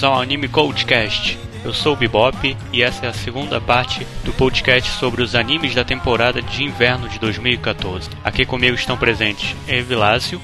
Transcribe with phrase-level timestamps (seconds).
[0.00, 1.38] Bem-vindos ao Anime Coachcast.
[1.62, 5.74] Eu sou o Bebop e essa é a segunda parte do podcast sobre os animes
[5.74, 8.08] da temporada de inverno de 2014.
[8.24, 10.40] Aqui comigo estão presentes Evilásio,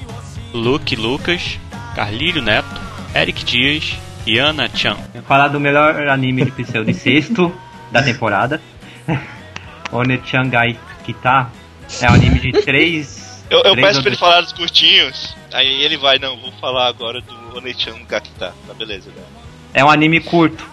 [0.53, 1.59] Luke Lucas,
[1.95, 2.69] Carlírio Neto,
[3.15, 3.95] Eric Dias
[4.27, 4.95] e Ana Chan.
[5.27, 7.51] Falar do melhor anime de Pseu de sexto
[7.91, 8.61] da temporada.
[9.91, 11.49] Onechangai Kita
[11.99, 13.43] é um anime de três.
[13.49, 16.87] Eu, eu três peço pra ele falar dos curtinhos, aí ele vai, não, vou falar
[16.87, 18.53] agora do Onechan Gakita.
[18.67, 19.46] Tá, beleza, né?
[19.73, 20.65] É um anime curto.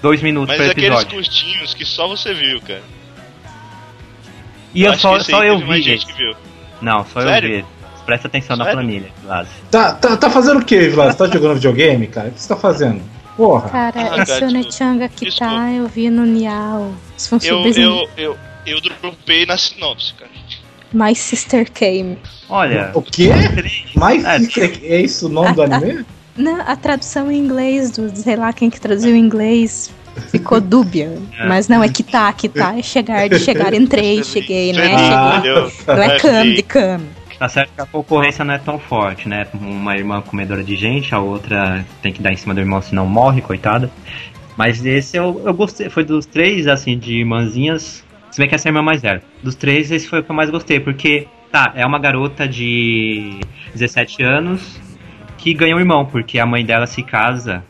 [0.00, 1.16] Dois minutos Mas por aqueles episódio.
[1.16, 2.82] curtinhos que só você viu, cara.
[4.74, 6.34] E eu acho só, só eu vi gente viu.
[6.80, 7.50] Não, só Sério?
[7.50, 7.64] eu vi.
[8.04, 8.80] Presta atenção na Sério?
[8.80, 9.52] planilha, Lázio.
[9.70, 11.12] Tá, tá, tá fazendo o que, Vlad?
[11.12, 12.28] Você tá jogando videogame, cara?
[12.28, 13.00] O que você tá fazendo?
[13.36, 13.68] Porra.
[13.70, 15.54] Cara, Ah, esse cara, Onechanga que desculpa.
[15.54, 16.92] tá, eu vi no Nial.
[17.44, 20.30] Eu, eu, eu, eu dropei na sinopse, cara.
[20.92, 22.18] My Sister Came.
[22.48, 23.30] Olha, O quê?
[23.94, 24.36] Mais É.
[24.82, 26.04] é isso o nome do anime?
[26.36, 29.92] Não, a tradução em inglês, do sei lá quem que traduziu em inglês,
[30.30, 31.18] ficou dúbia.
[31.38, 31.46] É.
[31.46, 34.94] Mas não, é que tá, que tá, é chegar, de chegar, entrei, cheguei, né?
[34.94, 35.42] Ah.
[35.42, 35.72] Cheguei.
[35.86, 37.00] Não é cam, de cam.
[37.38, 39.46] tá certo que a concorrência não é tão forte, né?
[39.54, 43.06] Uma irmã comedora de gente, a outra tem que dar em cima do irmão, senão
[43.06, 43.90] morre, coitada.
[44.56, 48.04] Mas esse eu, eu gostei, foi dos três, assim, de irmãzinhas.
[48.30, 49.22] Se bem que essa é a irmã mais velha.
[49.42, 53.40] Dos três, esse foi o que eu mais gostei, porque, tá, é uma garota de
[53.74, 54.80] 17 anos
[55.42, 57.64] que ganha um irmão, porque a mãe dela se casa.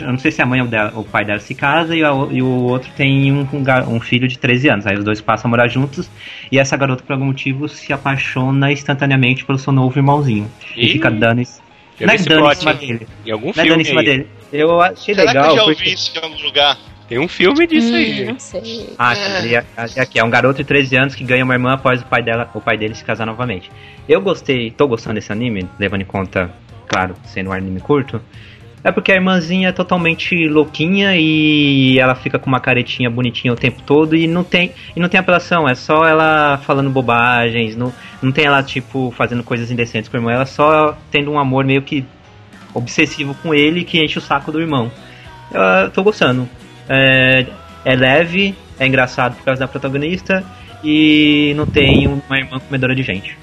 [0.00, 2.12] Eu não sei se a mãe ou dela- o pai dela se casa e, a
[2.12, 4.86] o- e o outro tem um, um um filho de 13 anos.
[4.86, 6.10] Aí os dois passam a morar juntos
[6.50, 10.50] e essa garota, por algum motivo, se apaixona instantaneamente pelo seu novo irmãozinho.
[10.76, 13.06] E, Ih, fica dando, em- Já não é dando em cima dele.
[13.26, 14.06] em algum Não é dando filme em cima aí.
[14.06, 14.26] dele.
[14.52, 15.44] Eu achei Será legal.
[15.44, 16.78] que eu já porque- ouvi isso em algum lugar?
[17.06, 18.24] Tem um filme disso Hum, aí.
[18.24, 18.88] não sei.
[18.98, 19.12] Ah,
[19.44, 19.64] e a-
[19.94, 22.22] e aqui, é um garoto de 13 anos que ganha uma irmã após o pai
[22.22, 23.70] dela, o pai dele se casar novamente.
[24.08, 26.50] Eu gostei, tô gostando desse anime, levando em conta,
[26.86, 28.20] claro, sendo um anime curto.
[28.82, 33.56] É porque a irmãzinha é totalmente louquinha e ela fica com uma caretinha bonitinha o
[33.56, 37.90] tempo todo e não tem, e não tem apelação, é só ela falando bobagens, não,
[38.20, 41.64] não tem ela, tipo, fazendo coisas indecentes com o irmão, ela só tendo um amor
[41.64, 42.04] meio que
[42.74, 44.92] obsessivo com ele que enche o saco do irmão.
[45.50, 46.46] Eu tô gostando.
[46.86, 47.46] É,
[47.86, 50.44] é leve, é engraçado por causa da protagonista
[50.82, 53.38] e não tem uma irmã comedora de gente.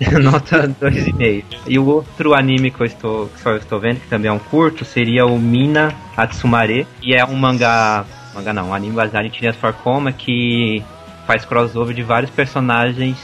[0.20, 1.44] Nota 2,5.
[1.66, 4.38] E o outro anime que eu estou, que só estou vendo, que também é um
[4.38, 9.30] curto, seria o Mina Atsumare, e é um mangá, mangá não, um anime baseado em
[9.30, 10.82] Tirinhas for Coma que
[11.26, 13.16] faz crossover de vários personagens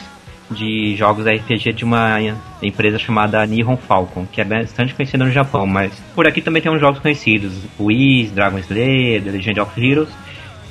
[0.50, 2.18] de jogos RPG de uma
[2.62, 6.70] empresa chamada Nihon Falcon, que é bastante conhecida no Japão, mas por aqui também tem
[6.70, 10.10] uns jogos conhecidos, Whis, Dragon Slayer, The Legend of Heroes,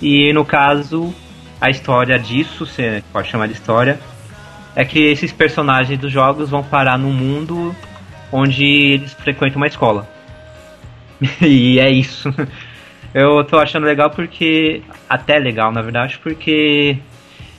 [0.01, 1.13] e no caso,
[1.59, 3.99] a história disso, você pode chamar de história,
[4.75, 7.75] é que esses personagens dos jogos vão parar num mundo
[8.31, 10.07] onde eles frequentam uma escola.
[11.41, 12.33] e é isso.
[13.13, 14.81] Eu tô achando legal porque.
[15.09, 16.97] Até legal, na verdade, porque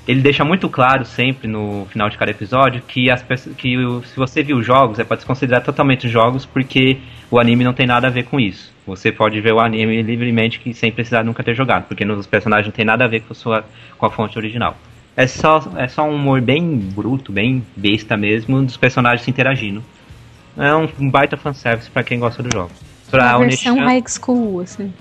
[0.09, 3.23] ele deixa muito claro sempre no final de cada episódio que, as
[3.57, 6.99] que se você viu jogos, é para desconsiderar totalmente os jogos porque
[7.31, 8.73] o anime não tem nada a ver com isso.
[8.87, 12.73] Você pode ver o anime livremente sem precisar nunca ter jogado, porque nos personagens não
[12.73, 13.65] tem nada a ver com a, sua,
[13.97, 14.77] com a fonte original.
[15.17, 19.83] É só, é só um humor bem bruto, bem besta mesmo, dos personagens se interagindo.
[20.57, 22.71] É um, um baita fanservice pra quem gosta do jogo.
[23.11, 24.93] Pra a versão Onichan- high school, assim.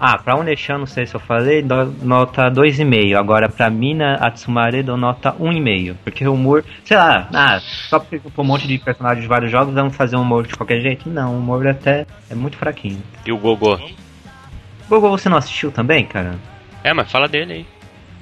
[0.00, 3.14] ah, pra Oneshan, não sei se eu falei, dou nota 2,5.
[3.18, 5.96] Agora pra Mina Atsumare dou nota 1,5.
[6.02, 9.74] Porque o humor, sei lá, ah, só porque um monte de personagens de vários jogos
[9.74, 11.10] vamos fazer um humor de qualquer jeito?
[11.10, 13.02] Não, o humor até é muito fraquinho.
[13.26, 13.78] E o Gogô.
[14.88, 16.36] Gogo, você não assistiu também, cara?
[16.82, 17.66] É, mas fala dele aí.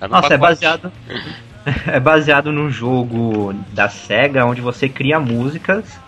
[0.00, 0.61] Tá no Nossa, é pacote.
[0.61, 0.93] baseado.
[1.87, 5.99] é baseado num jogo da SEGA onde você cria músicas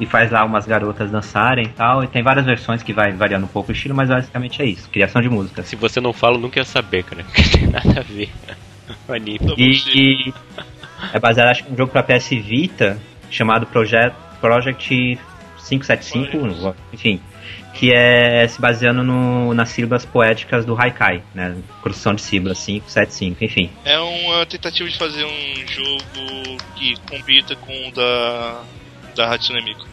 [0.00, 2.02] e faz lá umas garotas dançarem e tal.
[2.02, 4.88] E tem várias versões que vai variando um pouco o estilo, mas basicamente é isso,
[4.88, 5.66] criação de músicas.
[5.66, 7.24] Se você não fala, nunca ia saber, cara.
[7.32, 8.30] Porque tem nada a ver.
[9.08, 9.38] O anime.
[9.38, 10.34] Tô E, e
[11.12, 12.98] é baseado acho que em um jogo pra PS Vita
[13.30, 15.18] chamado Project, Project
[15.68, 17.20] 575, enfim,
[17.74, 21.56] que é se baseando no, nas sílabas poéticas do Haikai, né?
[21.82, 23.70] Construção de sílabas 575, enfim.
[23.84, 28.60] É uma tentativa de fazer um jogo que compita com o da,
[29.16, 29.86] da Hatsune Miku.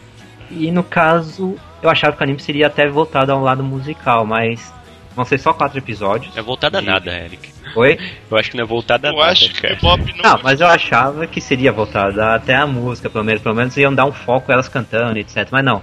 [0.50, 4.72] E no caso, eu achava que o anime seria até voltado ao lado musical, mas
[5.14, 6.36] vão ser só quatro episódios.
[6.36, 7.50] É voltada a E- nada, Eric.
[7.76, 7.96] Oi?
[8.28, 9.74] Eu acho que não é voltada a Eu nada, acho que cara.
[9.76, 10.30] Bebop não.
[10.32, 13.40] Não, mas eu achava que seria voltada até a música, pelo menos.
[13.40, 15.48] Pelo menos iam dar um foco elas cantando, etc.
[15.52, 15.80] Mas não.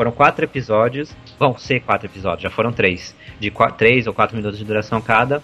[0.00, 1.14] Foram quatro episódios.
[1.38, 3.14] Vão ser quatro episódios, já foram três.
[3.38, 5.42] De três ou quatro minutos de duração cada.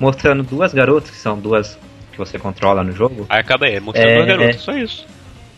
[0.00, 1.78] Mostrando duas garotas, que são duas
[2.10, 3.26] que você controla no jogo.
[3.28, 4.58] Aí acaba aí, mostrando É, duas garotas, é.
[4.60, 5.06] só isso.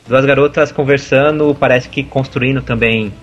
[0.09, 3.15] Duas garotas conversando, parece que construindo também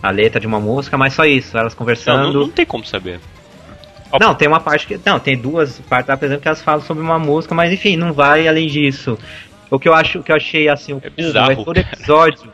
[0.00, 2.32] a letra de uma música, mas só isso, elas Não, conversando.
[2.32, 3.18] não, não tem como saber.
[4.20, 5.00] Não, tem uma parte que.
[5.04, 8.12] Não, tem duas partes por exemplo, que elas falam sobre uma música, mas enfim, não
[8.12, 9.18] vai além disso.
[9.68, 12.52] O que eu acho o que eu achei assim, o É bizarro, é todo episódio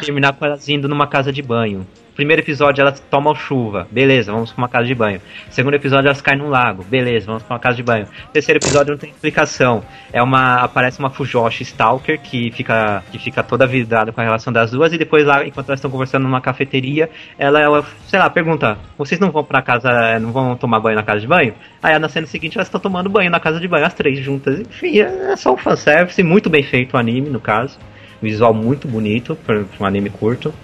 [0.00, 1.86] terminar com elas indo numa casa de banho.
[2.14, 5.20] Primeiro episódio elas tomam chuva, beleza, vamos pra uma casa de banho.
[5.48, 8.06] Segundo episódio elas caem num lago, beleza, vamos pra uma casa de banho.
[8.30, 9.82] Terceiro episódio não tem explicação.
[10.12, 14.52] É uma aparece uma Fujoshi Stalker que fica que fica toda vidrada com a relação
[14.52, 17.08] das duas e depois lá enquanto elas estão conversando numa cafeteria,
[17.38, 21.02] ela, ela sei lá, pergunta: "Vocês não vão pra casa, não vão tomar banho na
[21.02, 23.86] casa de banho?" Aí na cena seguinte elas estão tomando banho na casa de banho
[23.86, 24.60] as três juntas.
[24.60, 27.78] Enfim, é só um fanservice, muito bem feito o anime no caso.
[28.22, 30.54] Visual muito bonito para um anime curto.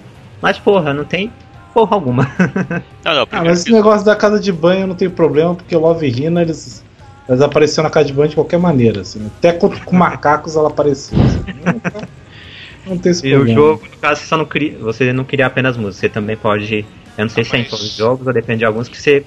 [0.41, 1.33] Mas porra, não tem
[1.75, 2.25] porra alguma.
[3.05, 5.81] Não, não, Ah, mas esse negócio da casa de banho não tem problema, porque o
[5.81, 6.85] Love Hina, eles,
[7.29, 9.27] eles apareceram na casa de banho de qualquer maneira, assim.
[9.39, 11.17] Até com, com macacos ela aparecia.
[11.19, 11.45] Assim.
[11.65, 13.61] Não, não tem esse E o problema.
[13.61, 16.85] jogo, no caso, você só não cria, você não cria apenas música, você também pode,
[17.17, 18.97] eu não sei se é em mas- todos os jogos, ou depende de alguns que
[19.01, 19.25] você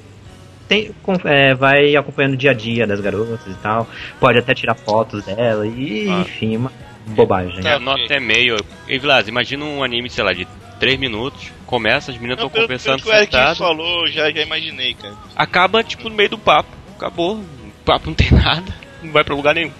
[0.68, 3.88] tem, com- é, vai acompanhando o dia a dia das garotas e tal,
[4.19, 6.22] pode até tirar fotos dela e Ah.
[6.22, 6.72] enfim, uma
[7.12, 7.62] bobagem.
[7.62, 7.72] Tá.
[7.72, 8.58] É, nota é meio.
[8.88, 10.48] E Vilas, imagina um anime, sei lá, de
[10.80, 14.94] 3 minutos, começa, as meninas estão pelo, pelo conversando que o falou, já, já imaginei,
[14.96, 15.13] cara.
[15.36, 16.69] acaba, tipo, no meio do papo.
[16.96, 17.36] Acabou.
[17.38, 19.72] O papo não tem nada, não vai pra lugar nenhum.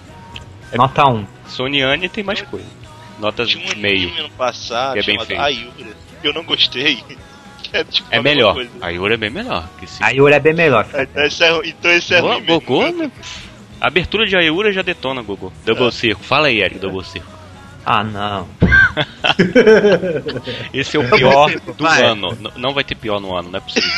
[0.74, 1.25] Nota 1.
[1.48, 2.66] Soniane tem mais coisa.
[3.19, 4.10] Notas Tinha um meio.
[4.18, 5.39] ano passado Que é bem feito.
[5.39, 7.04] Ayura, que eu não gostei.
[7.62, 8.56] Que é, tipo, É melhor.
[8.56, 8.72] coisa.
[8.81, 9.69] A Yura é bem melhor.
[9.78, 10.04] Que esse...
[10.04, 10.86] A Yura é bem melhor.
[10.94, 12.44] Então esse é, então esse é ruim.
[12.44, 13.10] Gogô, né?
[13.81, 15.51] A abertura de Ayura já detona, Gogô.
[15.66, 15.92] Double É.
[15.92, 16.24] Circo.
[16.24, 17.28] Fala aí, Eric, Double Circo.
[17.83, 18.48] Ah, não.
[20.74, 22.04] Esse é o pior do vai.
[22.04, 22.31] ano.
[22.33, 23.89] N- não vai ter pior no ano, não é possível.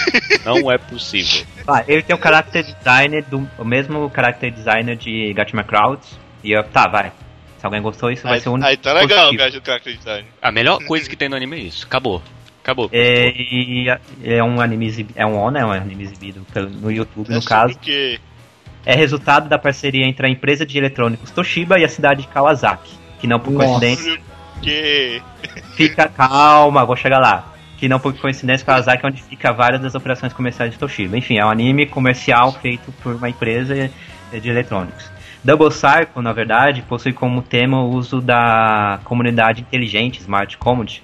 [0.46, 1.46] Não é possível.
[1.66, 6.20] Ah, ele tem o character designer do o mesmo character designer de Gatima Crowds.
[6.44, 7.14] E eu, tá, vai.
[7.58, 8.68] Se alguém gostou, isso vai Aí, ser o único.
[8.68, 9.62] aí tá legal, positivo.
[9.62, 10.28] do character design.
[10.42, 11.86] A melhor coisa que tem no anime é isso.
[11.86, 12.22] Acabou.
[12.62, 12.90] Acabou.
[12.92, 13.86] É, e
[14.26, 17.36] é um anime exibido, é um ONA, é um anime exibido pelo- no YouTube, É
[17.36, 17.76] no caso.
[17.76, 18.20] o quê?
[18.86, 22.94] É resultado da parceria entre a empresa de eletrônicos Toshiba e a cidade de Kawasaki.
[23.20, 23.66] Que não por Nossa.
[23.66, 24.20] coincidência
[24.64, 25.22] quê?
[25.76, 26.08] fica.
[26.08, 27.54] Calma, vou chegar lá.
[27.78, 31.18] Que não por coincidência Kawasaki é onde fica várias das operações comerciais de Toshiba.
[31.18, 33.90] Enfim, é um anime comercial feito por uma empresa
[34.32, 35.12] de eletrônicos.
[35.44, 41.04] Double Cycle, na verdade, possui como tema o uso da comunidade inteligente, Smart Community,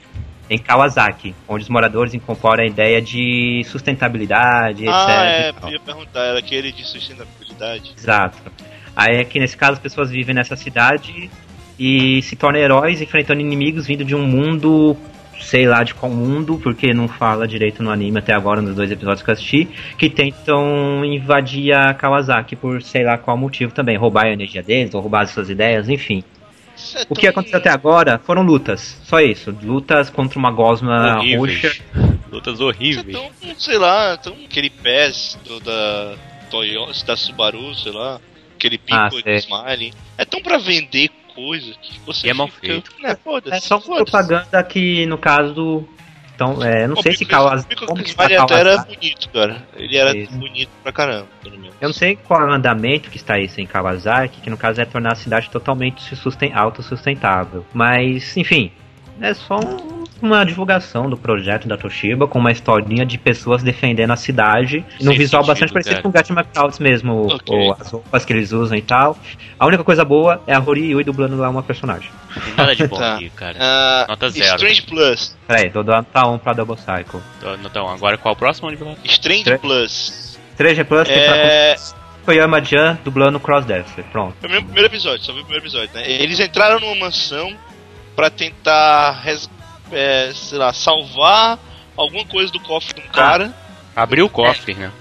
[0.49, 4.93] em Kawasaki, onde os moradores incorporam a ideia de sustentabilidade, etc.
[4.93, 7.93] Ah, é, eu ia perguntar, era aquele de sustentabilidade.
[7.95, 8.37] Exato.
[8.95, 11.29] Aí é que nesse caso as pessoas vivem nessa cidade
[11.77, 14.97] e se tornam heróis enfrentando inimigos vindo de um mundo,
[15.39, 18.91] sei lá de qual mundo, porque não fala direito no anime até agora, nos dois
[18.91, 23.95] episódios que eu assisti, que tentam invadir a Kawasaki por sei lá qual motivo também,
[23.95, 26.23] roubar a energia deles, ou roubar as suas ideias, enfim.
[27.09, 29.55] O que aconteceu até agora foram lutas, só isso.
[29.63, 31.61] Lutas contra uma gosma horríveis.
[31.61, 31.83] roxa.
[32.31, 33.15] Lutas horríveis.
[33.17, 36.15] tão, sei lá, tão aquele PES do, da
[36.49, 38.19] Toyota, da Subaru, sei lá,
[38.55, 39.37] aquele pico Ah, do sei.
[39.37, 39.93] Smiley.
[40.17, 42.91] É tão pra vender coisa que você E é mal fica, feito.
[43.01, 43.15] Né,
[43.51, 45.87] É só propaganda que, no caso.
[46.39, 47.75] Então, é, não O sei se Kawasaki.
[47.83, 49.61] O era bonito, cara.
[49.75, 50.31] Ele era Isso.
[50.37, 51.75] bonito pra caramba, pelo menos.
[51.81, 54.79] Eu não sei qual é o andamento que está isso em Kawasaki, que no caso
[54.79, 57.65] é tornar a cidade totalmente susten autossustentável.
[57.73, 58.71] Mas, enfim,
[59.19, 64.11] é só um- uma divulgação do projeto da Toshiba com uma historinha de pessoas defendendo
[64.11, 64.83] a cidade.
[65.01, 66.03] num visual sentido, bastante parecido cara.
[66.03, 67.55] com o Gatima Crowds mesmo, Ok.
[67.55, 69.17] ou as roupas que eles usam e tal.
[69.57, 72.09] A única coisa boa é a Hori Yui dublando lá uma personagem.
[72.33, 73.15] Tem nada de bom Tá.
[73.15, 73.57] aqui, cara.
[73.59, 74.55] Ah, Nota zero.
[74.55, 75.37] Strange Plus.
[75.47, 77.19] Peraí, tô dando tá um pra Double Cycle.
[77.63, 78.95] Então, agora qual o próximo nível?
[79.05, 80.39] Strange Tre- Plus.
[80.57, 81.73] 3G Plus tem É.
[81.75, 81.81] pra
[82.25, 84.03] Koyama Jan dublando Crossdresser.
[84.11, 84.35] Pronto.
[84.39, 86.03] Foi o meu primeiro episódio, só vi o primeiro episódio, né?
[86.05, 87.53] Eles entraram numa mansão
[88.15, 89.49] pra tentar, res-
[89.91, 91.57] é, sei lá, salvar
[91.97, 93.53] alguma coisa do cofre de um cara.
[93.95, 94.91] Abriu o cofre, né?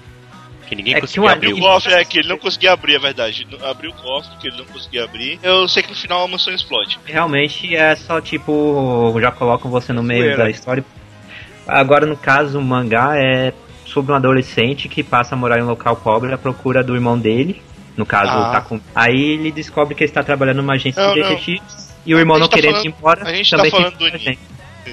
[0.67, 1.47] Que ninguém É conseguiu abrir.
[1.51, 3.47] Abriu o cofre, é que ele não conseguia abrir, é verdade.
[3.63, 5.39] Abriu o cofre, que ele não conseguia abrir.
[5.41, 6.99] Eu sei que no final a mansão explode.
[7.05, 9.15] Realmente é só tipo.
[9.19, 10.43] Já colocam você no meio Zoeira.
[10.43, 10.85] da história.
[11.67, 13.53] Agora, no caso, o mangá é
[13.85, 17.17] sobre um adolescente que passa a morar em um local pobre à procura do irmão
[17.17, 17.61] dele.
[17.97, 18.51] No caso, Ah.
[18.51, 18.79] tá com.
[18.93, 21.89] Aí ele descobre que ele está trabalhando numa agência Não, de detetives.
[22.05, 23.27] E o irmão não tá querendo falando- ir embora.
[23.27, 24.35] a gente tá falando do com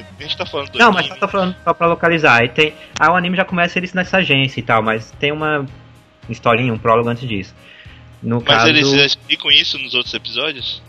[0.01, 0.37] a gente.
[0.37, 1.15] Tá falando do Não, mas anime.
[1.15, 2.41] só tô falando só pra localizar.
[2.41, 2.75] Aí tem.
[2.99, 5.67] Aí o anime já começa eles nessa agência e tal, mas tem uma
[6.29, 7.55] historinha, um prólogo antes disso.
[8.23, 8.69] No Mas caso.
[8.69, 10.83] eles explicam isso nos outros episódios?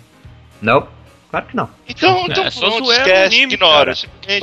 [0.61, 0.87] Não,
[1.29, 1.69] claro que não.
[1.87, 3.93] Então, então É só pronto, esquece, anime, ignora.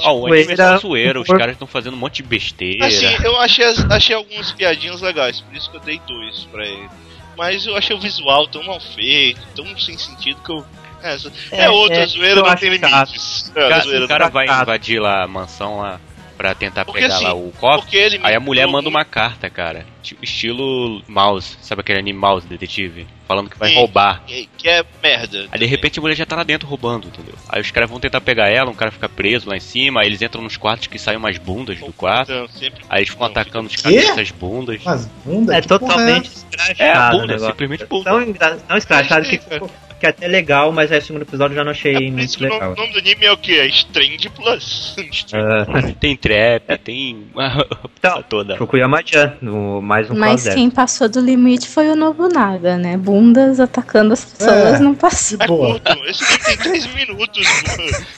[0.01, 2.87] Ó, o anime é só Zoeira, os caras estão fazendo um monte de besteira.
[2.87, 6.65] Assim, eu achei, as- achei algumas piadinhas legais, por isso que eu dei dois pra
[6.67, 6.89] ele.
[7.37, 10.65] Mas eu achei o visual tão mal feito, tão sem sentido que eu.
[11.05, 11.17] É,
[11.53, 13.11] é, É, outra é, zoeira, não tem chato.
[13.13, 13.53] limites.
[13.55, 14.63] É, O cara, o cara vai chato.
[14.63, 16.01] invadir lá a mansão lá
[16.37, 17.53] pra tentar Porque pegar assim, lá o
[17.93, 19.87] ele Aí a mulher manda uma carta, cara.
[20.21, 21.57] Estilo mouse.
[21.63, 23.07] Sabe aquele anime mouse detetive?
[23.29, 23.77] Falando que vai Sim.
[23.77, 24.23] roubar.
[24.27, 25.47] Que que é merda.
[25.53, 27.35] Aí de repente a mulher já tá lá dentro roubando, entendeu?
[27.49, 30.07] Aí os caras vão tentar pegar ela, um cara fica preso lá em cima, aí
[30.09, 32.33] eles entram nos quartos que saem umas bundas do quarto.
[32.33, 34.81] Então, sempre- Aí eles ficam Não, atacando os caras com essas bundas.
[34.85, 36.47] Mas bunda, É que porra totalmente essa?
[36.51, 36.83] escrachado
[37.17, 38.05] É, bunda, simplesmente bunda.
[38.11, 39.71] Tão, engra- tão escrachado que, ficou-
[40.05, 42.37] que é até legal, mas aí o segundo episódio eu já não achei É muito
[42.37, 42.75] que o legal.
[42.77, 43.59] nome, do anime é o que?
[43.59, 44.97] É Strange Plus.
[45.35, 47.27] Ah, Tem trap, tem.
[47.99, 48.57] Então, toda.
[48.59, 52.97] Fukuyama-chan, no- mais um Mas quem passou do limite foi o Nobunaga, né?
[52.99, 54.79] Bundas atacando as pessoas É.
[54.79, 55.39] não passou.
[55.41, 55.81] É boa.
[55.81, 57.49] curto, esse anime tem 3 minutos.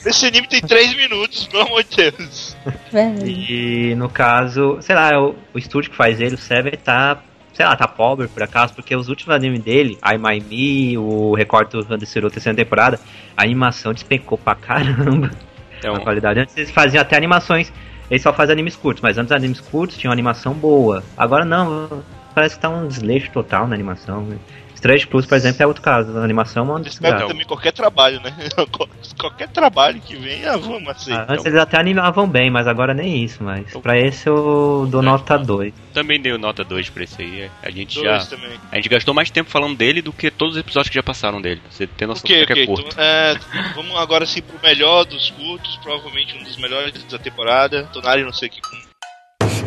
[0.05, 2.57] Esse anime tem 3 minutos, pelo amor de Deus.
[2.91, 3.27] Velho.
[3.27, 7.21] E no caso, sei lá, o, o estúdio que faz ele, o Seven, tá,
[7.57, 11.33] sei lá, tá pobre por acaso, porque os últimos animes dele, I My Me, o
[11.33, 12.99] Record do Huddersfield terceira temporada,
[13.35, 15.31] a animação despencou pra caramba
[15.73, 16.39] a Então, qualidade.
[16.39, 17.73] Antes eles faziam até animações,
[18.11, 21.03] eles só fazem animes curtos, mas antes animes curtos tinham animação boa.
[21.17, 22.03] Agora não,
[22.35, 24.21] parece que tá um desleixo total na animação.
[24.21, 24.37] né?
[24.76, 27.28] Strange Plus, por exemplo, é outro caso, a animação é uma Eles pegam desgraça.
[27.32, 28.34] também qualquer trabalho, né?
[29.16, 31.12] qualquer trabalho que vem, ah, vamos assim.
[31.12, 35.00] Ah, Antes eles até animavam bem, mas agora nem isso, mas pra esse eu dou
[35.00, 35.72] nota 2.
[35.94, 37.48] também deu nota 2 pra esse aí.
[37.62, 38.36] A gente Dois já.
[38.36, 38.50] também.
[38.72, 41.40] A gente gastou mais tempo falando dele do que todos os episódios que já passaram
[41.40, 41.62] dele.
[41.70, 42.62] Você tem noção Ok, do que ok.
[42.62, 42.96] é Então, curto.
[43.00, 43.36] é,
[43.76, 47.84] vamos agora sim pro melhor dos cultos, provavelmente um dos melhores da temporada.
[47.92, 48.60] Tonari, não sei o que.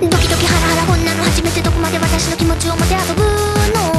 [0.01, 3.21] ドキドキハラハラこんなの初めてどこまで私の気持ちを持て遊ぶ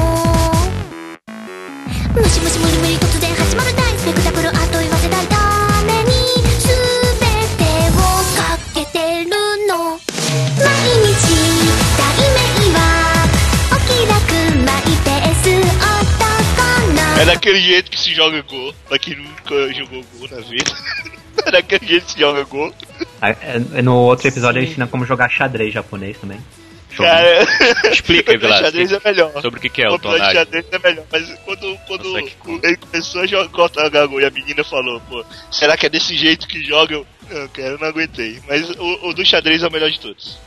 [2.14, 5.36] ムシムシ無理無理突然始まる大スペクタクルあっと言わせたいた
[5.86, 6.10] めに
[6.58, 6.68] 全
[7.58, 7.98] てを
[8.36, 9.30] かけてる
[9.66, 10.68] の毎
[11.08, 11.16] 日
[11.98, 12.02] 題
[12.32, 12.40] 名
[12.76, 12.80] は
[13.72, 14.20] お気楽
[14.64, 18.74] マイペース男の É daquele jeito que se joga gol.
[18.88, 20.72] Pra quem nunca jogou gol na vida.
[21.46, 22.72] é daquele jeito que se joga gol.
[23.20, 23.34] Ah,
[23.82, 26.40] No outro episódio ele ensina como jogar xadrez japonês também.
[26.96, 27.42] Cara,
[27.92, 28.60] Explica, o Vilas.
[28.60, 29.42] xadrez é melhor.
[29.42, 30.34] Sobre o que, que é o o de Tonari.
[30.36, 34.24] xadrez é melhor, mas quando, quando Nossa, que o- ele começou a jogar Gago e
[34.24, 36.94] a menina falou, pô, será que é desse jeito que joga?
[36.94, 38.40] Eu, não, cara, eu não aguentei.
[38.46, 40.38] Mas o, o do xadrez é o melhor de todos.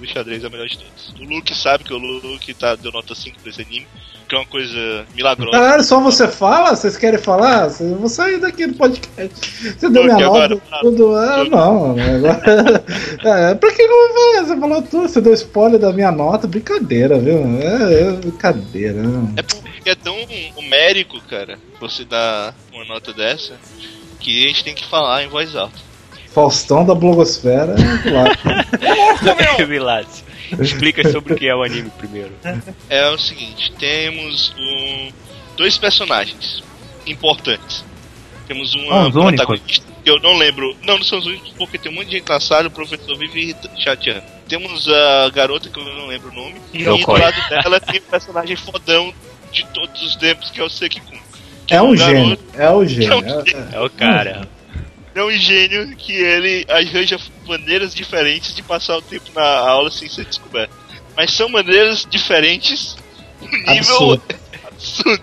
[0.00, 1.14] O xadrez é o melhor de todos.
[1.20, 3.86] O Luke sabe que o Luke tá, deu nota 5 pra esse anime,
[4.28, 5.52] que é uma coisa milagrosa.
[5.52, 6.74] Caralho, só você fala?
[6.74, 7.70] Vocês querem falar?
[7.80, 9.76] Eu vou sair daqui do podcast.
[9.78, 11.14] Você deu minha Porque nota, tudo.
[11.14, 11.90] Ah, não.
[11.90, 12.84] Agora...
[13.22, 14.46] É, pra que que eu vou falar?
[14.46, 16.46] Você falou tudo, você deu spoiler da minha nota.
[16.46, 17.38] Brincadeira, viu?
[17.60, 19.02] É, é brincadeira.
[19.02, 19.34] Né?
[19.36, 20.16] É porque é tão
[20.56, 23.54] homérico, cara, você dar uma nota dessa,
[24.18, 25.91] que a gente tem que falar em voz alta.
[26.34, 27.74] Faustão da blogosfera.
[27.78, 29.66] é claro.
[29.68, 30.24] Vilas.
[30.60, 32.32] Explica sobre o que é o anime primeiro.
[32.90, 35.08] É o seguinte, temos um,
[35.56, 36.62] dois personagens
[37.06, 37.84] importantes.
[38.46, 39.22] Temos uma Ah, únicos?
[39.34, 40.76] protagonista que eu não lembro.
[40.82, 43.54] Não, não são os únicos porque tem um monte de gente cansado, o professor vive
[43.78, 44.24] chateando.
[44.48, 46.56] Temos a garota que eu não lembro o nome.
[46.74, 47.20] E do Yokoi.
[47.20, 49.14] lado dela tem o personagem fodão
[49.52, 51.16] de todos os tempos, que é o Sekikun.
[51.66, 52.38] Que É um garoto- gênio.
[52.54, 53.20] É o É um gênio.
[53.46, 53.68] gênio.
[53.72, 54.48] É o cara.
[55.14, 60.08] É um gênio que ele arranja maneiras diferentes de passar o tempo na aula sem
[60.08, 60.72] ser descoberto.
[61.16, 62.96] Mas são maneiras diferentes
[63.40, 64.22] no nível Absurdo.
[64.66, 65.22] absurdo.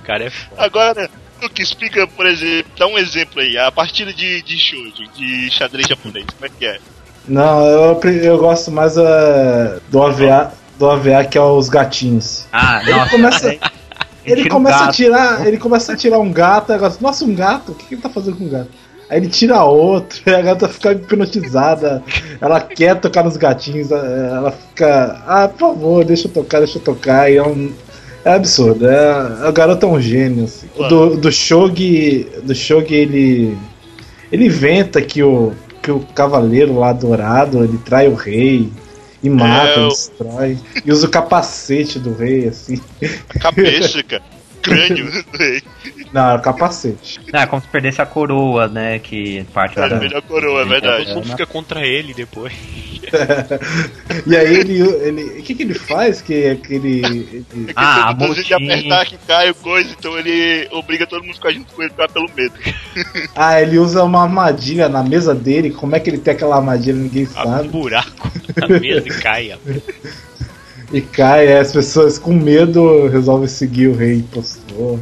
[0.00, 0.62] O cara é foda.
[0.62, 1.10] Agora,
[1.42, 5.50] o que explica, por exemplo, dá um exemplo aí, a partida de, de shoujo, de
[5.50, 6.78] xadrez japonês, como é que é?
[7.26, 12.46] Não, eu, eu gosto mais uh, do AVA, do AVA que é os gatinhos.
[12.52, 13.10] Ah, Ele nossa.
[13.10, 13.58] começa-
[14.26, 14.96] Ele tira um começa a gato.
[14.96, 17.72] tirar, ele começa a tirar um gato, aí gosta, nossa, um gato?
[17.72, 18.68] O que, que ele tá fazendo com o gato?
[19.10, 22.02] Aí ele tira outro, a gata fica hipnotizada,
[22.40, 26.82] ela quer tocar nos gatinhos, ela fica, ah, por favor, deixa eu tocar, deixa eu
[26.82, 27.70] tocar, e é um.
[28.24, 30.44] É absurdo, é, o garoto é um gênio.
[30.44, 30.66] Assim.
[30.88, 32.26] Do, do Shogi.
[32.42, 33.58] Do Shogi ele.
[34.32, 38.72] Ele inventa que o, que o cavaleiro lá dourado ele trai o rei
[39.22, 40.58] e mata, É, o- destrói.
[40.82, 42.80] E usa o capacete do rei, assim.
[43.40, 44.22] Cabeça, cara.
[44.64, 45.62] Crânio rei.
[46.12, 47.20] Não, é o capacete.
[47.32, 48.98] Ah, é como se perdesse a coroa, né?
[48.98, 50.00] Que parte lá É a da.
[50.00, 51.06] melhor coroa, é verdade.
[51.06, 52.52] Todo mundo fica contra ele depois.
[54.26, 54.80] E aí ele.
[54.80, 56.22] ele o que, que ele faz?
[56.22, 57.04] Que, que ele.
[57.04, 58.54] ele- É que Ah, ele tem de motim.
[58.72, 61.92] apertar que cai o coisa, então ele obriga todo mundo a ficar junto com ele
[61.92, 62.54] pra pelo medo.
[63.36, 65.70] Ah, ele usa uma armadilha na mesa dele.
[65.70, 66.94] Como é que ele tem aquela armadilha?
[66.94, 67.68] Ninguém Abre um sabe.
[67.68, 69.58] buraco na mesa e cai.
[70.92, 74.98] E cai, aí as pessoas com medo resolvem seguir o rei impostor.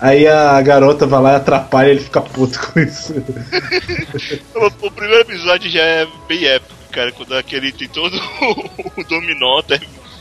[0.00, 3.14] Aí a garota vai lá e atrapalha e ele fica puto com isso.
[4.82, 8.14] O, primeiro episódio já é bem épico, cara, quando aquele tem todo
[8.96, 9.62] o dominó,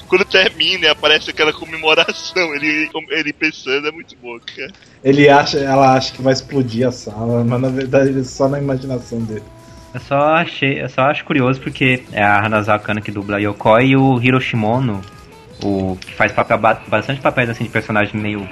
[0.08, 4.72] quando termina e aparece aquela comemoração, ele, ele pensando, é muito bom, cara.
[5.04, 8.60] Ele acha, ela acha que vai explodir a sala, mas na verdade é só na
[8.60, 9.44] imaginação dele.
[9.94, 13.88] Eu só achei, eu só acho curioso porque é a Hanazaki Kana que dubla Yokoi
[13.88, 15.02] e o Hiroshimono,
[15.64, 18.48] o que faz papel, ba- bastante papéis assim de personagem meio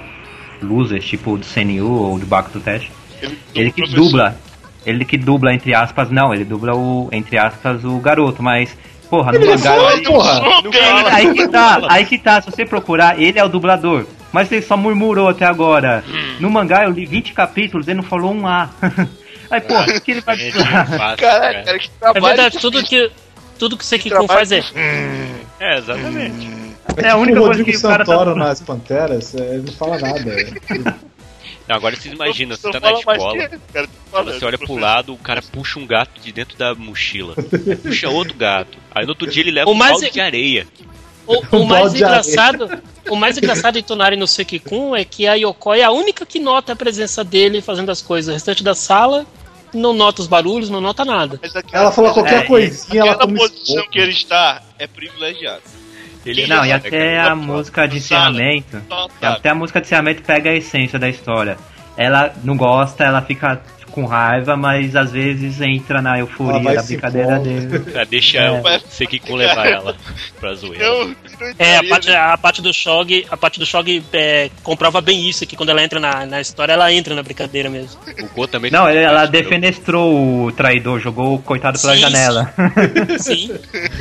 [0.62, 2.92] losers, tipo do CNU ou do Baku do Teste.
[3.22, 4.36] Ele, Ele que professor- dubla,
[4.84, 8.76] ele que dubla entre aspas, não, ele dubla o entre aspas o garoto, mas
[9.08, 10.40] porra, no Ele mangá fala, Aí, porra!
[10.62, 11.12] não fala.
[11.14, 14.04] Aí que tá, aí que tá, se você procurar, ele é o dublador.
[14.32, 16.04] Mas ele só murmurou até agora.
[16.38, 18.68] No mangá eu li 20 capítulos, ele não falou um A.
[19.50, 20.86] Aí, pô, o que ele vai precisar?
[20.86, 21.62] fácil, Caralho, cara.
[21.64, 22.24] cara, que É trabalho.
[22.26, 23.10] verdade, tudo que,
[23.58, 24.62] tudo que o Sekikun trabalho- faz é.
[25.58, 26.46] É, exatamente.
[26.96, 29.54] É, É a tipo única o coisa que o cara tá- Santoro nas Panteras, é,
[29.54, 30.36] ele não fala nada.
[31.68, 34.74] Não, agora vocês imaginam, você tá na mais escola, que- cara, falando, você olha pro
[34.76, 37.34] lado, o cara puxa um gato de dentro da mochila.
[37.68, 38.76] Aí puxa outro gato.
[38.94, 40.66] Aí no outro dia ele leva O um mais- balde de areia.
[41.26, 42.20] O, Um o mais balde de areia.
[42.20, 46.26] engraçado, o mais engraçado de Tonari no Sekikun é que a Yokoi é a única
[46.26, 48.30] que nota a presença dele fazendo as coisas.
[48.30, 49.24] O restante da sala
[49.74, 51.38] não nota os barulhos, não nota nada.
[51.42, 55.62] Mas aquela- Ela fala qualquer É, coisinha, ela Aquela posição que ele está é privilegiado.
[56.24, 58.82] Ele Não, e é até a música de encerramento.
[59.22, 59.24] E.
[59.26, 61.56] Até a música de encerramento pega a essência da história.
[61.96, 63.60] Ela não gosta, ela fica
[63.90, 67.84] com raiva, mas às vezes entra na Ela euforia da brincadeira dele.
[67.94, 68.50] Ah, deixa É.
[68.60, 69.96] o Sekikun levar ela
[70.38, 70.84] pra zoeira.
[70.84, 71.14] Eu,
[71.58, 72.16] É, a parte, né?
[72.16, 75.82] a parte do Shog, a parte do Shog é, comprova bem isso, que quando ela
[75.82, 78.00] entra na, na história, ela entra na brincadeira mesmo.
[78.22, 79.32] O Go também Não, ela viu?
[79.32, 82.54] defenestrou o traidor, jogou o coitado pela Sim, janela.
[83.18, 83.50] Sim.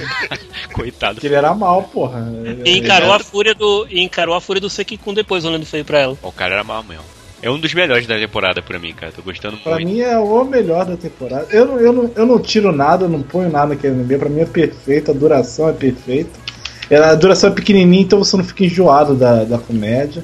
[0.73, 1.15] Coitado.
[1.15, 2.27] Porque ele era mal, porra.
[2.65, 3.87] E encarou a fúria do.
[3.89, 6.17] E encarou a fúria do Sekikun depois, olhando feio pra ela.
[6.21, 7.03] O cara era mal mesmo.
[7.41, 9.11] É um dos melhores da temporada pra mim, cara.
[9.13, 9.87] Tô gostando Pra muito.
[9.87, 11.47] mim é o melhor da temporada.
[11.51, 14.17] Eu, não- eu, não, eu não tiro nada, eu não ponho nada naquele anime.
[14.17, 16.31] Pra mim é perfeito, a duração é perfeita.
[16.89, 20.23] Ela- A duração é pequenininha, então você não fica enjoado da, da comédia.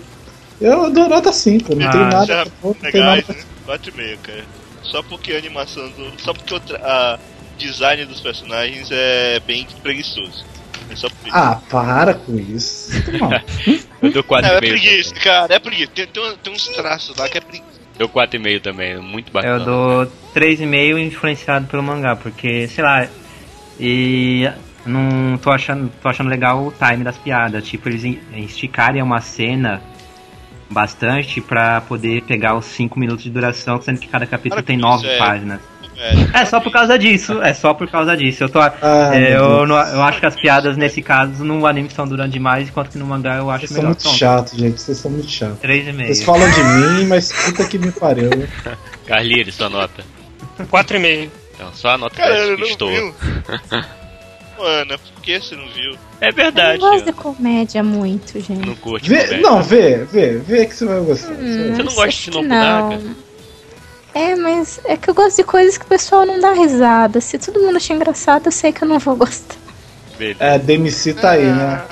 [0.60, 2.26] Eu dou nota 5, não Ah, tem nada.
[2.26, 3.36] Já não tem nada legais, pra...
[3.36, 3.42] né?
[3.66, 4.44] 4,5, cara.
[4.84, 6.22] Só porque a animação do.
[6.22, 7.20] Só porque o tra- a
[7.58, 10.44] design dos personagens é bem preguiçoso.
[10.90, 11.30] É.
[11.32, 12.92] Ah, para com isso.
[14.02, 14.44] Eu dou 4,5.
[14.44, 14.70] é, é também.
[14.70, 15.92] preguiça, cara, é preguiça.
[15.96, 17.76] Tem, tem, tem uns traços lá que é preguiça.
[17.98, 18.98] Dou 4,5 também.
[18.98, 19.56] Muito bacana.
[19.56, 23.08] Eu dou 3,5 influenciado pelo mangá, porque, sei lá,
[23.80, 24.50] e
[24.86, 27.66] não tô achando, tô achando legal o time das piadas.
[27.66, 29.82] Tipo, eles esticarem uma cena
[30.70, 34.80] bastante pra poder pegar os 5 minutos de duração, sendo que cada capítulo Para tem
[34.80, 35.18] com 9 isso, é.
[35.18, 35.62] páginas.
[35.98, 38.44] É, É só por causa disso, é só por causa disso.
[38.44, 38.72] Eu, tô, Ah,
[39.14, 42.68] é, eu, não- eu acho que as piadas nesse caso no anime estão durando demais,
[42.68, 43.96] enquanto que no mangá eu acho Vocês são melhor.
[44.04, 44.82] muito chatos, gente.
[44.82, 45.58] Vocês são muito chatos.
[45.62, 45.86] Vocês
[46.22, 46.26] 3,5.
[46.26, 48.30] falam de mim, mas puta que me pariu.
[49.08, 50.04] Carlinhos, sua nota.
[50.70, 51.30] 4,5.
[51.54, 52.90] Então, só a nota Cara, que eu não estou.
[52.90, 53.16] viu.
[54.58, 55.98] Ana, por que você não viu?
[56.22, 56.80] É Eu verdade.
[56.80, 58.66] não gosto de comédia muito, gente.
[58.66, 59.38] Não curte Vê, comédia.
[59.42, 61.32] não, vê, vê, vê que você vai gostar.
[61.34, 63.00] Hum, Você não gosta de Nobunaga?
[64.16, 67.20] É, mas é que eu gosto de coisas que o pessoal não dá risada.
[67.20, 69.56] Se todo mundo achar engraçado, eu sei que eu não vou gostar.
[70.18, 70.38] Beleza.
[70.42, 71.84] É, DMC tá aí, né?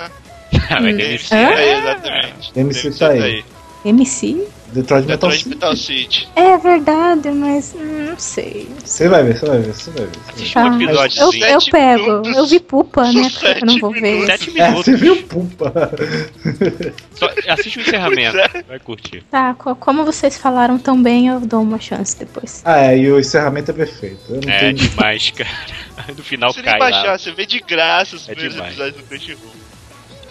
[0.95, 1.37] Ter esse- Hã?
[1.37, 2.51] É, exatamente.
[2.55, 3.45] MC Deve tá aí.
[3.83, 4.47] MC?
[4.73, 5.49] Detroit Metal Detroit City.
[5.49, 6.27] Metal City.
[6.35, 8.67] É verdade, mas hum, não sei.
[8.83, 10.11] Você vai ver, você vai ver, você vai ver.
[10.33, 10.63] Assiste Tá.
[10.65, 11.21] um episódio.
[11.21, 12.03] Eu, eu pego.
[12.05, 12.37] minutos.
[12.37, 13.29] Eu vi pupa, né?
[13.61, 14.01] Eu não vou sete ver?
[14.01, 14.25] minutos.
[14.27, 14.85] Sete É, minutos.
[14.85, 15.73] você viu Pupa?
[17.15, 18.37] Só assiste o encerramento.
[18.51, 19.23] Pois Vai curtir.
[19.29, 22.61] Tá, co- como vocês falaram tão bem, eu dou uma chance depois.
[22.65, 24.19] Ah, é, e o encerramento é perfeito.
[24.29, 24.73] Eu não É tenho...
[24.75, 25.49] demais, cara.
[26.17, 27.17] No final Você nem cai baixar, lá.
[27.17, 28.73] você vê de graça os É primeiros demais.
[28.73, 29.53] episódios do Crunchyroll.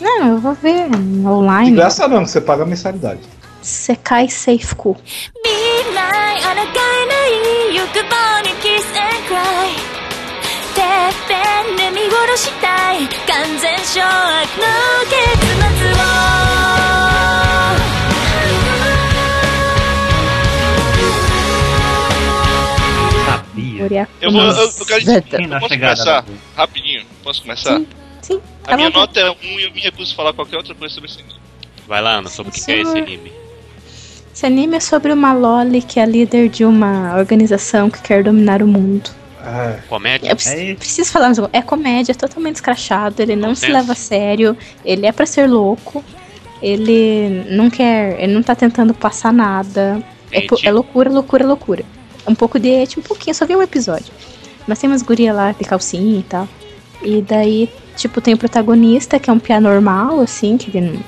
[0.00, 1.70] Não, eu vou ver De online.
[1.76, 3.20] graça não, que você paga a mensalidade.
[3.62, 4.96] Sekai Seifuku.
[23.24, 24.08] Sabia.
[24.20, 26.38] Eu vou, eu, eu quero dizer, eu posso começar né?
[26.56, 27.06] rapidinho?
[27.22, 27.76] Posso começar?
[27.76, 27.86] Sim,
[28.22, 28.42] sim.
[28.64, 30.74] A tá minha nota é 1 um, e eu me recuso a falar qualquer outra
[30.74, 31.40] coisa sobre esse anime.
[31.86, 33.41] Vai lá, Ana, sobre o que é esse anime.
[34.34, 38.62] Esse anime é sobre uma Loli que é líder de uma organização que quer dominar
[38.62, 39.10] o mundo.
[39.44, 40.30] Ah, Comédia?
[40.30, 41.64] Eu preciso, É preciso falar mais uma coisa.
[41.64, 43.20] É comédia, é totalmente escrachado.
[43.20, 43.72] Ele não se Consenso.
[43.72, 44.56] leva a sério.
[44.84, 46.02] Ele é pra ser louco.
[46.62, 48.22] Ele não quer.
[48.22, 50.02] Ele não tá tentando passar nada.
[50.30, 51.84] É, é loucura, loucura, loucura.
[52.26, 54.12] Um pouco de et, um pouquinho, só vi um episódio.
[54.66, 56.48] Mas tem umas gurias lá de calcinha e tal.
[57.02, 61.00] E daí, tipo, tem o protagonista, que é um piá normal, assim, que ele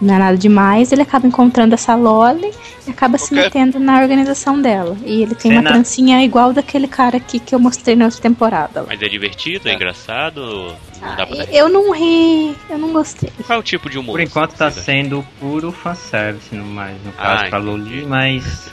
[0.00, 0.92] não, é nada demais.
[0.92, 2.50] Ele acaba encontrando essa Loli
[2.86, 4.96] e acaba se metendo na organização dela.
[5.04, 8.84] E ele tem uma trancinha igual daquele cara aqui que eu mostrei na outra temporada.
[8.86, 9.74] Mas é divertido, é, É.
[9.74, 10.74] engraçado.
[11.00, 11.52] Não dá pra dar.
[11.52, 13.30] Eu não ri, eu não gostei.
[13.46, 14.12] Qual é o tipo de humor?
[14.12, 17.58] Por enquanto tá sendo puro fanservice, no, mais, no caso, Ah, pra.
[17.58, 18.70] Loli, mas.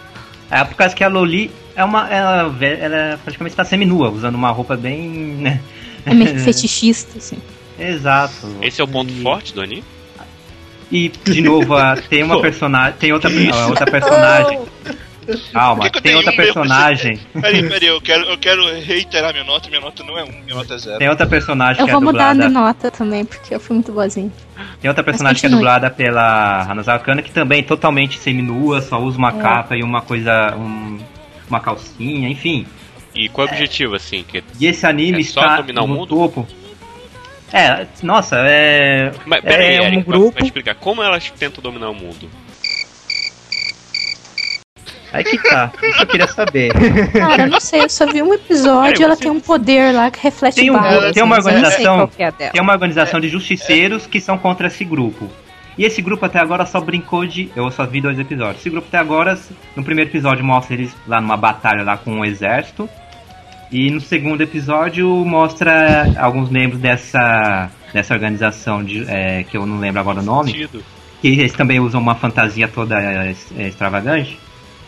[0.51, 2.07] É por causa que a Loli é uma.
[2.09, 5.09] Ela, ela praticamente tá seminua, usando uma roupa bem.
[5.09, 5.59] né?
[6.05, 7.38] É meio fetichista, assim.
[7.79, 8.47] Exato.
[8.62, 9.83] Esse é o ponto E- forte do anime?
[10.93, 12.93] E, de novo, a- tem uma personagem.
[12.99, 14.60] Tem outra, a outra personagem.
[15.53, 17.17] Calma, que que eu tem outra um personagem.
[17.34, 19.69] Peraí, peraí, eu quero, eu quero reiterar minha nota.
[19.69, 20.99] Minha nota não é 1, minha nota é 0.
[20.99, 22.49] Tem outra personagem Eu que é vou mudar a dublada.
[22.49, 24.29] minha nota também, porque eu fui muito boazinha.
[24.82, 28.99] Tem outra personagem que é dublada pela Hanazawa Kana, que também é totalmente seminua, só
[29.01, 29.41] usa uma É.
[29.41, 30.53] capa e uma coisa.
[30.58, 30.99] um-
[31.49, 32.65] uma calcinha, enfim.
[33.15, 34.23] E qual é o objetivo, assim?
[34.23, 34.43] Que...
[34.60, 36.08] E esse anime É só está no mundo?
[36.08, 36.47] topo.
[37.54, 39.12] É, nossa, é.
[39.28, 40.32] Mas peraí, é um Eric, grupo.
[40.32, 40.74] pra explicar.
[40.76, 42.28] Como elas tentam dominar o mundo?
[45.12, 46.72] Aí que tá, isso eu queria saber.
[47.13, 50.10] Cara, eu não sei, eu só vi um episódio e ela tem um poder lá
[50.10, 52.32] que reflete Tem um- balas, tem uma organização- é.
[52.32, 55.30] Tem uma organização de justiceiros que são contra esse grupo.
[55.78, 57.52] E esse grupo até agora só brincou de.
[57.56, 58.60] Eu só vi dois episódios.
[58.60, 59.38] Esse grupo até agora,
[59.76, 62.89] no primeiro episódio, mostra eles lá numa batalha lá com um exército.
[63.73, 69.79] E no segundo episódio mostra alguns membros dessa, dessa organização de, é, que eu não
[69.79, 70.51] lembro agora o nome.
[70.51, 70.83] Sentido.
[71.19, 74.38] que eles também usam uma fantasia toda é, é, extravagante.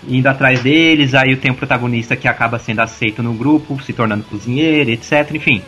[0.08, 4.24] Indo atrás deles, aí tem o protagonista que acaba sendo aceito no grupo, se tornando
[4.24, 5.32] cozinheiro, etc.
[5.34, 5.64] Enfim,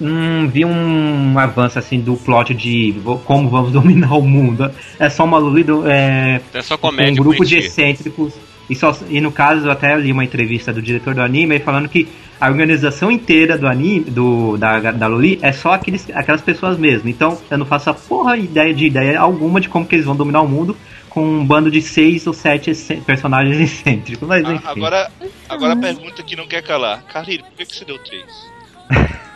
[0.00, 4.68] hum, vi um avanço assim do plot de como vamos dominar o mundo.
[4.98, 8.34] É só uma luta, é, É só com um comédia grupo de excêntricos.
[8.68, 11.88] E, só, e no caso, eu até li uma entrevista do diretor do anime falando
[11.88, 12.08] que
[12.40, 17.08] a organização inteira do anime, do, da, da Loli, é só aqueles, aquelas pessoas mesmo.
[17.08, 20.16] Então eu não faço a porra ideia de ideia alguma de como que eles vão
[20.16, 20.76] dominar o mundo
[21.10, 22.72] com um bando de seis ou sete
[23.04, 24.26] personagens excêntricos.
[24.26, 24.64] Mas Ah, enfim.
[24.66, 25.10] agora,
[25.48, 27.02] agora a pergunta que não quer calar.
[27.02, 28.24] Carlinhos, por que, que você deu 3?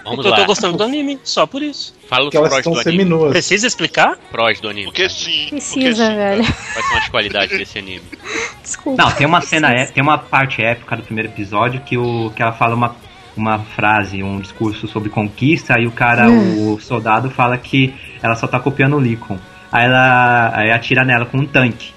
[0.04, 0.36] Vamos Porque eu lá.
[0.36, 1.94] tô gostando do anime, só por isso.
[2.10, 2.82] Fala os prós do anime.
[2.84, 3.30] seminuas.
[3.32, 4.18] Precisa explicar?
[4.30, 4.84] Prós do anime.
[4.86, 5.46] Porque sim.
[5.48, 6.44] Precisa, porque velho.
[6.44, 8.02] Quais são as qualidades desse anime?
[8.62, 9.02] Desculpa.
[9.02, 12.42] Não, tem uma cena, é, tem uma parte épica do primeiro episódio que, o, que
[12.42, 12.94] ela fala uma,
[13.34, 16.74] uma frase, um discurso sobre conquista, aí o cara, Hum.
[16.74, 19.38] o soldado, fala que ela só tá copiando o Lincoln.
[19.72, 21.92] Aí ela aí atira nela com um tanque.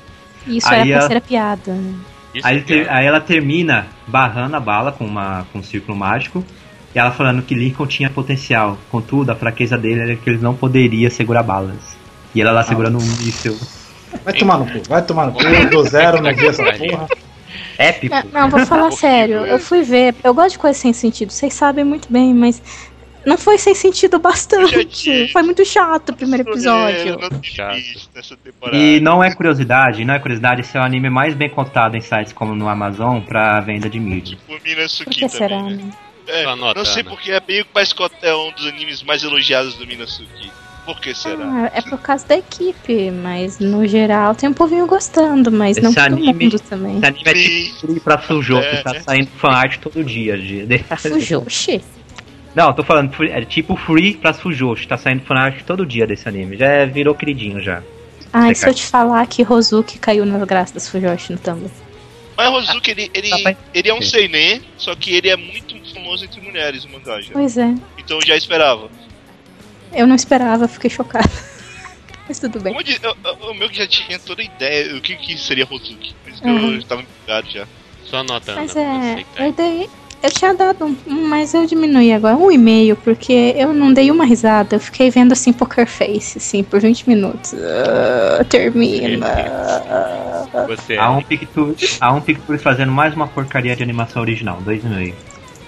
[0.48, 1.78] Isso Aí era pra a- ser a piada.
[2.42, 2.90] Aí, é piada.
[2.94, 6.44] aí ela termina barrando a bala com, uma, com um círculo mágico.
[6.96, 8.78] E ela falando que Lincoln tinha potencial.
[8.90, 11.98] Contudo, a fraqueza dele era que ele não poderia segurar balas.
[12.34, 13.58] E ela lá segurando um míssil
[14.24, 15.42] Vai tomar no cu, vai tomar no cu.
[15.42, 17.08] Eu dou zero, não vi essa porra.
[17.78, 18.16] épico.
[18.16, 19.46] Não, não, vou falar sério.
[19.46, 20.16] Eu fui ver.
[20.24, 21.32] Eu gosto de coisas sem sentido.
[21.32, 22.62] Vocês sabem muito bem, mas
[23.26, 25.28] não foi sem sentido bastante.
[25.34, 27.20] Foi muito chato o primeiro É, episódio.
[28.72, 32.02] E não é curiosidade, não é curiosidade, esse é o anime mais bem cotado em
[32.02, 34.38] sites como no Amazon pra venda de mídia.
[34.48, 35.92] O Por que será, também, né?
[36.28, 37.10] É, Sua nota, não sei Ana.
[37.10, 40.52] porque é meio que mais é um dos animes mais elogiados do Minasuki.
[40.86, 41.44] Por que será?
[41.44, 45.90] Ah, é por causa da equipe, mas no geral tem um povinho gostando, mas não
[45.90, 46.98] Esse todo anime- mundo também.
[46.98, 50.38] Esse anime é tipo free pra Sujo, É, que tá saindo fanart todo dia.
[50.38, 50.66] De,
[50.98, 51.82] Fujoshi?
[52.56, 56.56] Não, tô falando, é tipo free pra Sujoshi, tá saindo fanart todo dia desse anime.
[56.58, 57.84] Já é- virou queridinho já.
[58.32, 61.70] Ai, Você se eu te falar que Rozuki caiu nas graças das Fujoshi no Tumblr.
[62.38, 63.30] Mas Rozuki, ele, ele,
[63.74, 67.34] ele é um seinen, só que ele é muito famoso entre mulheres, o mangá já.
[67.34, 67.74] Pois é.
[67.98, 68.90] Então eu já esperava.
[69.94, 71.30] Eu não esperava, fiquei chocada.
[72.28, 72.74] Mas tudo bem.
[72.76, 75.96] Eu eu- o meu que já tinha toda a ideia do que, que seria isso
[76.42, 76.74] que Uhum.
[76.74, 77.66] eu estava empolgado já.
[78.06, 79.06] Sua nota, Mas Ana.
[79.20, 79.48] é, tá aí.
[79.48, 79.90] eu dei.
[80.24, 84.10] Eu tinha dado um, mas eu diminuí agora, um e meio, porque eu não dei
[84.10, 87.54] uma risada, eu fiquei vendo assim Poker Face, assim, por 20 minutos.
[87.54, 89.28] Ah, termina.
[90.68, 91.22] Você, Há um.
[91.22, 95.16] Pictours, há um Pictours fazendo mais uma porcaria de animação original, dois e meio.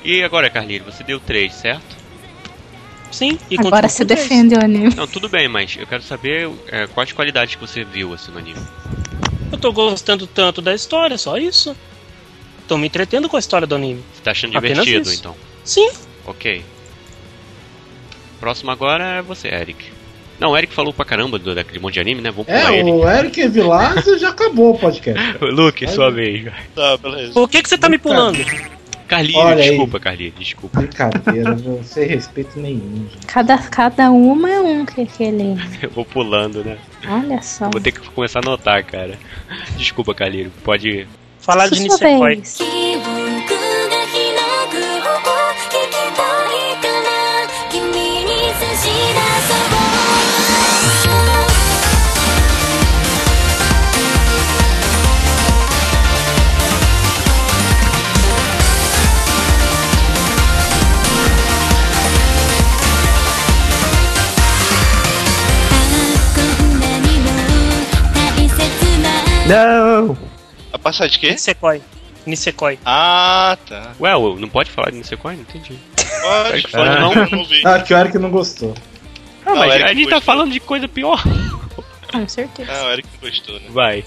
[0.04, 1.98] E agora, Carlinhos, você deu 3, certo?
[3.12, 4.94] Sim, e Agora continua se defende o anime.
[4.96, 8.38] Não, tudo bem, mas eu quero saber é, quais qualidades que você viu assim, no
[8.38, 8.60] anime.
[9.52, 11.76] Eu tô gostando tanto da história, só isso.
[12.68, 14.04] Tô me entretendo com a história do anime.
[14.14, 15.20] Você tá achando Apenas divertido, isso.
[15.20, 15.36] então?
[15.66, 15.90] Sim,
[16.26, 16.64] Ok.
[18.40, 19.84] Próximo agora é você, Eric.
[20.40, 22.30] Não, o Eric falou pra caramba do, daquele monte de anime, né?
[22.32, 22.92] Vamos pular É, ele.
[22.92, 25.22] o Eric Vilas já acabou o podcast.
[25.42, 26.50] Luke, sua vez.
[26.74, 27.34] Tá, beleza.
[27.34, 28.38] por que, que você tá me pulando?
[29.10, 29.70] Carlinhos, Olha aí.
[29.70, 30.80] desculpa, Carlinhos, desculpa.
[30.82, 31.84] Brincadeira, viu?
[31.84, 33.08] sem respeito nenhum.
[33.12, 33.26] gente.
[33.26, 35.58] Cada, cada uma é um que aquele.
[35.82, 36.78] Eu vou pulando, né?
[37.08, 37.70] Olha só.
[37.72, 39.18] Vou ter que começar a anotar, cara.
[39.76, 40.54] Desculpa, Carlinhos.
[40.64, 41.08] Pode.
[41.40, 42.44] Falar de Nisekoi.
[69.50, 70.18] Não!
[70.72, 71.32] A passar de quê?
[71.32, 71.82] Nisekoi.
[72.26, 72.78] Nisekoi.
[72.86, 73.94] Ah, tá.
[74.00, 75.36] Ué, não pode falar de Nisekoi?
[75.36, 75.74] Não entendi.
[75.96, 76.78] Pode, Ah.
[76.78, 77.62] pode não, eu não vi.
[77.66, 78.76] Ah, que o Eric não gostou.
[79.46, 81.22] Não, mas Eric a gente tá falando de coisa pior.
[82.12, 82.72] Com certeza.
[82.72, 83.66] Ah, o Eric gostou, né?
[83.70, 84.06] Vai,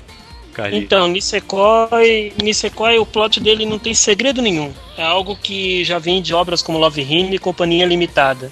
[0.54, 0.84] Carlinhos.
[0.84, 4.72] Então, Nisekoi, Nisekoi, o plot dele não tem segredo nenhum.
[4.96, 8.50] É algo que já vem de obras como Love Hime e Companhia Limitada.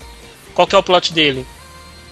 [0.55, 1.47] Qual que é o plot dele?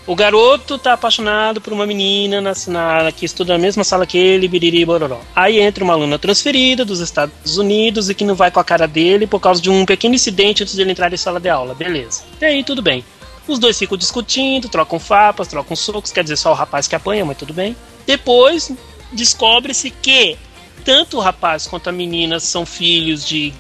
[0.09, 4.16] O garoto tá apaixonado por uma menina na, na- que estuda na mesma sala que
[4.16, 5.21] ele, biriri bororó.
[5.37, 8.88] Aí entra uma aluna transferida dos Estados Unidos e que não vai com a cara
[8.88, 11.75] dele por causa de um pequeno incidente antes dele entrar em sala de aula.
[11.75, 12.23] Beleza.
[12.40, 13.05] E aí, tudo bem.
[13.47, 17.25] Os dois ficam discutindo, trocam fapas, trocam socos, quer dizer, só o rapaz que apanha,
[17.27, 17.77] mas tudo bem.
[18.07, 18.73] Depois,
[19.12, 20.38] descobre-se que
[20.87, 23.53] tanto o rapaz quanto a menina são filhos de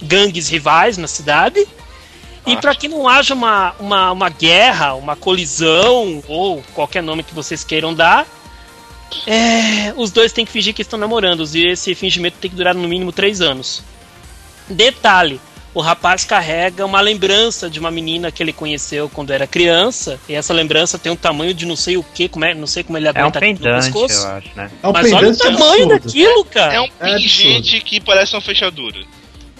[0.00, 1.66] gangues rivais na cidade.
[2.46, 7.34] E para que não haja uma, uma, uma guerra, uma colisão, ou qualquer nome que
[7.34, 8.26] vocês queiram dar,
[9.26, 11.44] é, os dois têm que fingir que estão namorando.
[11.54, 13.82] E esse fingimento tem que durar no mínimo três anos.
[14.68, 15.40] Detalhe:
[15.74, 20.18] o rapaz carrega uma lembrança de uma menina que ele conheceu quando era criança.
[20.28, 22.82] E essa lembrança tem um tamanho de não sei o que, como é, não sei
[22.82, 24.14] como ele É um aguenta aquilo no pendante, pescoço.
[24.26, 24.70] eu acho, né?
[24.82, 25.88] É um Mas olha o tamanho absurdo.
[25.88, 26.74] daquilo, cara.
[26.74, 28.98] É um É pingente que parece uma fechadura.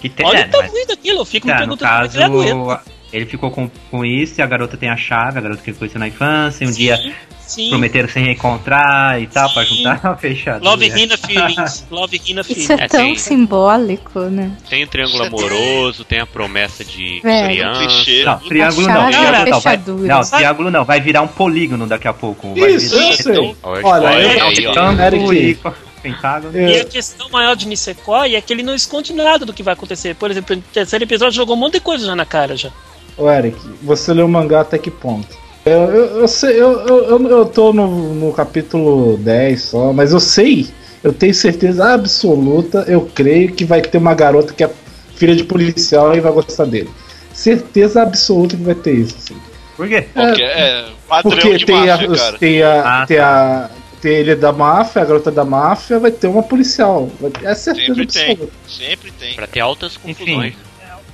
[0.09, 1.19] Que tem, Olha é, o tamanho daquilo.
[1.21, 2.75] Eu fico me Tá, no perguntando como é que ele aguenta.
[2.75, 5.69] caso, ele ficou com, com isso e a garota tem a chave, a garota que
[5.69, 7.69] ele conheceu na infância, e um dia Sim.
[7.69, 9.75] prometeram se reencontrar e tal, pra Sim.
[9.77, 10.69] juntar uma fechadura.
[10.71, 11.85] Love Hina Feelings.
[11.89, 12.69] Love Hina Isso Feelings.
[12.69, 14.51] é É, tão tem- simbólico, né?
[14.69, 17.47] Tem o triângulo amoroso, tem a promessa de Velho.
[17.47, 17.79] criança.
[18.25, 21.87] Não, triângulo não, chave triângulo é não, vai, não, triângulo não, vai virar um polígono
[21.87, 22.53] daqui a pouco.
[22.55, 23.55] Vai Isso, virar eu sei.
[23.63, 24.69] Olha, Olha, olha eu- aí, ó.
[24.71, 25.49] retângulo Eric.
[25.51, 26.57] e co- pentágono.
[26.57, 29.63] E É, a questão maior de Nisekoi é que ele não esconde nada do que
[29.63, 30.15] vai acontecer.
[30.15, 32.71] Por exemplo, no terceiro episódio jogou um monte de coisa já na cara já.
[33.17, 35.27] Ô Eric, você leu o mangá até que ponto?
[35.65, 40.13] Eu, eu, eu sei, eu, eu, eu, eu tô no, no capítulo 10 só, mas
[40.13, 40.67] eu sei,
[41.03, 44.69] eu tenho certeza absoluta, eu creio que vai ter uma garota que é
[45.15, 46.89] filha de policial e vai gostar dele.
[47.33, 49.15] Certeza absoluta que vai ter isso.
[49.17, 49.35] assim.
[49.75, 50.07] Por quê?
[50.13, 52.37] Porque é padrão Porque de tem, máfia, a, cara.
[52.37, 53.25] tem, a, Ah, tem, tá.
[53.25, 53.69] a,
[54.01, 57.11] tem ele da máfia, a garota da máfia, vai ter uma policial.
[57.19, 58.49] Vai- É certeza Sempre tem.
[58.67, 59.35] Sempre tem.
[59.35, 60.53] Pra ter altas confusões.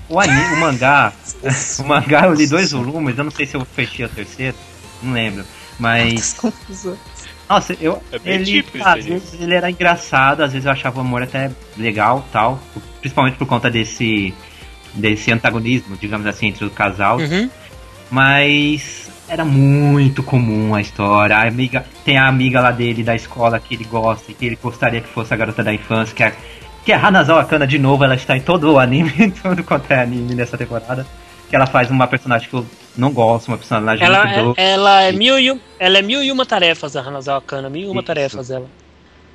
[0.10, 1.14] O, anime, o mangá,
[1.80, 4.56] o mangá eu li dois volumes, eu não sei se eu fechei o terceiro,
[5.02, 5.44] não lembro.
[5.80, 6.36] Mas,
[7.50, 11.02] nossa, eu, É bem ele, às vezes ele era engraçado, às vezes eu achava o
[11.02, 12.62] amor até legal, tal,
[13.00, 14.34] principalmente por conta desse,
[14.94, 17.18] desse antagonismo, digamos assim, entre o casal.
[17.18, 17.50] Uhum.
[18.12, 21.36] Mas era muito comum a história.
[21.36, 24.58] A amiga, tem a amiga lá dele da escola que ele gosta e que ele
[24.62, 26.34] gostaria que fosse a garota da infância, que é,
[26.86, 29.64] que é a Hanazawa Akana de novo, ela está em todo o anime, em todo
[29.64, 31.06] quanto é anime nessa temporada.
[31.50, 32.66] Que ela faz uma personagem que eu
[32.98, 34.62] não gosto, uma personagem Ela, muito é, doce.
[34.62, 37.70] ela, é mil e um, ela é mil e uma tarefas, a Hanazawa Kana.
[37.70, 38.08] Mil e uma Isso.
[38.08, 38.66] tarefas ela.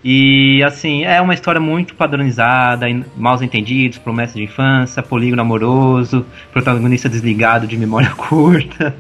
[0.03, 7.09] E assim, é uma história muito padronizada, maus entendidos, promessa de infância, polígono amoroso, protagonista
[7.09, 8.97] desligado de memória curta.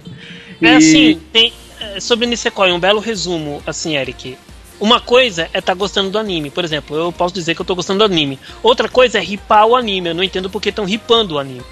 [0.62, 1.52] É assim, tem.
[1.80, 4.36] é, Sobre Nisekoi, um belo resumo, assim, Eric.
[4.80, 6.50] Uma coisa é estar gostando do anime.
[6.50, 8.38] Por exemplo, eu posso dizer que eu tô gostando do anime.
[8.62, 10.08] Outra coisa é ripar o anime.
[10.10, 11.62] Eu não entendo porque estão ripando o anime.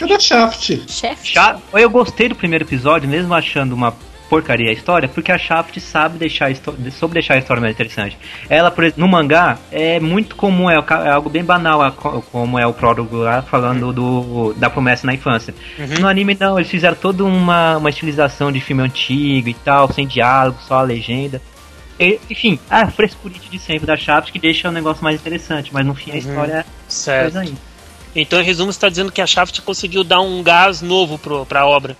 [0.00, 0.82] Cadê Shaft?
[0.88, 1.28] Chefe.
[1.32, 3.96] Cha- Eu gostei do primeiro episódio, mesmo achando uma
[4.30, 7.74] porcaria a história, porque a Shaft sabe deixar a histó- soube deixar a história mais
[7.74, 8.16] interessante.
[8.48, 12.22] Ela, por exemplo, no mangá, é muito comum, é, é algo bem banal, a co-
[12.30, 15.52] como é o prólogo lá falando do, da promessa na infância.
[15.76, 16.00] Uhum.
[16.00, 20.06] No anime, não, eles fizeram toda uma, uma estilização de filme antigo e tal, sem
[20.06, 21.42] diálogo, só a legenda.
[21.98, 25.84] E, enfim, a frescurite de sempre da Shaft que deixa o negócio mais interessante, mas
[25.84, 26.18] no fim a Uhum.
[26.20, 27.54] história é coisa aí.
[28.14, 31.44] Então, em resumo, você está dizendo que a Shaft conseguiu dar um gás novo pro,
[31.44, 31.96] pra obra.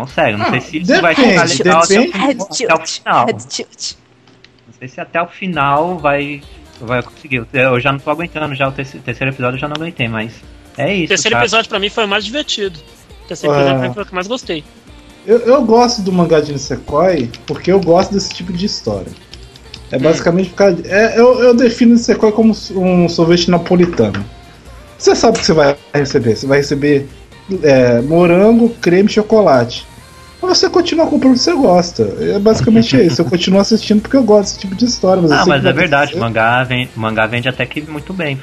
[0.00, 2.18] Consegue, não Ah, sei se isso vai depende, ficar legal até o, depende.
[2.18, 3.26] Head até o final.
[3.26, 3.92] Head tilt.
[4.66, 6.42] Não sei se até o final vai,
[6.80, 7.46] vai conseguir.
[7.52, 10.32] Eu já não tô aguentando, já o terceiro, terceiro episódio eu já não aguentei, mas
[10.78, 11.04] é isso.
[11.06, 11.42] O terceiro tá?
[11.42, 12.78] episódio pra mim foi o mais divertido.
[13.24, 13.58] O terceiro Ah.
[13.58, 14.64] episódio pra mim foi o que eu mais gostei.
[15.26, 19.12] Eu, eu gosto do mangá de Nisekoi porque eu gosto desse tipo de história.
[19.92, 20.76] É basicamente por causa.
[20.76, 24.24] de- é, eu, eu defino Nisekoi como um sorvete napolitano.
[24.96, 26.36] Você sabe o que você vai receber.
[26.36, 27.06] Você vai receber
[27.62, 29.86] é, morango, creme e chocolate.
[30.40, 32.02] Você continua comprando o que você gosta.
[32.20, 33.20] É basicamente isso.
[33.20, 35.22] Eu continuo assistindo porque eu gosto desse tipo de história.
[35.22, 38.38] Mas Ah, mas é verdade, mangá, vem, mangá vende até que muito bem.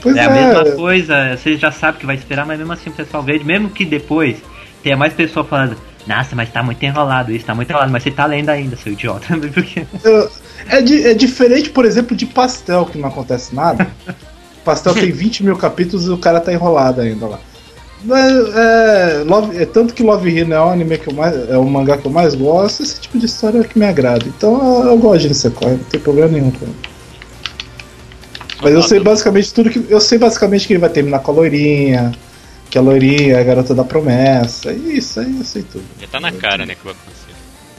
[0.00, 0.32] Pois é a é.
[0.32, 3.68] mesma coisa, você já sabe que vai esperar, mas mesmo assim o pessoal vende, mesmo
[3.70, 4.38] que depois
[4.82, 8.10] tenha mais pessoa falando, nossa, mas tá muito enrolado isso, tá muito enrolado, mas você
[8.10, 9.26] tá lendo ainda, seu idiota.
[9.54, 9.86] Porque
[10.68, 13.86] É, é diferente, por exemplo, de pastel, que não acontece nada.
[14.64, 17.38] pastel tem 20 mil capítulos e o cara tá enrolado ainda lá.
[18.04, 21.48] Mas, é, Love- é tanto que Love Hina é o anime que eu mais.
[21.48, 24.24] É o mangá que eu mais gosto, esse tipo de história é que me agrada.
[24.26, 26.74] Então eu, eu gosto de Nisekoi, não tem problema nenhum com ele.
[28.62, 29.84] Mas eu sei basicamente tudo que.
[29.88, 32.12] Eu sei basicamente que ele vai terminar com a loirinha.
[32.70, 34.70] Que a loirinha é a garota da promessa.
[34.70, 35.84] É Isso aí eu sei tudo.
[36.00, 37.32] Já tá na cara, né, que vai acontecer.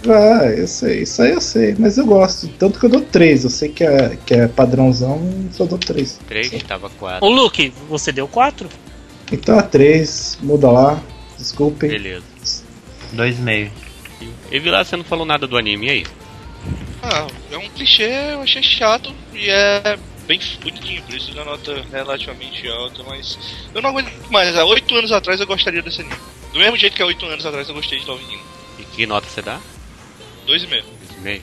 [0.06, 2.48] Ah, eu sei, isso aí eu sei, mas eu gosto.
[2.60, 3.46] Tanto que eu dou 3.
[3.46, 5.22] Eu sei que é, que é padrãozão,
[5.54, 6.20] só dou 3.
[6.28, 7.26] 3, tava 4.
[7.26, 8.68] Ô Luke, você deu 4?
[9.34, 11.02] Então é 3, muda lá.
[11.38, 11.90] Desculpem.
[11.90, 12.24] Beleza.
[13.14, 13.72] Dois e meio.
[14.52, 16.06] Vilar, você não falou nada do anime, e aí?
[17.02, 21.84] Ah, é um clichê, eu achei chato e é bem bonitinho, por isso dá nota
[21.92, 23.38] relativamente alta, mas
[23.74, 24.56] eu não aguento mais.
[24.56, 26.16] Há oito anos atrás eu gostaria desse anime.
[26.54, 28.44] Do mesmo jeito que há oito anos atrás eu gostei de Love Hina.
[28.80, 29.60] E que nota você dá?
[30.46, 30.84] Dois e meio.
[31.24, 31.42] 2,5.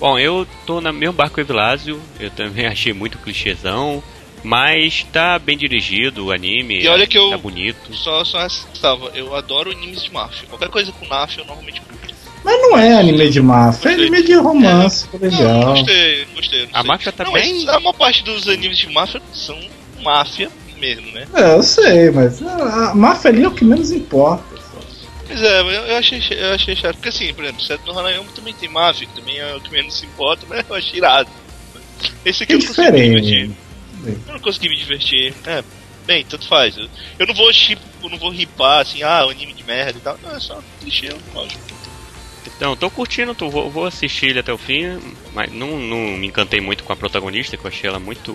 [0.00, 4.02] Bom, eu tô no mesmo barco com o Evilásio, eu também achei muito clichêzão,
[4.42, 7.94] mas tá bem dirigido o anime, E olha que eu- tá bonito.
[7.94, 10.48] Só, só ressalva, eu adoro animes de máfia.
[10.48, 11.98] Qualquer coisa com máfia eu normalmente curto.
[12.44, 15.74] Mas não é anime de máfia, é anime de romance, Não, colegial.
[15.74, 16.62] gostei, gostei.
[16.66, 16.88] não A sei.
[16.88, 19.58] máfia tá não, bem- mas A maior parte dos animes de máfia são
[20.02, 20.48] máfia
[20.78, 21.26] mesmo, né?
[21.34, 24.44] É, eu sei, mas a a máfia ali é o que menos importa.
[25.26, 26.94] Pois é, eu, eu achei, eu achei chato.
[26.94, 29.70] Porque assim, por exemplo, Seto no Hanayama também tem máfia, que também é o que
[29.70, 31.28] menos importa, mas eu achei irado.
[32.24, 33.50] Esse aqui É eu não diferente.
[33.98, 34.26] Divertir.
[34.26, 35.34] Eu não consegui me divertir.
[35.46, 35.62] É,
[36.06, 36.76] bem, tanto faz.
[36.76, 39.98] Eu, eu não vou chip, eu não vou ripar assim, ah, o anime de merda
[39.98, 40.18] e tal.
[40.22, 41.60] Não, é só clichê, lógico.
[42.56, 44.98] Então, tô curtindo, tô, vou, vou assistir ele até o fim,
[45.34, 48.34] mas não, não me encantei muito com a protagonista, que eu achei ela muito,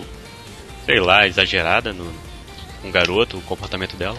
[0.86, 2.13] sei lá, exagerada no,
[2.84, 4.17] o garoto, o comportamento dela.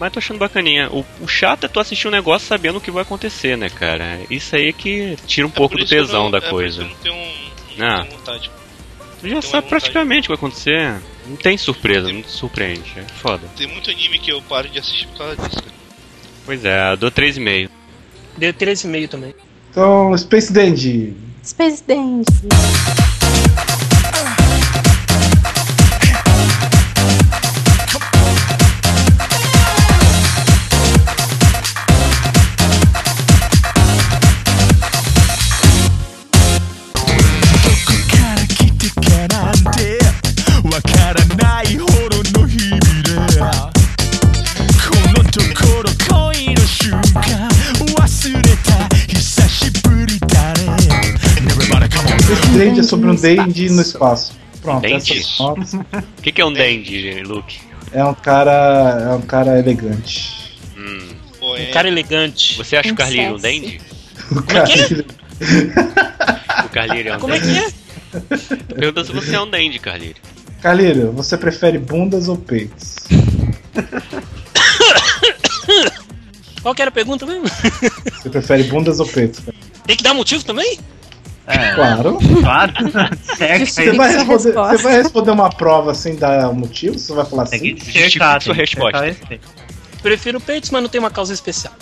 [0.00, 0.88] Mas tô achando bacaninha.
[0.90, 4.18] O, o chato é tu assistir um negócio sabendo o que vai acontecer, né, cara?
[4.28, 6.50] Isso aí que tira um É pouco por do isso tesão não- da é por
[6.50, 6.82] coisa.
[6.82, 7.32] isso que eu não tenho,
[7.78, 7.96] um, Ah.
[7.98, 8.50] não tenho vontade.
[9.22, 11.00] Já Tem sabe praticamente o que vai acontecer.
[11.26, 12.92] Não tem surpresa, não te surpreende.
[12.96, 13.46] É foda.
[13.56, 15.62] Tem muito anime que eu paro de assistir por causa disso.
[15.62, 15.74] cara.
[16.44, 17.70] Pois é, eu dou 3,5.
[18.36, 19.34] Deu 13,5 também.
[19.70, 21.14] Então, Space Dandy.
[21.44, 22.24] Space Dandy.
[52.56, 54.32] Dandy é sobre um Dandy no espaço.
[54.60, 54.96] Pronto, Dandy?
[55.18, 55.74] essas notas.
[55.74, 57.58] O que, que é um dandy, Luke?
[57.92, 59.08] É um cara.
[59.10, 60.56] É um cara elegante.
[60.76, 61.08] Hum,
[61.40, 62.56] Pô, é, Um cara elegante.
[62.56, 63.60] você acha o Um Carlinho um sexy.
[63.60, 63.80] dandy?
[64.30, 64.68] O cara.
[66.64, 67.72] O Carlinho é um Como é que é?
[68.74, 70.14] Pergunta se você é um dandy, Carlinho.
[70.60, 72.94] Calheiro, você prefere bundas ou peitos?
[76.62, 77.48] Qual que era a pergunta mesmo?
[77.48, 79.40] Você prefere bundas ou peitos?
[79.40, 79.56] cara?
[79.84, 80.78] Tem que dar motivo também?
[81.46, 82.18] É, Claro.
[82.40, 82.72] claro.
[83.36, 83.66] Certo.
[83.66, 84.76] Você vai, responder, resposta.
[84.76, 86.98] você vai responder uma prova sem dar motivo?
[86.98, 87.74] Você vai falar Tem assim?
[87.74, 89.08] que sua tem que dissertar resposta.
[89.08, 89.40] esse-
[90.02, 91.74] Prefiro peitos, mas não tem uma causa especial.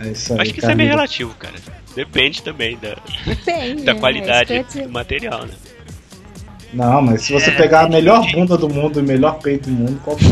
[0.00, 0.96] É isso aí, Acho que isso é bem Calheiro.
[0.96, 1.54] relativo, cara.
[1.94, 3.84] Depende também da, Depende.
[3.84, 4.00] da né?
[4.00, 5.54] qualidade ia do material, né?
[6.72, 9.68] Não, mas se você É, pegar a melhor bunda do mundo e o melhor peito
[9.70, 10.30] do mundo, qual que é?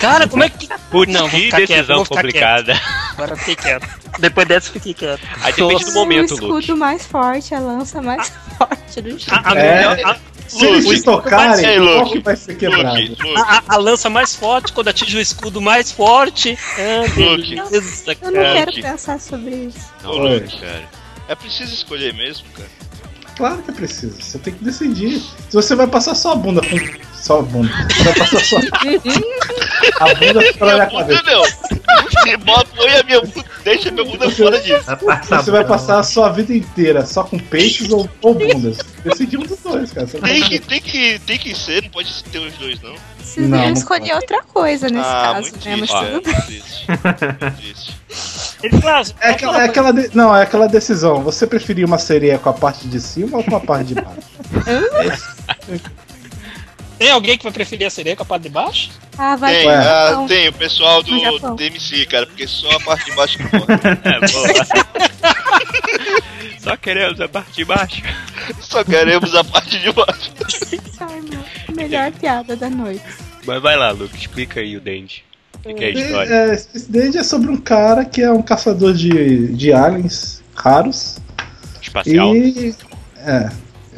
[0.00, 0.68] Cara, como é que.
[0.90, 2.78] Putz, Não, vou que quieto, decisão complicada.
[3.12, 3.88] Agora fiquei quieto.
[4.18, 5.20] Depois dessa, fiquei quieto.
[5.42, 6.72] Aí depende do momento, o escudo Luke.
[6.74, 9.32] mais forte, a lança mais forte do jogo.
[9.32, 10.04] A, a É.
[10.04, 10.16] a-
[10.48, 12.88] Se eles Luke, te tocarem, Luke, que vai ser quebrado?
[13.00, 16.58] Luke, Luke, a- a- lança mais forte, quando atinge o escudo mais forte.
[16.76, 17.54] Ah, Luke.
[17.54, 19.78] beleza, Eu não quero que- pensar sobre isso.
[20.02, 20.12] Não.
[20.12, 20.82] Luke, cara.
[21.28, 22.68] é preciso escolher mesmo, cara.
[23.36, 24.20] Claro que é preciso.
[24.20, 25.20] Você tem que decidir.
[25.20, 26.76] Se você vai passar só a bunda com.
[27.20, 27.70] Só a bunda.
[27.88, 28.56] Você vai passar só.
[30.00, 31.22] a bunda fora da Minha bunda cabeça.
[31.24, 32.40] não.
[32.44, 34.84] Bota, põe a minha bunda, deixa minha bunda fora disso.
[35.28, 38.78] Você vai passar a sua vida inteira só com peitos ou, ou bundas.
[39.04, 40.06] Decide um dos dois, cara.
[40.06, 42.94] Tem que, tem, que, tem que ser, não pode ter os dois, não.
[43.22, 44.12] Vocês Não, iam não escolher pode.
[44.14, 45.76] outra coisa nesse ah, caso, muito né?
[45.76, 45.90] Mas
[46.46, 47.96] triste,
[48.60, 51.22] tudo fala, É aquela, é aquela de- não, é aquela decisão.
[51.22, 54.20] Você preferia uma sereia com a parte de cima ou com a parte de baixo?
[57.00, 58.90] Tem alguém que vai preferir a sereia com a parte de baixo?
[59.16, 61.56] Ah, vai Tem, ah, tem o pessoal do.
[61.56, 63.72] DMC, cara, porque só a parte de baixo que importa.
[64.04, 64.66] É, boa.
[66.60, 68.02] Só queremos a parte de baixo.
[68.60, 70.30] Só queremos a parte de baixo.
[71.00, 73.02] Ai, meu, melhor piada da noite.
[73.46, 75.24] Mas vai lá, Luke, explica aí o dente.
[75.64, 76.34] O que, é a história?
[76.34, 81.16] É, Space Dandy é sobre um cara que é um caçador de, de aliens raros.
[81.80, 82.36] Espacial?
[82.36, 82.74] E.
[83.16, 83.48] É.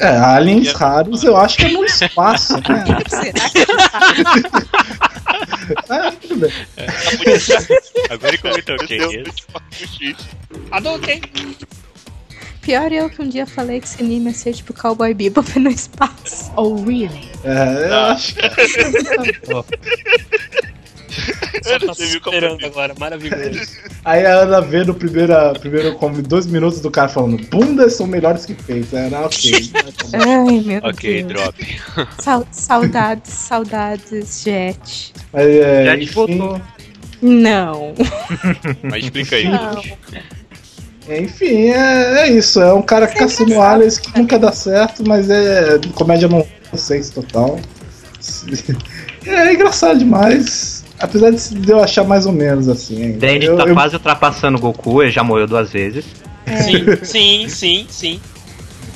[0.03, 2.84] É, aliens é- raros eu acho que é no espaço, né?
[3.09, 3.64] Será que
[5.88, 6.50] Ah, tudo bem.
[6.76, 6.82] Tá
[7.18, 8.11] bonito.
[8.11, 9.24] Agora que eu me toquei.
[10.70, 11.22] Adorei.
[12.62, 15.70] Pior eu que um dia falei que esse anime ia ser tipo Cowboy Bebop no
[15.70, 16.53] espaço.
[16.57, 17.28] Oh, really?
[17.44, 18.12] É, eu Ah.
[18.12, 18.42] acho que
[21.63, 23.61] Só tá Você viu como esperando eu- agora, maravilhoso.
[24.05, 28.07] Aí a Ana vê no primeiro, primeiro como dois minutos do cara falando bundas são
[28.07, 28.93] melhores que peitos.
[28.93, 29.71] Era ok.
[30.15, 31.29] Ai, meu Ok, Deus.
[31.33, 31.81] drop.
[32.19, 35.13] Sau- saudades, saudades, Jet.
[35.33, 36.61] Mas, é, Já te enfim, voltou.
[37.21, 37.95] Não.
[38.83, 39.49] Mas explica aí.
[39.49, 39.83] Não.
[41.09, 42.61] é, enfim, é, é isso.
[42.61, 46.45] É um cara caçando aliens que nunca dá certo, mas é comédia não
[46.77, 47.61] sense total.
[49.27, 50.72] É engraçado demais.
[51.03, 53.03] Apesar de eu achar mais ou menos assim.
[53.03, 53.26] ainda.
[53.26, 56.05] Dandy Eu- tá eu- quase ultrapassando o Goku, ele já morreu duas vezes.
[56.46, 58.20] Sim, sim, sim, sim.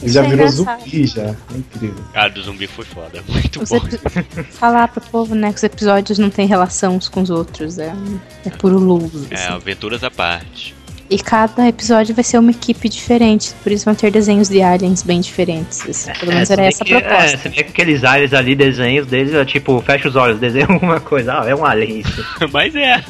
[0.03, 0.81] Ele já é virou engraçado.
[0.85, 1.23] zumbi já.
[1.23, 2.05] É incrível.
[2.13, 3.23] Cara, do zumbi foi foda.
[3.29, 3.77] Muito Os bom.
[3.79, 7.79] epi- Falar pro povo, né, que os episódios não têm relação uns com os outros.
[7.79, 7.93] É,
[8.45, 9.11] é puro luz.
[9.31, 9.53] É, assim.
[9.55, 10.76] aventuras à parte.
[11.09, 13.53] E cada episódio vai ser uma equipe diferente.
[13.63, 15.89] Por isso vão ter desenhos de aliens bem diferentes.
[15.89, 16.13] assim.
[16.19, 17.39] Pelo menos É, era essa a que- É, proposta.
[17.39, 20.99] você vê que aqueles aliens ali, desenhos deles, é tipo, fecha os olhos, desenha alguma
[20.99, 21.41] coisa.
[21.41, 22.25] Ah, é um alien isso.
[22.53, 23.05] Mas é.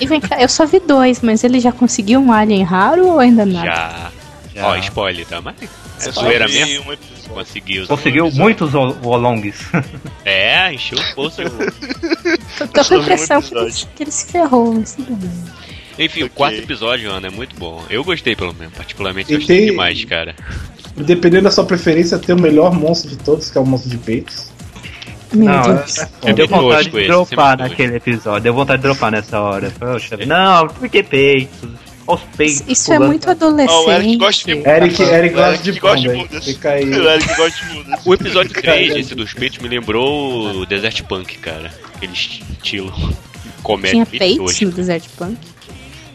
[0.00, 3.18] E vem cá, eu só vi dois, mas ele já conseguiu um alien raro ou
[3.18, 3.64] ainda não?
[3.64, 4.10] Já.
[4.54, 4.66] Já.
[4.66, 5.40] Ó, spoiler, tá?
[5.40, 5.54] Mas
[6.06, 6.88] é zoeira mesmo.
[6.88, 7.18] um episódio.
[7.28, 7.86] Conseguiu.
[7.86, 9.56] Conseguiu muitos o- Wolongs.
[10.24, 11.42] É, encheu o bolso.
[12.58, 15.30] Tô, tô com a impressão que, ele, que ele se ferrou, mas tudo bem.
[15.98, 16.36] Enfim, o Ok.
[16.36, 17.82] quarto episódio, Ana, é muito bom.
[17.90, 18.74] Eu gostei, pelo menos.
[18.74, 20.34] Particularmente, E gostei tem- demais, cara.
[20.96, 23.98] Dependendo da sua preferência, tem o melhor monstro de todos, que é o monstro de
[23.98, 24.50] peitos.
[25.32, 25.98] Meu Não, Deus.
[26.22, 28.40] É Deu bem vontade de esse, dropar naquele episódio.
[28.42, 29.70] Deu vontade de dropar nessa hora.
[29.78, 31.68] Poxa, não, por que peitos?
[32.06, 32.64] Olha os peitos.
[32.66, 33.70] Isso é muito adolescente.
[33.70, 36.44] Ó, o Eric gosta de Eric, Eric O gosta Eric de bundas.
[36.46, 36.84] Fica aí.
[36.90, 38.06] O Eric gosta de bundas.
[38.06, 41.70] O episódio 3, esse dos peitos, me lembrou o Desert Punk, cara.
[41.94, 42.90] Aquele estilo
[43.62, 45.36] comédia Tinha peitos no Desert Punk?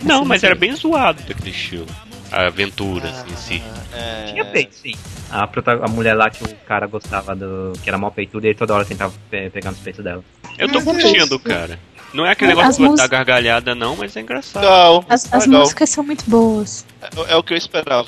[0.03, 1.87] Não, mas era bem zoado daquele estilo.
[2.31, 3.63] A aventura, assim, em si.
[3.93, 4.31] É...
[4.31, 4.93] Tinha peito, sim.
[5.29, 5.43] A,
[5.83, 7.73] a mulher lá que o cara gostava do.
[7.83, 10.23] que era mal peituda e ele toda hora tentava pe- pegar nos peitos dela.
[10.57, 11.79] Eu tô Mas é curtindo, cara.
[12.13, 14.63] Não é aquele As negócio mús- da gargalhada, não, mas é engraçado.
[14.63, 15.61] Legal, As, as legal.
[15.61, 16.85] músicas são muito boas.
[17.01, 18.07] É, é o que eu esperava.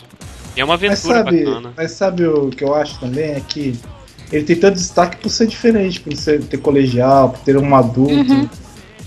[0.56, 1.74] E é uma Mas aventura sabe, bacana.
[1.78, 3.26] mas sabe o que eu acho também?
[3.32, 3.78] É que
[4.32, 8.14] ele tem tanto destaque por ser diferente, por ser, ter colegial, por ter um adulto,
[8.34, 8.50] Uhum.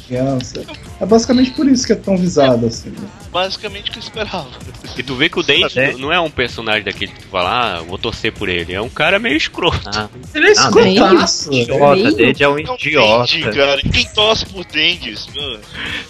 [0.09, 0.65] Criança.
[1.01, 2.91] É basicamente por isso que é tão visado assim.
[2.91, 3.07] né?
[3.31, 4.49] Basicamente o que eu esperava.
[4.97, 5.93] E tu vê que o Dente É.
[5.93, 8.73] não é um personagem daquele que tu fala, ah, vou torcer por ele.
[8.73, 9.79] É um cara meio escroto.
[9.95, 11.51] Ah, Ele é Ah, escrotaço.
[11.51, 11.61] o né?
[11.63, 13.33] idiota meio- dele é um idiota.
[13.33, 13.81] Dendi, cara.
[13.93, 15.27] Quem torce por Dendes?
[15.35, 15.61] mano?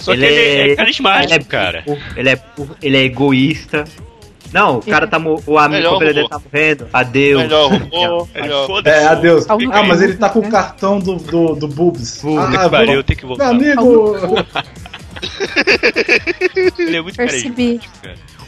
[0.00, 1.84] Só que ele é, carismático, ele é cara.
[2.16, 3.84] Ele é, burro, ele é egoísta.
[4.52, 6.28] Não, o cara tá o amigo Melhor dele robô.
[6.30, 6.88] tá morrendo.
[6.92, 7.42] Adeus.
[7.42, 8.66] Melhor robô, melhor.
[8.66, 8.96] Foda-se.
[8.98, 9.46] É, adeus.
[9.48, 10.50] Ah, mas ele tá com o né?
[10.50, 12.20] cartão do, do, do Boobs.
[12.22, 13.50] Puta ah, que vou- pariu, eu tenho que Meu voltar.
[13.50, 14.36] amigo,
[16.78, 17.80] Ele é muito Percebi.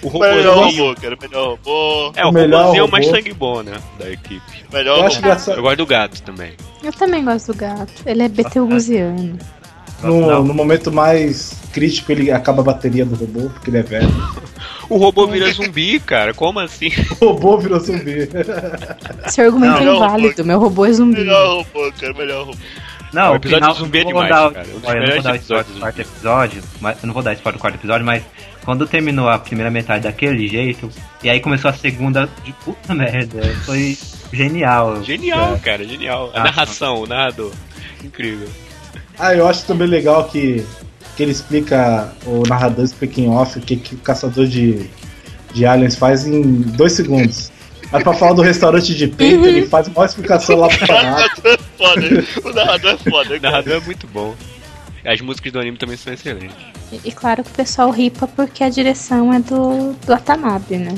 [0.03, 0.85] O Melhor robôzinho.
[0.89, 1.19] robô, cara.
[1.21, 2.13] Melhor robô.
[2.17, 3.17] É, o O melhor robôzinho é o mais robô.
[3.19, 3.73] sangue bom, né?
[3.99, 4.41] Da equipe.
[4.73, 5.27] Melhor eu acho robô.
[5.29, 5.57] engraçado.
[5.59, 6.53] Eu gosto do gato também.
[6.83, 7.93] Eu também gosto do gato.
[8.07, 9.39] Ele é betelguziano.
[10.03, 14.09] No, no momento mais crítico, ele acaba a bateria do robô, porque ele é velho.
[14.89, 16.35] O robô vira zumbi, cara.
[16.35, 16.91] Como assim?
[17.21, 18.29] O robô virou zumbi.
[19.27, 20.45] Esse argumento Não, é inválido.
[20.45, 21.19] Meu robô é zumbi.
[21.21, 22.13] Melhor robô, cara.
[22.15, 22.59] Melhor robô.
[23.13, 24.67] Não, o episódio final- do zumbi é demais, dar- cara.
[24.85, 27.33] Olha, eu não vou dar spoiler episódios do quarto episódio, mas eu não vou dar
[27.35, 28.23] spoiler do quarto episódio, mas
[28.65, 30.89] quando terminou a primeira metade daquele jeito,
[31.23, 33.97] e aí começou a segunda de puta merda, foi
[34.33, 35.03] genial.
[35.03, 35.59] Genial, É.
[35.59, 35.85] cara.
[35.85, 36.31] Genial.
[36.35, 37.53] A Ah, narração, o narrador.
[38.05, 38.49] Incrível.
[39.21, 40.65] Ah, eu acho também legal que,
[41.17, 44.89] que ele explica, o narrador explica em off o que, que o caçador de,
[45.53, 47.53] de aliens faz em dois segundos.
[47.93, 51.03] Mas pra falar do restaurante de peito, ele faz uma explicação lá pro O canal.
[51.13, 52.25] narrador é foda.
[52.45, 54.35] O narrador é foda, O narrador é muito bom.
[55.05, 56.55] As músicas do anime também são excelentes.
[56.93, 60.95] E, e claro que o pessoal ripa porque a direção é do, do Watanabe, né?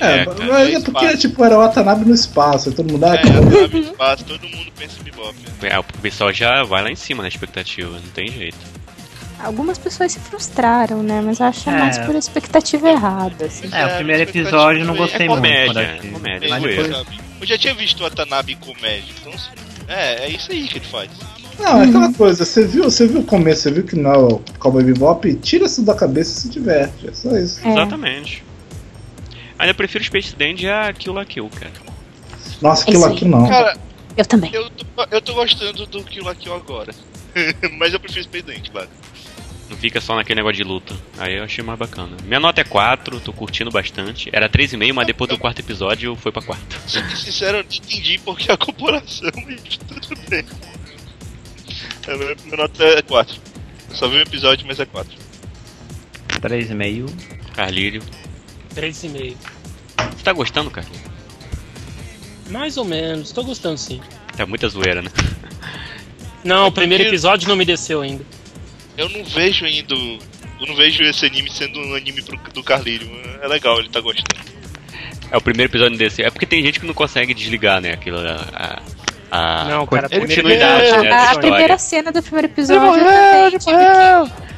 [0.00, 3.14] É, É, cara, mas é porque, tipo, era o Watanabe no espaço, todo mundo, ah,
[3.16, 5.34] É, sabe, espaço, todo mundo pensa em bebop.
[5.62, 8.58] É, o pessoal já vai lá em cima na expectativa, não tem jeito.
[9.42, 11.20] Algumas pessoas se frustraram, né?
[11.22, 11.78] Mas eu acho É.
[11.78, 13.68] mais por expectativa errada, assim.
[13.72, 15.42] É, o primeiro episódio eu não gostei É muito.
[15.42, 17.06] comédia, eu é comédia, Mas depois?
[17.40, 19.32] Eu já tinha visto o Watanabe em comédia, então
[19.88, 21.10] é, é isso aí que ele faz.
[21.58, 24.18] Não, é aquela coisa, você viu, você viu o começo, você viu que não é
[24.18, 27.60] o Cowboy Bebop, tira isso da cabeça e se diverte, é só isso.
[27.66, 27.70] É.
[27.70, 28.42] Exatamente.
[29.58, 31.72] Ainda prefiro Space Dandy a Kill la Kill, cara.
[32.60, 33.12] Nossa, Esse aí.
[33.12, 33.46] aqui não.
[33.48, 33.76] Cara,
[34.16, 34.50] Eu também.
[34.52, 36.92] eu tô, eu tô gostando do Kill la Kill agora.
[37.78, 38.88] Mas eu prefiro Space Dance, claro.
[39.70, 40.94] Não fica só naquele negócio de luta.
[41.18, 42.16] Aí eu achei mais bacana.
[42.24, 44.28] Minha nota é 4, tô curtindo bastante.
[44.32, 46.80] Era 3,5, mas depois do quarto episódio foi pra 4.
[46.86, 50.44] Sendo sincero, eu não entendi porque a comparação, mas tudo bem.
[52.06, 53.36] É, meu nota é 4.
[53.90, 55.16] Eu só vi um episódio, mas é 4.
[56.28, 57.10] 3,5.
[57.54, 58.02] Carlírio.
[58.74, 59.36] 3,5.
[60.16, 60.86] Você tá gostando, cara?
[62.50, 64.00] Mais ou menos, tô gostando sim.
[64.36, 65.10] Tá muita zoeira, né?
[66.42, 68.24] Não, o primeiro episódio não me desceu ainda.
[68.98, 69.94] Eu não vejo ainda.
[69.94, 73.08] Eu não vejo esse anime sendo um anime pro- do Carlírio.
[73.42, 74.28] É legal, ele tá gostando.
[75.30, 76.22] É o primeiro episódio desse.
[76.22, 77.92] É porque tem gente que não consegue desligar, né?
[77.92, 78.18] Aquilo.
[78.18, 78.82] A,
[79.30, 81.10] a, a Não, cara, continuidade, né?
[81.10, 83.76] A, a primeira cena do primeiro episódio eu também tive
[84.28, 84.53] que,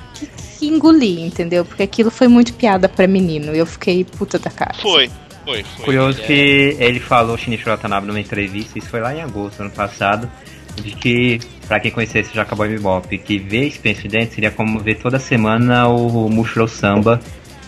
[0.69, 1.65] que engolir, entendeu?
[1.65, 3.55] Porque aquilo foi muito piada pra menino.
[3.55, 4.75] e Eu fiquei puta da cara.
[4.75, 5.11] Foi,
[5.45, 5.85] foi, foi.
[5.85, 9.63] Curioso É, que ele falou, Shinichiro Watanabe, numa entrevista, isso foi lá em agosto do
[9.65, 10.31] ano passado,
[10.77, 14.97] de que, pra quem conhecesse já acabou Bebop, que ver Spencer Dance seria como ver
[14.97, 17.21] toda semana o Mushrow Samba,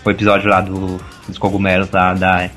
[0.05, 2.49] o episódio lá do, dos cogumelos lá da,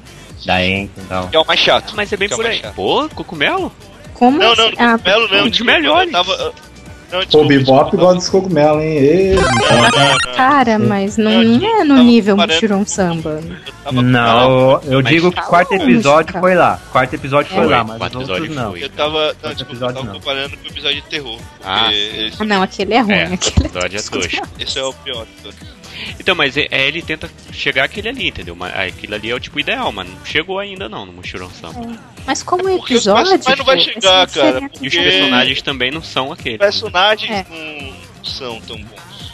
[0.45, 1.29] da Enten e tal.
[1.29, 1.95] Que é o mais chato.
[1.97, 2.73] Mas é bem Que é por mais aí.
[2.73, 3.73] Pô, cocumelo?
[4.15, 4.63] Como Não, assim?
[4.63, 5.39] não, Ah, no Belo não.
[5.39, 6.07] um dos desculpa, melhores.
[6.07, 6.55] eu Tava,
[7.13, 8.97] não, desculpa, o Bebop gosta dos cogumelos, hein?
[8.97, 10.35] Ê, Não, não, não.
[10.35, 13.41] Cara, mas não, Não, não é no nível Mushroom Samba.
[13.93, 16.41] Não, eu Mas digo que o quarto episódio cara.
[16.41, 16.81] foi lá.
[16.91, 18.71] Quarto episódio foi Foi, lá, mas os outros episódio não.
[18.71, 18.85] foi.
[18.85, 20.15] Eu tava, não, desculpa, eu episódio tava não.
[20.15, 21.39] comparando com o episódio de terror.
[21.65, 23.13] Ah, esse, Ah, não, aquele é ruim.
[23.13, 25.27] É, aquele episódio é esse é o pior.
[26.19, 28.55] Então, mas é, é, ele tenta chegar àquele ali, entendeu?
[28.57, 31.99] Mas aquilo ali é o tipo ideal, mas não chegou ainda não no Mushiron Sama.
[32.27, 33.39] Mas como Porque os episódio.
[33.45, 36.55] mas não vai pô, chegar, cara, E os personagens também não são aqueles.
[36.61, 37.47] Os personagens É.
[37.51, 39.33] não são tão bons.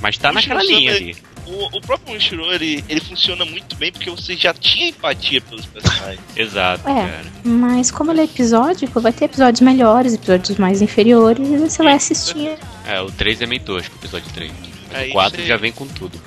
[0.00, 1.16] Mas tá O naquela linha ali.
[1.46, 5.66] O, o próprio Mushiro, ele, ele funciona muito bem porque você já tinha empatia pelos
[5.66, 6.20] personagens.
[6.34, 6.94] Exato, É.
[6.94, 7.24] cara.
[7.44, 11.92] Mas como ele é episódico, vai ter episódios melhores, episódios mais inferiores, e você vai
[11.94, 12.56] assistir.
[12.86, 14.50] É, o 3 é meio tosco, o episódio 3.
[14.94, 15.48] É o 4 isso aí.
[15.48, 16.18] já vem com tudo.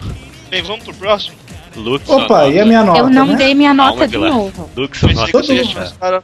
[0.49, 1.35] Bem, vamos pro próximo?
[1.75, 2.99] Luke Opa, e a minha nota?
[3.01, 3.35] Eu não né?
[3.35, 4.31] dei minha Calma, nota de Vilar.
[4.33, 4.69] novo.
[4.75, 5.31] Luke, sua nota.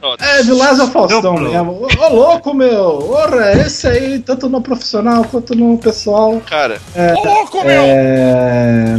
[0.00, 0.24] Todo.
[0.24, 1.70] É, de Lázaro Faustão mesmo.
[1.72, 3.12] Ô, ô, louco, meu!
[3.12, 6.40] Ora, esse aí, tanto no profissional quanto no pessoal.
[6.40, 7.12] Cara, É.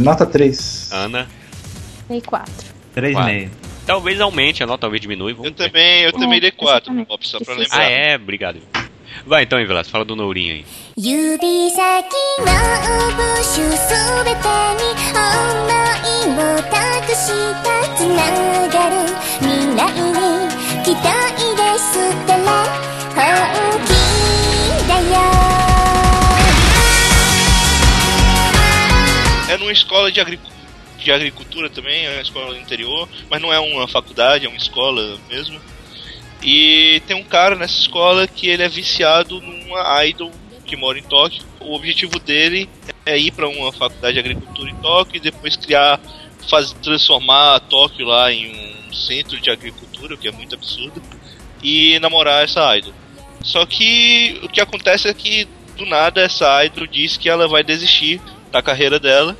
[0.00, 0.90] Nota 3.
[0.92, 1.26] Ana,
[2.08, 2.52] Dei quatro.
[2.96, 3.50] 3,5.
[3.84, 5.32] talvez aumente a nota, talvez diminui.
[5.32, 5.50] eu ver.
[5.52, 7.08] também, eu também dei 4, exatamente.
[7.08, 7.78] Bob, só pra Difícil.
[7.78, 7.98] Ah, lembrar.
[8.00, 8.16] é?
[8.16, 8.58] Obrigado.
[9.24, 10.64] Vai então, Invelas, fala do Nourinho aí.
[29.48, 30.20] É numa escola de
[31.06, 34.58] de agricultura também, é uma escola do interior, mas não é uma faculdade, é uma
[34.58, 35.60] escola mesmo.
[36.46, 40.30] E tem um cara nessa escola que ele é viciado numa idol
[40.64, 41.42] que mora em Tóquio.
[41.58, 42.70] O objetivo dele
[43.04, 46.00] é ir para uma faculdade de agricultura em Tóquio e depois criar,
[46.48, 51.02] faz, transformar Tóquio lá em um centro de agricultura, o que é muito absurdo,
[51.60, 52.94] e namorar essa idol.
[53.42, 57.64] Só que o que acontece é que do nada essa idol diz que ela vai
[57.64, 58.20] desistir
[58.52, 59.36] da carreira dela.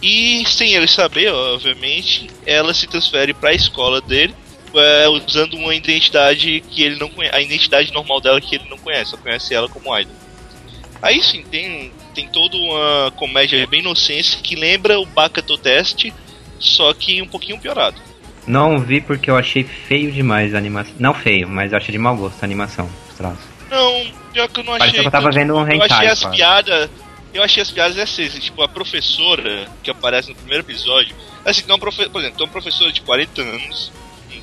[0.00, 4.34] E sem ele saber, obviamente, ela se transfere para a escola dele,
[4.78, 8.78] é, usando uma identidade que ele não conhece, a identidade normal dela que ele não
[8.78, 10.14] conhece, só conhece ela como idol.
[11.02, 16.10] Aí sim, tem, tem toda uma comédia bem inocente que lembra o Bakato Test,
[16.58, 17.96] só que um pouquinho piorado.
[18.46, 20.94] Não vi porque eu achei feio demais a animação.
[20.98, 22.88] Não feio, mas eu achei de mau gosto a animação.
[23.08, 23.44] os traços.
[23.70, 24.78] Não, pior que eu não achei.
[24.78, 26.90] Parecia que eu tava vendo um Eu achei hentai, as piadas.
[27.34, 31.14] Eu achei as piadas assim, tipo, a professora que aparece no primeiro episódio.
[31.44, 33.92] Assim, tem uma profe por exemplo, tem uma professora de 40 anos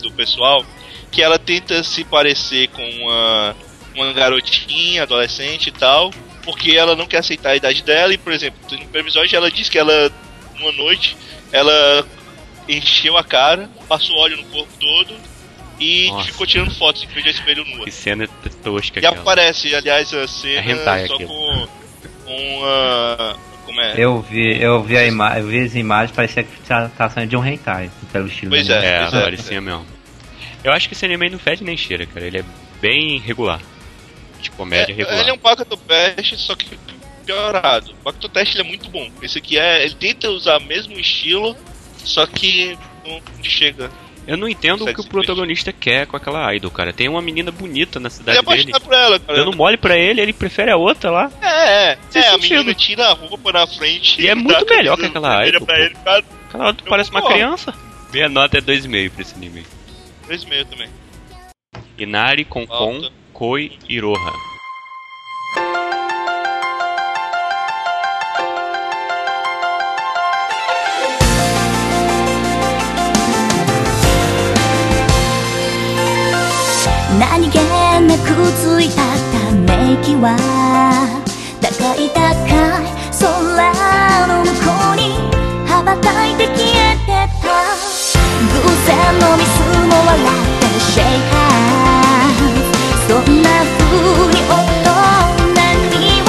[0.04, 0.66] do pessoal
[1.12, 3.56] que ela tenta se parecer com uma,
[3.96, 6.12] uma garotinha, adolescente e tal,
[6.44, 8.14] porque ela não quer aceitar a idade dela.
[8.14, 10.12] E, por exemplo, no primeiro episódio ela diz que ela,
[10.60, 11.16] uma noite,
[11.52, 12.06] ela
[12.68, 15.14] encheu a cara, passou óleo no corpo todo
[15.80, 16.28] e Nossa.
[16.28, 17.86] ficou tirando fotos em frente ao espelho nua.
[17.86, 18.28] Que cena
[18.64, 19.22] tosca E aquela.
[19.22, 21.30] aparece, aliás, a cena É só aquilo.
[21.30, 21.68] com
[22.28, 23.36] uma.
[23.66, 23.94] Como é?
[23.98, 27.30] Eu vi, eu vi a ima eu vi as imagens, parecia que tá, tá saindo
[27.30, 28.52] de um hentai, pelo estilo.
[28.52, 28.98] Pois é.
[28.98, 29.22] É, pois é.
[29.22, 29.86] parecia mesmo.
[30.64, 32.26] Eu acho que esse anime não fede nem cheira, cara.
[32.26, 32.46] Ele é
[32.82, 33.60] bem regular.
[34.42, 35.20] De comédia É, regular.
[35.20, 36.78] ele é um Bakato Pest, só que
[37.26, 37.92] piorado.
[37.92, 39.10] O Bakato Test ele é muito bom.
[39.22, 39.84] Esse aqui é.
[39.84, 41.56] Ele tenta usar o mesmo estilo,
[42.04, 43.90] só que não chega.
[44.26, 46.94] Eu não entendo o que o protagonista quer com aquela idol, cara.
[46.94, 48.72] Tem uma menina bonita na Ele cidade é dele.
[48.80, 49.38] por ela, cara.
[49.40, 51.30] Dando mole pra ele, ele prefere a outra lá.
[51.42, 51.98] É, é.
[52.10, 54.98] Sem é, a menina tira a roupa na frente E é dá muito a melhor
[54.98, 56.24] que aquela Idol, pra ele, cara.
[56.48, 57.74] Aquela outra parece uma criança.
[58.14, 59.66] Minha nota é 2,5 pra esse anime.
[60.29, 60.89] 3,5 também.
[61.99, 63.13] Inari, Konkon, Alta.
[63.33, 64.49] Koi e Roha.
[77.19, 79.03] 何気なくついた
[79.33, 80.37] ため息は
[81.61, 82.21] 高い高
[82.81, 85.03] い空の向こうに
[85.67, 86.22] 羽ばたい
[88.83, 89.57] て消えてた偶然のミス
[89.87, 93.49] も笑ってし day pass そんな
[93.79, 94.51] 風に大
[95.93, 96.29] 人には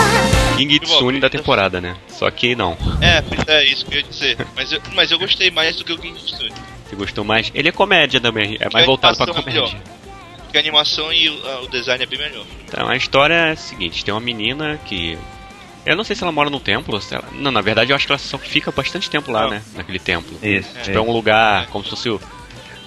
[0.58, 1.96] King Tsune da temporada, né?
[2.10, 2.78] Só que não.
[3.02, 4.38] É, pois é, isso que eu ia dizer.
[4.56, 6.52] Mas eu, mas eu gostei mais do que o King Stone.
[6.90, 7.52] Você gostou mais?
[7.54, 9.82] Ele é comédia também, é mais a voltado pra animação é comédia.
[10.44, 12.46] Porque a animação e o, a- o design é bem melhor.
[12.68, 15.18] Então, a história é a seguinte: tem uma menina que.
[15.86, 16.94] Eu não sei se ela mora no templo.
[16.96, 17.24] ou Se ela...
[17.32, 19.50] Não, na verdade eu acho que ela só fica bastante tempo lá, Não.
[19.52, 19.62] né?
[19.76, 20.38] Naquele templo.
[20.44, 20.70] Isso.
[20.84, 22.20] Tipo, é um lugar como se fosse o.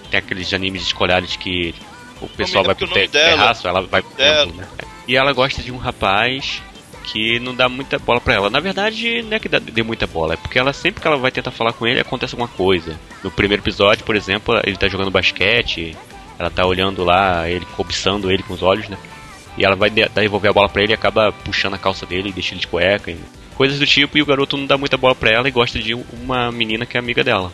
[0.09, 1.73] tem aqueles animes escolares que
[2.21, 4.11] o pessoal vai pro o nome te- dela- terraço, ela vai pro
[4.45, 4.67] templo, né?
[5.07, 6.61] E ela gosta de um rapaz
[7.03, 8.49] que não dá muita bola pra ela.
[8.49, 11.31] Na verdade, não é que dê muita bola, é porque ela sempre que ela vai
[11.31, 12.99] tentar falar com ele, acontece alguma coisa.
[13.23, 15.95] No primeiro episódio, por exemplo, ele tá jogando basquete,
[16.37, 18.97] ela tá olhando lá, ele cobiçando ele com os olhos, né?
[19.57, 22.29] E ela vai de- devolver a bola pra ele e acaba puxando a calça dele
[22.29, 23.09] e deixa ele de cueca.
[23.09, 23.17] E
[23.55, 25.93] coisas do tipo, e o garoto não dá muita bola pra ela e gosta de
[25.93, 27.51] uma menina que é amiga dela.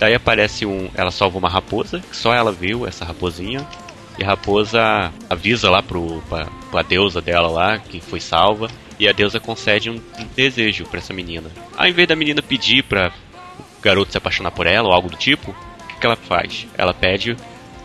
[0.00, 0.88] Daí aparece um.
[0.94, 3.64] Ela salva uma raposa, que só ela viu, essa raposinha.
[4.18, 8.68] E a raposa avisa lá pro, pra, pra deusa dela lá, que foi salva.
[8.98, 11.50] E a deusa concede um, um desejo pra essa menina.
[11.76, 13.12] Ao invés da menina pedir pra
[13.78, 16.66] o garoto se apaixonar por ela ou algo do tipo, o que, que ela faz?
[16.76, 17.36] Ela pede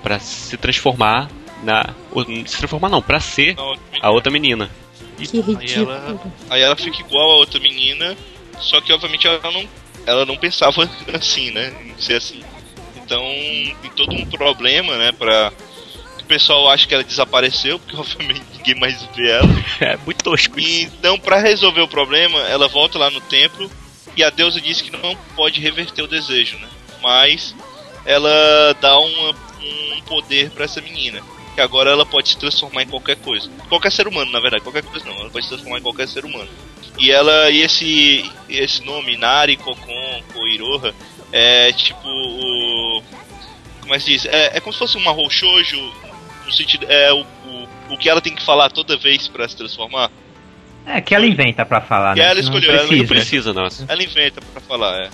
[0.01, 1.29] pra se transformar
[1.63, 1.93] na.
[2.11, 3.55] ou, Se transformar não, pra ser
[4.01, 4.69] a outra menina.
[5.17, 5.91] Que Aí ridículo.
[5.91, 8.17] ela, aí ela fica igual a outra menina,
[8.59, 9.63] só que obviamente ela não,
[10.05, 11.73] ela não pensava assim, né?
[11.85, 12.41] Em ser assim.
[12.97, 13.21] Então
[13.81, 15.11] tem todo um problema, né?
[15.11, 15.51] Pra.
[16.17, 19.47] que O pessoal acha que ela desapareceu, porque obviamente ninguém mais vê ela.
[19.79, 20.91] É muito tosco isso.
[20.97, 23.69] Então, pra resolver o problema, ela volta lá no templo
[24.17, 26.67] e a deusa diz que não pode reverter o desejo, né?
[27.01, 27.53] Mas
[28.05, 31.21] ela dá uma- um poder pra essa menina.
[31.53, 33.49] Que agora ela pode se transformar em qualquer coisa.
[33.69, 35.13] Qualquer ser humano, na verdade, qualquer coisa não.
[35.21, 36.49] Ela pode se transformar em qualquer ser humano.
[36.97, 40.93] E ela, e esse, esse nome, Nari, Kokon, Koiroha,
[41.31, 43.03] é tipo o.
[43.81, 44.25] Como é que se diz?
[44.25, 45.93] É, é como se fosse uma Shoujo,
[46.45, 46.85] no sentido.
[46.89, 50.09] É o, o, o que ela tem que falar toda vez pra se transformar.
[50.87, 52.25] É, que ela inventa pra falar, Que né?
[52.27, 53.07] ela Não escolheu, ela não precisa.
[53.13, 53.85] precisa, nossa.
[53.87, 55.09] Ela inventa pra falar, é.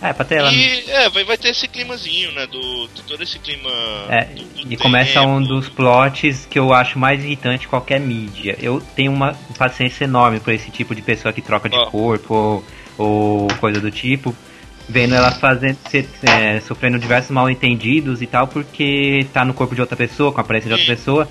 [0.00, 0.52] É, pra ter ela.
[0.52, 2.46] E é, vai, vai ter esse climazinho, né?
[2.46, 3.68] Do, de todo esse clima.
[4.08, 5.48] É, do- do e começa um tempo.
[5.54, 8.56] dos plots que eu acho mais irritante qualquer mídia.
[8.60, 11.86] Eu tenho uma paciência enorme por esse tipo de pessoa que troca de Ó.
[11.86, 12.64] corpo ou,
[12.96, 14.34] ou coisa do tipo.
[14.90, 19.74] Vendo ela fazendo, ser- é, sofrendo diversos mal entendidos e tal, porque tá no corpo
[19.74, 21.28] de outra pessoa, com a aparência de outra pessoa.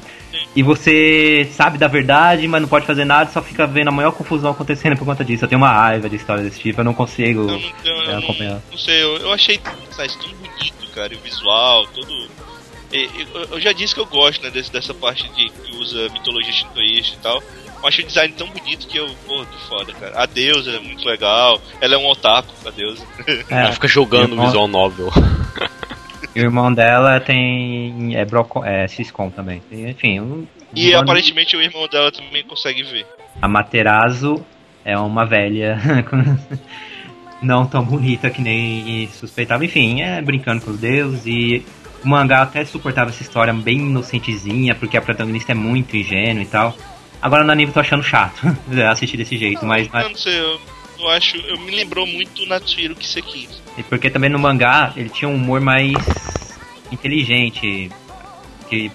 [0.56, 4.12] E você sabe da verdade, mas não pode fazer nada, só fica vendo a maior
[4.12, 5.46] confusão acontecendo por conta disso.
[5.46, 7.42] Eu tenho uma raiva de história desse tipo, eu não consigo.
[7.42, 8.54] Eu não, eu, é, eu acompanhar.
[8.54, 9.60] não, não sei, eu, eu achei
[9.92, 12.28] sabe, tão bonito, cara, e o visual, todo.
[12.92, 16.52] Eu, eu já disse que eu gosto, né, desse, dessa parte de que usa mitologia
[16.54, 17.44] shintoísta e tal.
[17.80, 20.20] Eu acho o design tão bonito que eu, pô, que foda, cara.
[20.24, 23.06] A deusa é muito legal, ela é um otaku, a deusa.
[23.48, 25.12] Ela fica jogando Irmão- visual novel.
[26.38, 28.16] E o irmão dela tem.
[28.16, 29.60] é, Broco, é Ciscom também.
[29.72, 33.08] Enfim, um- E um- aparentemente o irmão dela também consegue ver.
[33.42, 34.46] A Materazo
[34.86, 35.78] é uma velha
[37.42, 39.66] não tão bonita que nem suspeitava.
[39.66, 41.66] Enfim, é brincando com os deuses e
[42.04, 46.48] o mangá até suportava essa história bem inocentezinha, porque a protagonista é muito ingênua e
[46.48, 46.76] tal.
[47.20, 48.42] Agora no anime eu tô achando chato
[48.92, 50.60] assistir desse jeito, mas, Eu não sei, eu,
[51.00, 51.38] eu acho.
[51.38, 53.50] Eu me lembrou muito Natsuhiro Kiseki.
[53.78, 55.94] E porque também no mangá ele tinha um humor mais
[56.92, 57.92] inteligente,
[58.70, 58.92] que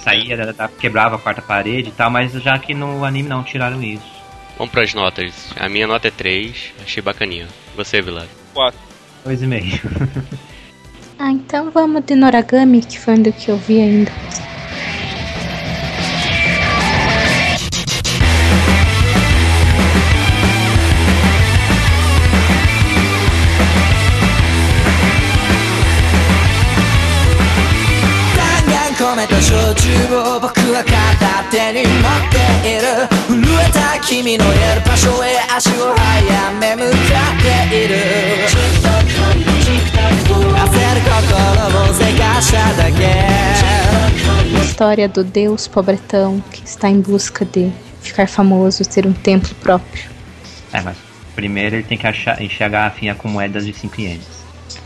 [0.00, 3.42] saía, da- da- quebrava a quarta parede e tal, mas já que no anime não,
[3.44, 4.04] tiraram isso.
[4.56, 5.50] Vamos pras notas.
[5.58, 7.46] A minha nota é 3, achei bacaninha.
[7.76, 8.26] Você, Vilar?
[8.54, 8.78] 4.
[9.24, 9.80] Dois e meio.
[11.20, 14.12] Ah, então vamos de Noragami, que foi um do que eu vi ainda.
[44.64, 50.04] História do deus pobretão que está em busca de ficar famoso, ter um templo próprio.
[50.72, 50.96] É, mas
[51.34, 54.26] primeiro ele tem que achar, encher a garrafinha com moedas de 5 ienes.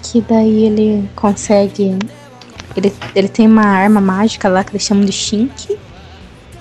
[0.02, 1.98] Que daí ele consegue.
[2.76, 5.78] Ele, ele tem uma arma mágica lá que eles chamam de Shink.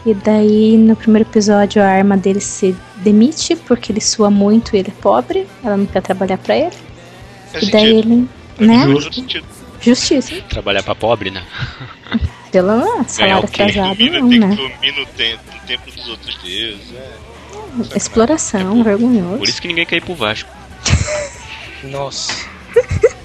[0.06, 4.80] E daí no primeiro episódio a arma dele se demite porque ele sua muito e
[4.80, 5.48] ele é pobre.
[5.64, 6.76] Ela não quer trabalhar pra ele.
[7.52, 8.30] Faz E daí sentido.
[8.60, 8.68] ele.
[8.68, 8.86] Né?
[9.80, 10.36] Justiça.
[10.50, 11.44] Trabalhar pra pobre, né?
[12.52, 14.50] Pelo salário atrasado não, tem né?
[14.50, 16.94] que dormir no, tem, no templo dos outros deuses.
[16.94, 17.98] É.
[17.98, 19.38] Exploração, vergonhoso.
[19.38, 20.50] Por isso que ninguém quer ir pro Vasco.
[21.84, 22.34] Nossa.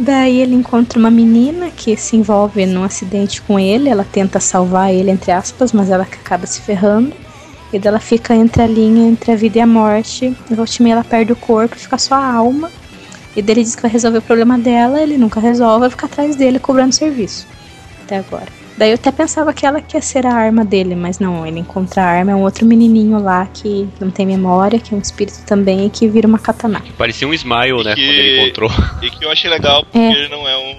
[0.00, 3.88] Daí ele encontra uma menina que se envolve num acidente com ele.
[3.88, 7.12] Ela tenta salvar ele, entre aspas, mas ela acaba se ferrando.
[7.72, 10.36] E daí ela fica entre a linha entre a vida e a morte.
[10.50, 12.70] E meia ela perde o corpo, fica só a alma.
[13.36, 16.06] E daí ele diz que vai resolver o problema dela, ele nunca resolve, vai ficar
[16.06, 17.46] atrás dele cobrando serviço.
[18.04, 18.57] Até agora.
[18.78, 22.00] Daí eu até pensava que ela quer ser a arma dele, mas não, ele encontra
[22.00, 25.40] a arma, é um outro menininho lá que não tem memória, que é um espírito
[25.44, 26.80] também e que vira uma katana.
[26.96, 27.94] Parecia um Smile, né?
[27.96, 28.70] que- Quando ele encontrou.
[29.02, 30.12] E que eu achei legal, porque É.
[30.12, 30.76] ele não é um.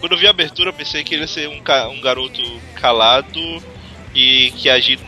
[0.00, 2.40] Quando eu vi a abertura, eu pensei que ele ia ser um, ca- um garoto
[2.74, 3.40] calado
[4.14, 4.98] e que agir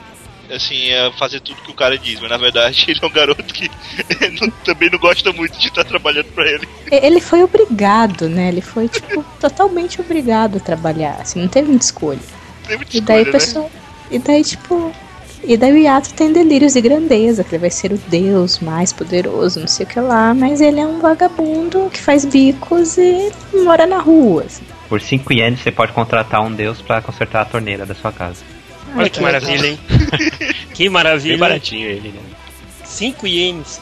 [0.55, 3.42] assim, ia fazer tudo que o cara diz, mas na verdade ele é um garoto
[3.44, 3.70] que
[4.40, 6.68] não- também não gosta muito de estar trabalhando pra ele.
[6.90, 8.49] E- Ele foi obrigado, né?
[8.49, 12.18] Ele foi, tipo, totalmente obrigado a trabalhar, assim, não teve muita escolha.
[12.66, 13.38] Tem muita E daí escolha, o né?
[13.38, 13.70] pessoal.
[14.11, 14.92] E daí, tipo.
[15.44, 18.92] E daí o Yato tem delírios de grandeza, que ele vai ser o deus mais
[18.92, 23.30] poderoso, não sei o que lá, mas ele é um vagabundo que faz bicos e
[23.62, 24.42] mora na rua.
[24.44, 24.64] assim.
[24.88, 28.42] Por 5 ienes você pode contratar um deus pra consertar a torneira da sua casa.
[28.97, 29.78] Olha que maravilha, hein?
[30.74, 31.39] que Bem maravilha.
[31.39, 32.20] baratinho ele, né?
[32.84, 33.80] 5 ienes.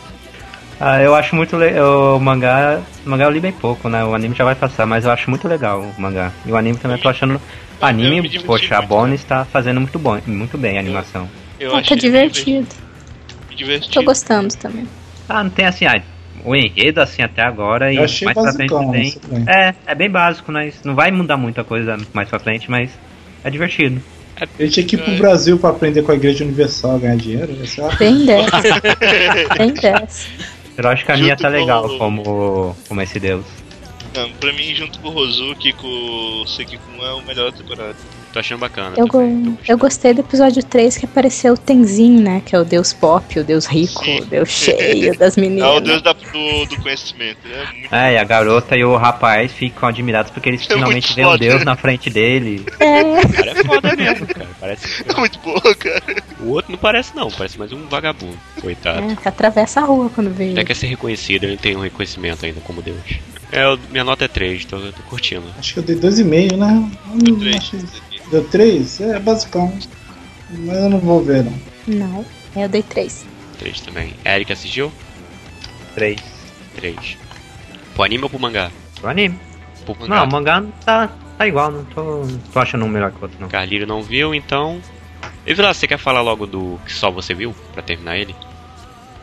[0.78, 2.16] Ah, eu acho muito legal.
[2.16, 2.80] O mangá.
[3.04, 4.04] O mangá eu li bem pouco, né?
[4.04, 6.32] O anime já vai passar, mas eu acho muito legal o mangá.
[6.44, 7.36] E o anime também eu tô achando.
[7.36, 7.40] O
[7.80, 11.28] eu anime, me diverti poxa, a Bonnie está fazendo muito bom, muito bem a animação.
[11.58, 12.66] Eu Ah, tá divertido.
[13.48, 13.90] Me diverti.
[13.90, 14.86] Tô gostando também.
[15.28, 16.02] Ah, não tem assim, ah,
[16.44, 19.12] o enredo assim até agora e Eu achei mais pra frente tem.
[19.12, 19.44] também.
[19.48, 20.68] É, é bem básico, né?
[20.68, 22.90] Isso Não vai mudar muita coisa mais pra frente, mas
[23.42, 24.00] é divertido.
[24.58, 27.56] Ele tinha que ir pro Brasil pra aprender com a Igreja Universal, ganhar dinheiro.
[27.62, 28.50] Esse é Bem dessa.
[29.58, 30.26] Bem dessa.
[30.76, 33.44] Eu acho que a minha Junto tá com legal o- como, como esse deus.
[34.14, 35.86] Não, pra mim, junto com o Rozuki e com
[36.42, 37.96] o Sekikun, é o melhor da temporada.
[38.36, 38.94] Tô achando bacana.
[38.98, 42.42] Eu, também, eu gostei do episódio 3 que apareceu o Tenzin, né?
[42.44, 44.20] Que é o deus pop, o deus rico, Sim.
[44.20, 45.80] o deus cheio das É o meninas.
[45.82, 47.66] deus da- do, do conhecimento, né?
[47.72, 51.14] Muito É, e a garota e o rapaz ficam admirados porque eles É finalmente muito
[51.14, 51.38] veem um foda.
[51.48, 52.62] deus na frente dele.
[52.78, 54.48] É, O cara é foda mesmo, cara.
[54.60, 55.04] Parece...
[55.16, 56.02] muito boa, cara.
[56.40, 58.36] O outro não parece não, parece mais um vagabundo.
[58.60, 59.12] Coitado.
[59.12, 60.64] é, que atravessa a rua quando vê Até ele.
[60.66, 62.98] quer ser reconhecido, ele tem um reconhecimento ainda como Deus.
[63.50, 65.44] É, minha nota é 3, tô, tô curtindo.
[65.58, 66.90] Acho que eu dei 2,5, né?
[67.24, 67.56] Eu não Três.
[67.56, 67.80] achei-
[68.30, 69.00] Deu 3?
[69.00, 69.72] É basicão.
[70.50, 71.60] Mas eu não vou ver, não.
[71.86, 72.24] Não,
[72.56, 73.24] eu dei 3.
[73.58, 74.14] 3 também.
[74.24, 74.92] Eric assistiu?
[75.94, 76.20] Três.
[76.76, 77.16] 3.
[77.94, 78.70] Pro anime ou pro mangá?
[79.02, 79.38] O anime.
[79.84, 80.22] Pro Não, mangá.
[80.24, 83.38] o mangá tá, tá igual, não tô, não tô achando um melhor que o outro,
[83.40, 83.48] não.
[83.48, 84.80] Carlírio não viu, então.
[85.46, 87.54] E Vila, você quer falar logo do que só você viu?
[87.72, 88.34] Pra terminar ele?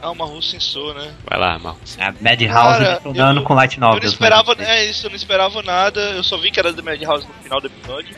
[0.02, 1.14] Ah, uma rua sensor, né?
[1.30, 1.98] Vai lá, Marcos.
[2.00, 6.00] A Madhouse eu- com Light Eu não esperava, mas- é isso, eu não esperava nada.
[6.12, 8.16] Eu só vi que era da Madhouse no final do episódio.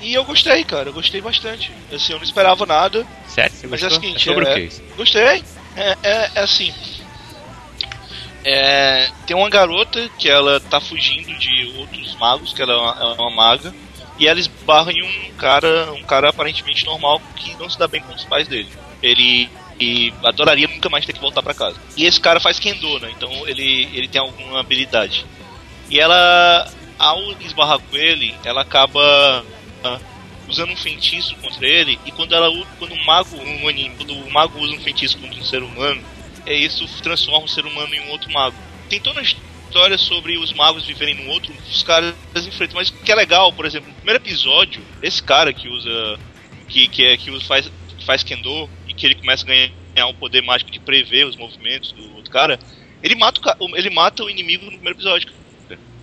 [0.00, 1.72] E eu gostei, cara, eu gostei bastante.
[1.92, 3.06] Assim, eu não esperava nada.
[3.26, 3.52] Sério?
[3.54, 3.98] Você Mas é gostou?
[3.98, 4.82] o seguinte, sobre é- o que isso?
[4.96, 5.42] Gostei.
[5.76, 6.72] É, é, é assim.
[8.44, 12.92] É, tem uma garota que ela tá fugindo de outros magos, que ela é uma,
[13.00, 13.74] ela é uma maga,
[14.18, 18.00] e ela esbarra em um cara, um cara aparentemente normal que não se dá bem
[18.00, 18.68] com os pais dele.
[19.02, 19.48] Ele
[19.80, 21.76] e adoraria nunca mais ter que voltar pra casa.
[21.96, 23.10] E esse cara faz kendo, né?
[23.16, 25.24] Então ele, ele tem alguma habilidade.
[25.88, 26.68] E ela,
[26.98, 29.44] ao esbarrar com ele, ela acaba
[30.48, 31.98] usando um feitiço contra ele.
[32.06, 35.38] E quando ela quando um mago, um anime, quando o mago usa um feitiço contra
[35.38, 36.02] um ser humano,
[36.46, 38.56] é isso transforma o ser humano em um outro mago.
[38.88, 42.76] Tem toda a história sobre os magos viverem num outro, os caras enfrentam.
[42.76, 46.18] Mas o que é legal, por exemplo, no primeiro episódio, esse cara que usa.
[46.68, 47.70] que, que, é, que usa, faz,
[48.04, 51.92] faz Kendo e que ele começa a ganhar um poder mágico de prever os movimentos
[51.92, 52.58] do outro cara,
[53.02, 55.30] ele mata o, ele mata o inimigo no primeiro episódio.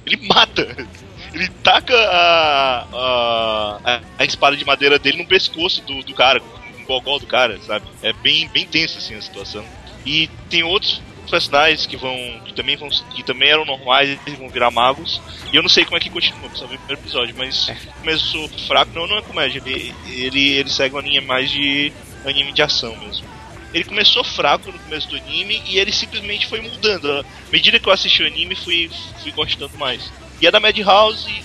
[0.05, 0.87] Ele mata!
[1.35, 6.41] Ele taca a, a, a, espada de madeira dele no pescoço do, do cara,
[6.79, 7.85] no gogol do cara, sabe?
[8.01, 9.65] É bem, bem tenso assim a situação.
[10.05, 12.15] E tem outros personagens que vão.
[12.45, 12.87] que também vão.
[13.13, 15.19] que também eram normais e vão virar magos.
[15.51, 17.69] E eu não sei como é que continua, só vi o primeiro episódio, mas
[17.99, 19.61] começou fraco, não, não é comédia.
[19.65, 21.91] Ele, ele, ele segue uma linha mais de
[22.25, 23.27] anime de ação mesmo.
[23.73, 27.11] Ele começou fraco no começo do anime e ele simplesmente foi mudando.
[27.11, 28.89] À medida que eu assisti o anime, fui,
[29.21, 30.09] fui gostando mais.
[30.41, 31.43] E é da Madhouse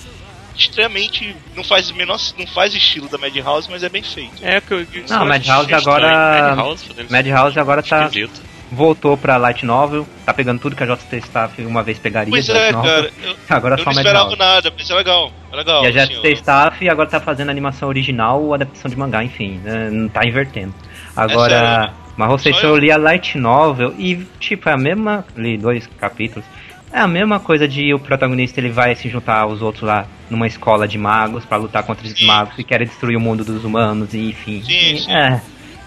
[0.56, 1.34] extremamente.
[1.56, 4.32] não faz menor, não faz estilo da Madhouse, mas é bem feito.
[4.44, 4.86] É que eu.
[5.08, 6.56] Não, Madhouse agora- estranho.
[6.56, 8.42] Madhouse Madhouse agora tá, esquisito.
[8.70, 12.48] voltou pra Light Novel, tá pegando tudo que a JT Staff uma vez pegaria Pois
[12.48, 12.90] é, Novel.
[12.90, 13.12] cara.
[13.22, 14.38] Eu, Agora eu só não esperava Madhouse.
[14.38, 15.32] nada, mas é legal.
[15.52, 15.82] É legal.
[15.84, 16.30] E a assim, JT ó.
[16.32, 20.74] Staff agora tá fazendo animação original ou adaptação de mangá, enfim, né, não tá invertendo.
[21.16, 21.94] É Agora, sério?
[22.16, 25.24] mas vocês eu- li a Light Novel e, tipo, é a mesma.
[25.36, 26.44] Li dois capítulos.
[26.92, 30.46] É a mesma coisa de o protagonista ele vai se juntar aos outros lá numa
[30.46, 32.26] escola de magos pra lutar contra Sim.
[32.26, 34.62] magos que querem destruir o mundo dos humanos e enfim.
[34.64, 35.12] Sim, sim.
[35.12, 35.40] É,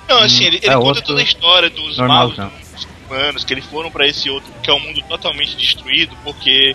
[0.08, 3.66] Não, assim, ele, ele É conta toda a história dos magos dos humanos, que eles
[3.66, 6.74] foram pra esse outro, que é um mundo totalmente destruído, porque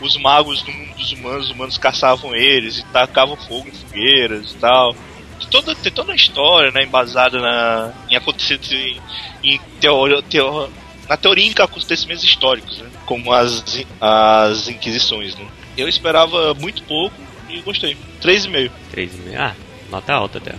[0.00, 4.52] os magos do mundo dos humanos, os humanos caçavam eles e tacavam fogo em fogueiras
[4.52, 4.92] e tal.
[5.38, 9.00] Tem toda, tem toda uma história, né, embasada na, em acontecimentos em,
[9.44, 10.68] em teoria, teo-
[11.08, 15.46] na teoria em acontecimentos históricos, né, como as, as Inquisições, né.
[15.76, 17.16] Eu esperava muito pouco
[17.48, 17.96] e gostei.
[18.20, 18.70] 3,5.
[18.92, 19.36] 3,5.
[19.36, 19.54] Ah,
[19.90, 20.54] nota alta até.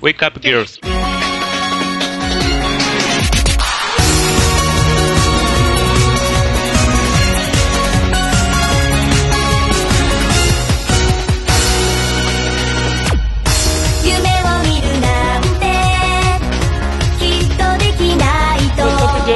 [0.00, 0.80] Wake Up Girls.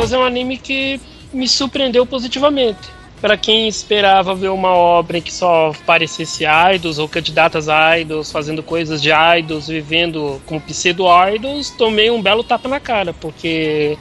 [0.09, 1.00] Girls é um anime que
[1.32, 2.96] me surpreendeu positivamente.
[3.20, 6.44] Pra quem esperava ver uma obra em que só parecesse
[6.74, 7.66] idols ou candidatas
[8.00, 13.98] idols, fazendo coisas de idols, vivendo como pseudo-idols, tomei um belo tapa na cara, porque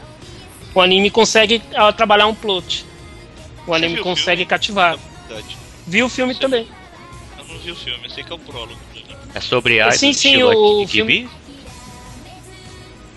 [0.75, 2.85] o anime consegue ah, trabalhar um plot.
[3.65, 4.45] O Você anime o consegue filme?
[4.45, 4.99] cativar.
[5.27, 5.57] Verdade.
[5.87, 6.67] Vi o filme Você- também.
[7.39, 8.77] Eu não vi o filme, eu sei que é o prólogo.
[9.33, 11.29] É sobre idols Sim, sim, o filme- Gibi?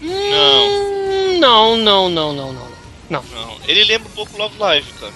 [0.01, 2.53] Não, Hum, Não, não, não, não,
[3.11, 3.22] não.
[3.22, 3.56] não.
[3.66, 5.12] Ele lembra um pouco Love Live, cara.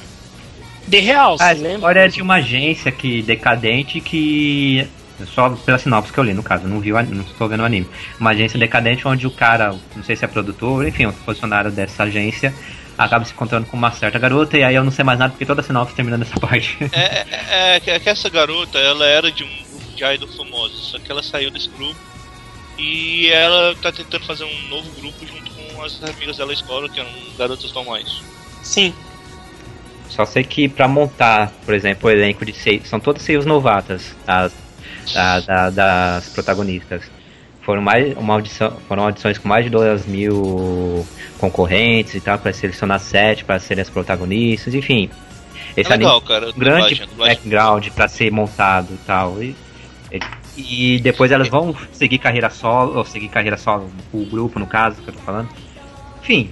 [0.90, 1.74] The Real, A se lembra?
[1.74, 4.86] história é de uma agência que decadente que.
[5.32, 7.88] Só pela sinopse que eu li, no caso, não vi não estou vendo o anime.
[8.18, 12.02] Uma agência decadente onde o cara, não sei se é produtor, enfim, um funcionário dessa
[12.02, 12.52] agência,
[12.98, 15.46] acaba se encontrando com uma certa garota, e aí eu não sei mais nada porque
[15.46, 16.76] toda a sinopse termina nessa parte.
[16.92, 20.90] É, é, é, é que essa garota, ela era de um grupo de idol famosos,
[20.90, 21.96] só que ela saiu desse grupo
[22.76, 25.43] e ela tá tentando fazer um novo grupo junto
[25.84, 28.22] as amigas dela escola, que eram garotas normais.
[28.62, 28.92] Sim.
[30.08, 32.86] Só sei que pra montar, por exemplo, o elenco de seis.
[32.88, 34.52] São todas seis novatas, as,
[35.12, 37.02] da- da- das protagonistas.
[37.62, 41.06] Foram mais uma audição, foram audições com mais de 2 mil
[41.38, 45.08] concorrentes e tal, para selecionar sete para serem as protagonistas, enfim.
[45.76, 46.46] Esse é anime legal, cara.
[46.46, 49.42] a um grande dublagem, a dublagem- background para ser montado e tal.
[49.42, 49.56] E,
[50.56, 55.00] e depois elas vão seguir carreira solo, ou seguir carreira solo, o grupo no caso
[55.02, 55.48] que eu tô falando.
[56.24, 56.50] Enfim,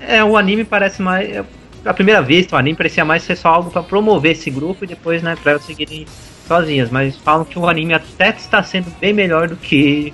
[0.00, 1.28] é o anime parece mais.
[1.30, 1.44] é,
[1.84, 4.86] À primeira vista, o anime parecia mais ser só algo para promover esse grupo e
[4.86, 6.06] depois, né, pra elas seguirem
[6.46, 6.90] sozinhas.
[6.90, 10.12] Mas falam que o anime até está sendo bem melhor do que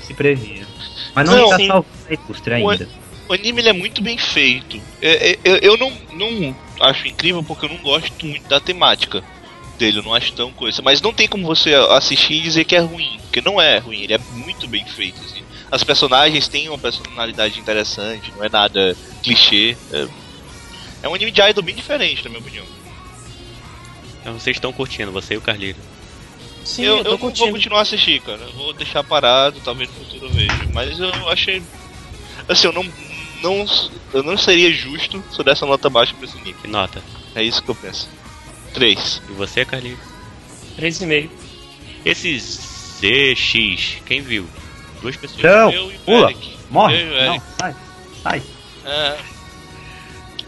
[0.00, 0.66] se previa.
[1.14, 2.88] Mas não, Não, está salvando a indústria O- ainda.
[3.28, 4.80] O anime ele é muito bem feito.
[5.00, 9.22] É, é, eu, eu não, não acho incrível porque eu não gosto muito da temática
[9.78, 10.82] dele, eu não acho tão coisa.
[10.82, 14.00] Mas não tem como você assistir e dizer que é ruim, porque não é ruim,
[14.02, 15.20] ele é muito bem feito.
[15.24, 15.42] Assim.
[15.70, 19.76] As personagens têm uma personalidade interessante, não é nada clichê.
[19.92, 20.08] É,
[21.04, 22.66] é um anime de idol bem diferente, na minha opinião.
[24.20, 25.76] Então vocês estão curtindo, você e o Carlinho.
[26.64, 28.42] Sim, eu eu, eu vou continuar a assistir, cara.
[28.42, 30.68] Eu vou deixar parado, talvez no futuro eu veja.
[30.74, 31.62] Mas eu achei.
[32.48, 32.84] Assim, eu não.
[33.42, 33.66] não
[34.12, 36.54] eu não seria justo se eu desse uma nota baixa pra esse anime.
[36.54, 37.02] Que nota?
[37.34, 38.08] É isso que eu penso.
[38.74, 39.22] 3.
[39.28, 39.98] E você, Carlinho?
[40.78, 41.30] 3,5.
[42.04, 44.46] Esses ZX, quem viu?
[45.00, 45.42] Duas pessoas.
[45.42, 46.56] Não, eu e pula, Eric.
[46.70, 47.44] morre, Eu e o não, Eric.
[47.58, 47.74] sai,
[48.22, 48.42] sai.
[48.84, 49.16] É,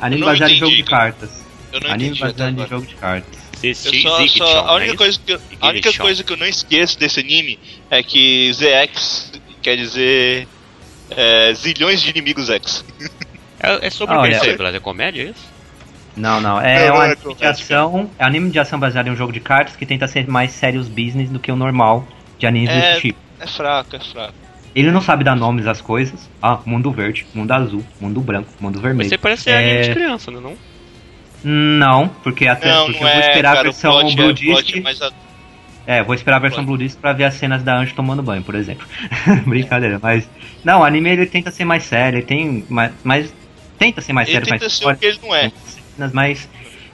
[0.00, 1.44] Anime baseado em jogo de cartas.
[1.72, 3.42] eu não Anime baseado em jogo de cartas.
[3.74, 6.98] Só, só, a é única, coisa que, eu- a única coisa que eu não esqueço
[6.98, 9.32] desse anime é que ZX
[9.62, 10.48] quer dizer
[11.10, 12.84] é, zilhões de inimigos X.
[13.60, 14.28] É, é sobre o que?
[14.30, 15.52] É comédia, é isso?
[16.16, 16.60] Não, não.
[16.60, 18.10] É Não, um não é anime de ação.
[18.18, 20.88] É anime de ação baseado em um jogo de cartas que tenta ser mais serious
[20.88, 22.06] business do que o normal
[22.38, 22.80] de animes É.
[22.94, 23.18] desse tipo.
[23.38, 24.34] É fraco, é fraco.
[24.74, 26.28] Ele não sabe dar nomes às coisas.
[26.40, 29.08] Ah, mundo verde, mundo azul, mundo branco, mundo vermelho.
[29.08, 30.56] Você parece ser É, anime de criança, não é não?
[31.44, 34.30] Não, porque até Não, porque não eu vou é, esperar cara, a versão plot Blue
[34.30, 35.12] é, plot Disc.
[35.86, 38.22] é É, vou esperar a versão Blue Disc pra ver as cenas da Anjo tomando
[38.22, 38.86] banho, por exemplo.
[39.46, 40.28] Brincadeira, mas.
[40.64, 42.64] Não, o anime ele tenta ser mais sério, ele tem.
[42.68, 43.34] mais- Mas.
[43.78, 45.50] Tenta ser mais Ele sério tenta ser o que ele não é.
[45.96, 46.48] cenas, mas,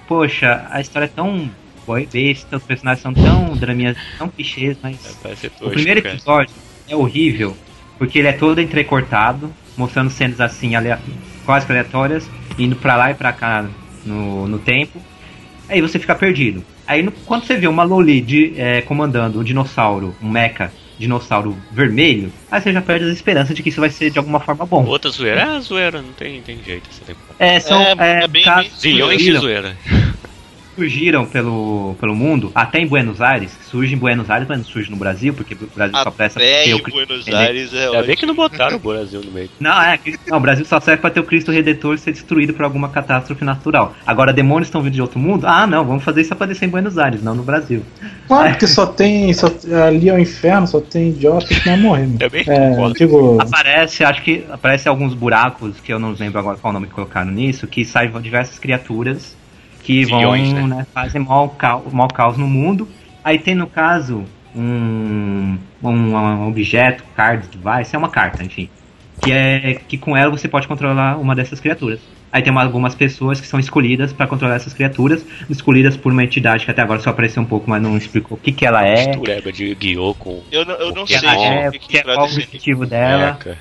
[0.07, 1.51] poxa, a história é tão
[1.87, 6.15] boy besta, os personagens são tão draminhas, tão clichês, mas É, o primeiro cara.
[6.15, 6.55] episódio
[6.89, 7.55] é horrível,
[7.99, 10.73] porque ele é todo entrecortado, mostrando cenas assim,
[11.45, 13.67] quase que aleatórias, indo pra lá e pra cá
[14.05, 15.01] no, no tempo,
[15.69, 16.65] aí você fica perdido.
[16.87, 21.57] Aí no- quando você vê uma Loli de, é, comandando um dinossauro, um mecha dinossauro
[21.71, 24.67] vermelho, aí você já perde as esperanças de que isso vai ser de alguma forma
[24.67, 24.85] bom.
[24.85, 25.43] Outra zoeira.
[25.43, 27.35] É, zoeira, não tem, tem jeito essa temporada.
[27.39, 29.77] É, são É, é, é bem- casos bem- que Zilhões de zoeira.
[30.79, 34.89] Surgiram pelo, pelo mundo, até em Buenos Aires, surge em Buenos Aires, mas não surge
[34.89, 37.41] no Brasil, porque o Brasil só presta ter o Cristo Buenos Redentor.
[37.47, 39.51] Aires é Ainda bem que não botaram o Brasil no meio.
[39.59, 39.99] Não, é,
[40.29, 43.45] não, o Brasil só serve pra ter o Cristo Redentor ser destruído por alguma catástrofe
[43.45, 43.95] natural.
[44.07, 45.47] Agora, demônios estão vindo de outro mundo?
[45.47, 47.83] Ah, não, vamos fazer isso pra descer em Buenos Aires, não no Brasil.
[48.29, 49.33] Claro que só tem.
[49.33, 49.49] Só,
[49.87, 52.09] ali é o inferno, só tem idiota que vai morrer.
[52.19, 52.95] Também É, concordo.
[52.95, 53.39] digo.
[53.41, 57.31] Aparece, acho que aparece alguns buracos, que eu não lembro agora qual nome que colocaram
[57.33, 59.38] nisso, que saem diversas criaturas
[59.89, 60.67] que Zilhões, vão, né?
[60.67, 62.93] né, fazem mau, cau- mau caos no mundo.
[63.25, 64.25] Aí tem no caso
[64.55, 68.71] um, um, um objeto, card device, é uma carta, enfim.
[69.21, 72.01] Que é que com ela você pode controlar uma dessas criaturas.
[72.31, 76.23] Aí tem uma- algumas pessoas que são escolhidas para controlar essas criaturas, escolhidas por uma
[76.23, 78.87] entidade que até agora só apareceu um pouco, mas não explicou o que, que ela
[78.87, 80.43] é, Mistureba de guiô com.
[80.51, 82.87] Eu não, eu não O que sei é, que, que é, que qual o objetivo
[82.87, 83.31] dela.
[83.31, 83.59] Eca.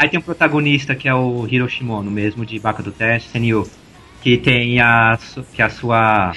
[0.00, 3.70] Aí tem um protagonista que é o Hiroshimono, mesmo de Baka do Teste, Senyu,
[4.28, 5.18] que tem a
[5.54, 6.32] que a sua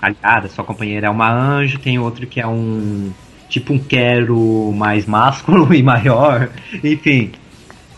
[0.00, 3.10] aliada, sua companheira é uma anjo, tem outro que é um
[3.48, 6.50] tipo um quero mais másculo e maior,
[6.84, 7.30] enfim.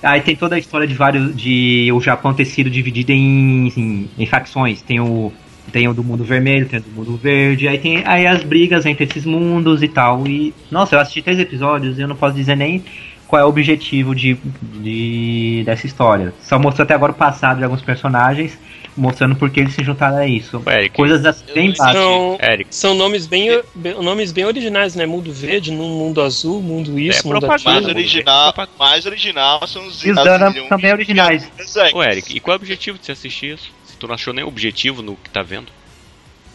[0.00, 4.10] Aí tem toda a história de vários de o Japão ter sido dividido em, em,
[4.16, 4.80] em facções.
[4.80, 5.32] Tem o
[5.72, 8.84] tem o do mundo vermelho, tem o do mundo verde, aí tem aí as brigas
[8.86, 10.24] entre esses mundos e tal.
[10.26, 12.84] E nossa, eu assisti três episódios e eu não posso dizer nem
[13.26, 16.32] qual é o objetivo de, de dessa história.
[16.42, 18.58] Só mostrou até agora o passado de alguns personagens,
[18.96, 20.62] mostrando por que eles se juntaram a isso.
[20.66, 21.92] Eric, Coisas assim, bem básicas.
[21.92, 25.06] São, Eric, são nomes bem, bem- nomes bem originais, né?
[25.06, 27.70] Mundo verde, num mundo azul, mundo isso, É mundo propaganda.
[27.70, 27.98] Mais aquilo.
[27.98, 31.50] original, mais original são os os as Dana zilhões também originais.
[31.94, 33.70] ô Eric, e qual é o objetivo de você assistir isso?
[33.84, 35.72] Se tu não achou nem objetivo no que tá vendo?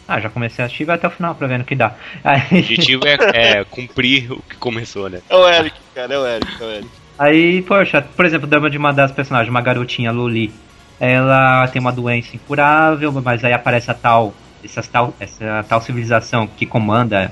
[0.08, 1.94] Ah, já comecei a assistir, vai até o final pra ver no que dá.
[2.24, 3.18] Aí, O objetivo é,
[3.60, 5.22] é cumprir o que começou, né?
[5.30, 6.88] É o Eric, cara, é o Eric, é o Eric.
[7.20, 10.54] Aí, poxa, por exemplo, dama de uma das personagens, uma garotinha, Luli.
[11.00, 14.34] Ela tem uma doença incurável, mas aí aparece a tal,
[14.64, 17.32] essas tal, essa tal civilização que comanda.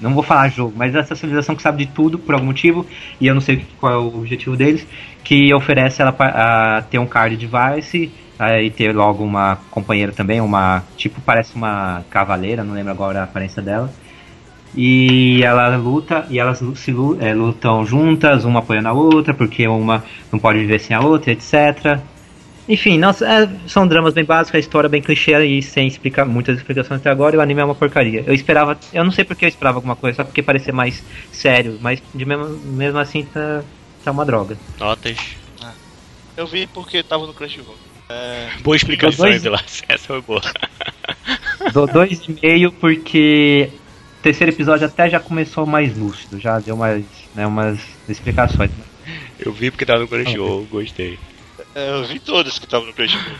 [0.00, 2.86] Não vou falar jogo, mas essa civilização que sabe de tudo por algum motivo,
[3.20, 4.86] e eu não sei qual é o objetivo deles,
[5.22, 6.26] que oferece ela pa-
[6.78, 10.82] a ter um card device, aí ter logo uma companheira também, uma.
[10.96, 13.90] Tipo, parece uma cavaleira, não lembro agora a aparência dela.
[14.76, 16.90] E ela luta, e elas se
[17.20, 20.02] é, lutam juntas, uma apoiando a outra, porque uma
[20.32, 22.00] não pode viver sem a outra, etc.
[22.68, 26.56] Enfim, nossa, é, são dramas bem básicos, a história bem clichê e sem explicar muitas
[26.56, 28.24] explicações até agora, e o anime é uma porcaria.
[28.26, 31.78] Eu esperava, eu não sei porque eu esperava alguma coisa, só porque parecia mais sério,
[31.80, 33.62] mas de mesmo, mesmo assim tá,
[34.02, 34.56] tá uma droga.
[34.80, 35.16] Notas.
[36.36, 37.76] Eu vi porque tava no Crunchyroll.
[38.08, 39.82] É, Boa explicação, Dois- Vilas.
[39.88, 40.40] Essa foi boa.
[41.72, 43.70] Dou dois e meio porque
[44.18, 47.04] o terceiro episódio até já começou mais lúcido, já deu umas,
[47.34, 48.70] né, umas explicações.
[49.38, 51.18] Eu vi porque tava no Crunchyroll, gostei.
[51.74, 53.36] É, eu vi todos que estavam no Crunchyroll.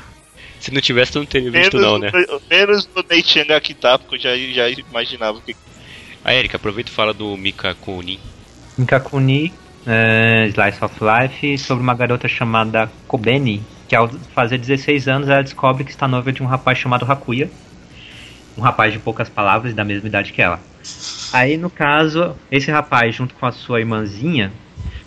[0.60, 2.10] Se não tivesse, tu não teria visto Menos, não, né?
[2.50, 5.54] menos o Neichanga Kita, porque eu já, já imaginava o que.
[6.24, 8.18] A Erika, aproveita e fala do Mika Kunin.
[8.78, 9.52] Mikakuni,
[9.86, 15.42] é, Slice of Life, sobre uma garota chamada Kobeni, que ao fazer 16 anos ela
[15.42, 17.50] descobre que está noiva de um rapaz chamado Hakuya.
[18.56, 20.60] Um rapaz de poucas palavras, da mesma idade que ela.
[21.32, 24.52] Aí, no caso, esse rapaz, junto com a sua irmãzinha,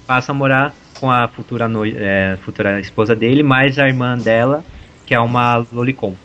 [0.06, 4.64] passa a morar com a futura, noi é, futura esposa dele, mais a irmã dela,
[5.06, 6.16] que é uma Lolicon.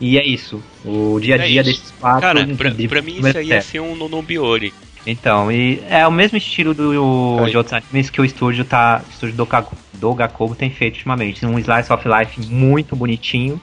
[0.00, 0.62] E é isso.
[0.84, 1.70] O dia a É dia isso.
[1.70, 2.20] desses quatro.
[2.20, 4.74] Cara, pra, de- pra mim isso aí ia mesmo ser um Nonobiori.
[5.06, 7.50] então, e é o mesmo estilo do, Aí.
[7.50, 9.02] de outros animes que o estúdio tá.
[9.06, 9.48] O estúdio do,
[9.94, 11.44] do Gakobo tem feito ultimamente.
[11.46, 13.60] Um slice of life muito bonitinho.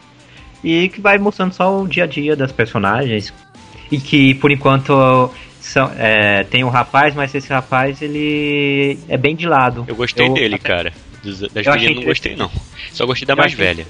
[0.63, 3.31] E que vai mostrando só o dia a dia das personagens.
[3.91, 9.35] E que por enquanto são, é, tem um rapaz, mas esse rapaz ele é bem
[9.35, 9.85] de lado.
[9.87, 10.93] Eu gostei Eu dele, até- cara.
[11.23, 12.51] Dos- Das meninas não gostei, não.
[12.93, 13.87] Só gostei da Eu mais achei- velha.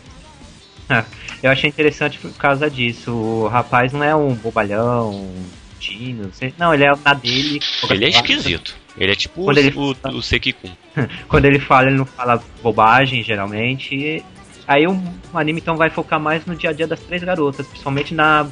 [1.43, 3.11] Eu achei interessante por causa disso.
[3.11, 5.43] O rapaz não é um bobalhão, um
[5.79, 7.59] tino, não sei- não, ele é na dele.
[7.89, 8.75] Ele é esquisito.
[8.97, 10.69] Ele é tipo Quando o, ele- o, o Sekikun.
[11.27, 14.23] Quando ele fala, ele não fala bobagem, geralmente.
[14.67, 14.91] Aí o,
[15.31, 18.47] o anime então vai focar mais no dia a dia das três garotas, principalmente na,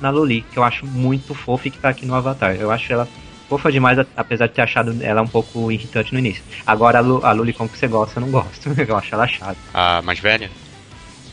[0.00, 2.56] na Loli, que eu acho muito fofa e que tá aqui no Avatar.
[2.56, 3.08] Eu acho ela
[3.48, 6.44] fofa demais, apesar de ter achado ela um pouco irritante no início.
[6.64, 8.70] Agora a, Lu, a Loli, como que você gosta, eu não gosto.
[8.78, 9.56] Eu acho ela chata.
[9.74, 10.50] A mais velha?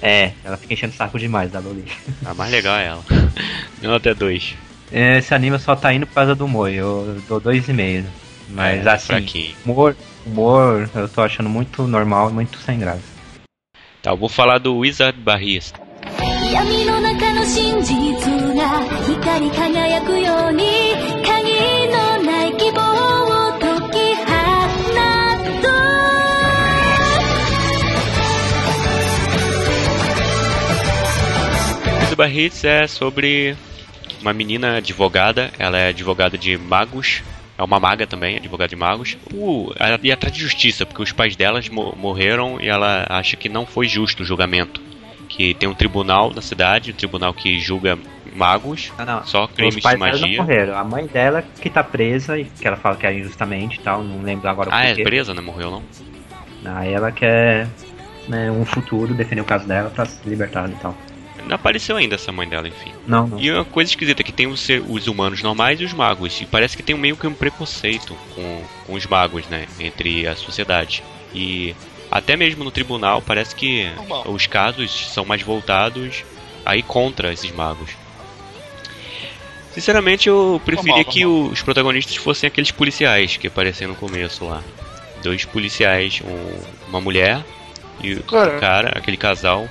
[0.02, 1.86] É, ela fica enchendo o saco demais da Loli.
[2.26, 3.04] A mais legal é ela.
[3.82, 4.56] Não até dois.
[4.92, 8.06] Esse anime só tá indo por causa do humor, eu dou dois e meio.
[8.50, 9.56] Mas é, assim, fraquinho.
[9.66, 13.04] humor, humor, eu tô achando muito normal e muito sem graça.
[14.02, 15.80] Tá, eu vou falar do Wizard Barrista.
[16.53, 17.97] 闇の中の真実
[18.57, 20.65] が光り輝くように
[21.25, 22.81] 鍵のない希望
[23.57, 24.33] を解き放
[25.61, 25.63] つ
[32.01, 33.57] Wizard Barrista é sobre
[34.21, 35.51] uma menina advogada.
[35.59, 37.23] Ela é advogada de magos.
[37.59, 39.17] É uma maga também, advogada de magos.
[39.33, 43.37] Uh, ela ia atrás de justiça, porque os pais delas mo- morreram e ela acha
[43.37, 44.81] que não foi justo o julgamento.
[45.28, 47.98] Que tem um tribunal na cidade, um tribunal que julga
[48.34, 49.26] magos, Não, não.
[49.26, 50.42] só crimes de magia.
[50.42, 50.78] morreram.
[50.78, 54.04] A mãe dela que tá presa, e que ela fala que é injustamente e tal,
[54.04, 55.04] não lembro agora Ah, o é porquê.
[55.04, 55.84] presa, não morreu não?
[56.76, 57.68] Aí ela quer
[58.28, 60.96] né, um futuro, defender o caso dela pra se libertar e tal.
[61.48, 62.92] não apareceu ainda essa mãe dela, enfim.
[63.08, 63.40] Não, não.
[63.40, 66.40] E uma coisa esquisita é que tem os, os humanos normais e os magos.
[66.42, 69.66] E parece que tem meio que um preconceito com, com os magos, né?
[69.80, 71.04] Entre a sociedade.
[71.34, 71.74] E
[72.10, 74.24] até mesmo no tribunal parece que Normal.
[74.32, 76.24] os casos são mais voltados
[76.66, 77.92] aí contra esses magos.
[79.74, 84.64] Sinceramente, eu preferia Normal, que os protagonistas fossem aqueles policiais que apareciam no começo lá.
[85.22, 87.44] Dois policiais, um- uma mulher
[88.02, 88.60] e o Cara.
[88.60, 89.70] cara, aquele casal.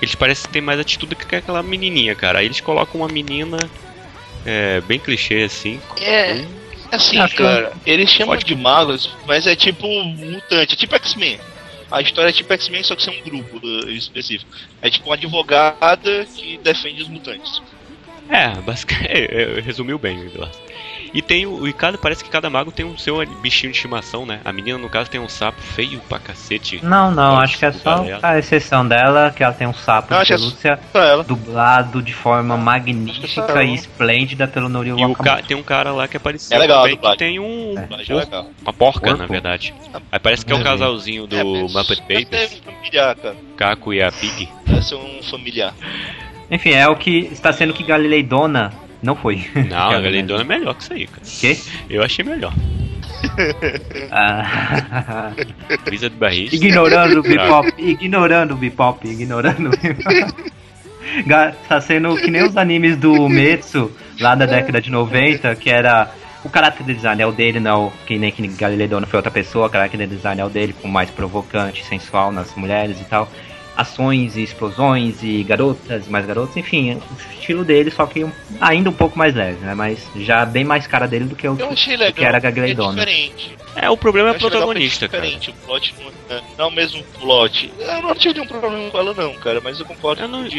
[0.00, 2.38] Eles parecem ter mais atitude que aquela menininha, cara.
[2.40, 3.56] Aí eles colocam uma menina
[4.44, 5.80] é, bem clichê assim.
[6.00, 6.44] É,
[6.90, 11.38] assim, que- cara, eles chamam Pode- de magos, mas é tipo mutante, é tipo X-Men.
[11.92, 14.50] A história é tipo X-Men, só que são um grupo uh, específico.
[14.80, 17.60] É tipo uma advogada que defende os mutantes.
[18.30, 20.56] É, basicamente, resumiu bem Eduardo.
[21.14, 21.66] E tem o.
[21.68, 24.40] E cada, parece que cada mago tem um seu bichinho de estimação, né?
[24.44, 26.80] A menina, no caso, tem um sapo feio pra cacete.
[26.82, 30.20] Não, não, acho que é só a exceção dela, que ela tem um sapo de
[30.32, 31.22] é pelúcia ela.
[31.24, 35.42] dublado de forma que magnífica é e esplêndida pelo Norio E ca...
[35.42, 37.74] tem um cara lá que apareceu É legal a também, que tem um.
[37.78, 37.88] É.
[38.08, 38.50] É legal.
[38.62, 39.18] Uma porca, Porco?
[39.18, 39.74] na verdade.
[40.10, 43.36] Aí parece que é o É, casalzinho do É, Muppet Babies, ser familiar, cara.
[43.56, 44.48] Caco e a Pig.
[44.82, 45.74] Ser um familiar.
[46.50, 48.72] Enfim, é o que está sendo que Galilei Dona
[49.02, 49.44] não foi.
[49.68, 51.22] Não, a Galeidona é melhor que isso aí, cara.
[51.22, 51.58] Que?
[51.90, 52.52] Eu achei melhor.
[54.10, 55.32] Ah,
[55.84, 56.54] Brisa barriga.
[56.54, 59.72] ignorando o Bebop, ignorando o Bebop, ignorando o
[61.68, 66.10] Tá sendo que nem os animes do Metsu, lá da década de 90, que era
[66.44, 69.66] o caráter design é o dele, não que nem que Galilei Dona foi outra pessoa,
[69.66, 73.28] o caráter design é o dele, com mais provocante, sensual nas mulheres e tal.
[73.76, 78.90] Ações e explosões e garotas, mais garotas, enfim, o estilo dele, só que um- ainda
[78.90, 79.74] um pouco mais leve, né?
[79.74, 82.12] Mas já bem mais cara dele do que o Eu achei do legal.
[82.14, 83.32] que era a é.
[83.74, 85.22] É, o problema é Eu o achei legal protagonista, é cara.
[85.22, 85.50] diferente.
[85.50, 87.72] O plot não é, não é o mesmo plot.
[87.78, 89.60] Eu não tive nenhum problema com ela, não, cara.
[89.64, 90.50] Mas eu concordo Eu não que,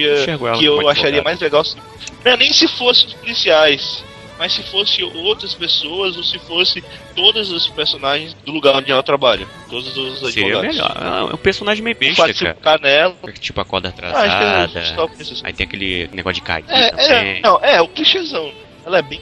[0.57, 1.64] que eu acharia mais legal.
[1.64, 1.78] se-
[2.26, 4.03] Não é nem se fosse os policiais.
[4.43, 6.83] Mas se fosse outras pessoas ou se fosse
[7.15, 9.47] todos os personagens do lugar onde ela trabalha.
[9.69, 10.75] Todos os Seria advogados.
[10.75, 10.91] melhor.
[10.97, 12.53] Ah, É um personagem meio besta, cara.
[12.55, 13.15] ficar nela.
[13.39, 15.13] Tipo, acorda Ah, acho que é atrasada.
[15.23, 15.41] isso, assim.
[15.45, 17.37] Aí tem aquele negócio de cair É, também.
[17.37, 18.51] é, não, é, o clichêzão.
[18.85, 19.21] Ela é bem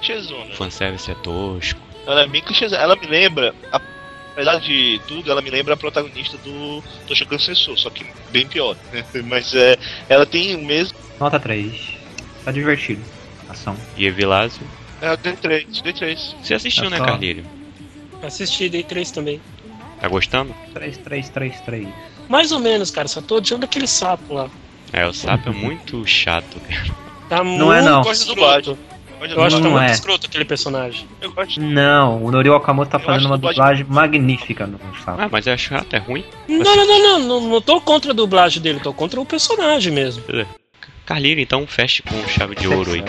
[0.00, 0.54] clichêzona.
[0.54, 1.78] Fanservice é tosco.
[2.06, 2.80] Ela é bem clichêzão.
[2.80, 7.90] Ela me lembra, apesar de tudo, ela me lembra a protagonista do Toshokan Sensor, só
[7.90, 8.74] que bem pior.
[8.90, 9.04] né?
[9.26, 9.76] Mas é,
[10.08, 10.96] ela tem o mesmo.
[11.20, 11.74] Nota 3.
[12.42, 13.02] Tá divertido.
[13.52, 13.76] Ação.
[13.96, 14.62] E Evilásio.
[15.00, 16.36] É, dei 3, dei 3.
[16.42, 17.44] Você assistiu, É né, só- Carlírio?
[18.22, 19.40] Assisti, dei três também.
[20.00, 20.54] Tá gostando?
[20.74, 21.88] 3, 3, 3, 3.
[22.28, 24.48] Mais ou menos, cara, só tô odiando aquele sapo lá.
[24.92, 26.94] É, o sapo é muito chato, cara.
[27.28, 27.98] Tá Não é, muito não.
[27.98, 28.58] Eu gosto de dublagem.
[28.72, 28.78] escroto.
[29.20, 29.92] Olha, Eu acho que tá Não muito é.
[29.92, 31.06] escroto aquele personagem.
[31.20, 31.60] eu gosto.
[31.60, 35.20] Não, o Norio Okamoto tá Eu fazendo uma dublagem- magnífica no sapo.
[35.22, 36.24] Ah, mas é chato, é ruim.
[36.48, 39.92] Não, não, não, não, não, não tô contra a dublagem dele, tô contra o personagem
[39.92, 40.22] mesmo.
[41.06, 43.04] Carlírio, então, feche com chave de ouro aí.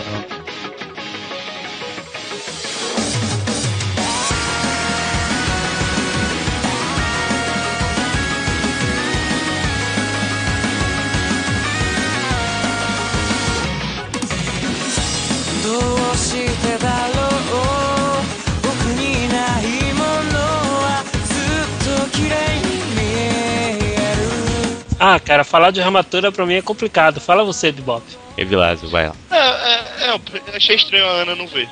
[25.05, 27.19] Ah, cara, falar de armadura pra mim é complicado.
[27.19, 28.01] Fala você, Bebop.
[28.37, 29.15] Evilásio, vai lá.
[29.31, 30.21] É, é, é, eu
[30.55, 31.67] achei estranho a Ana não ver.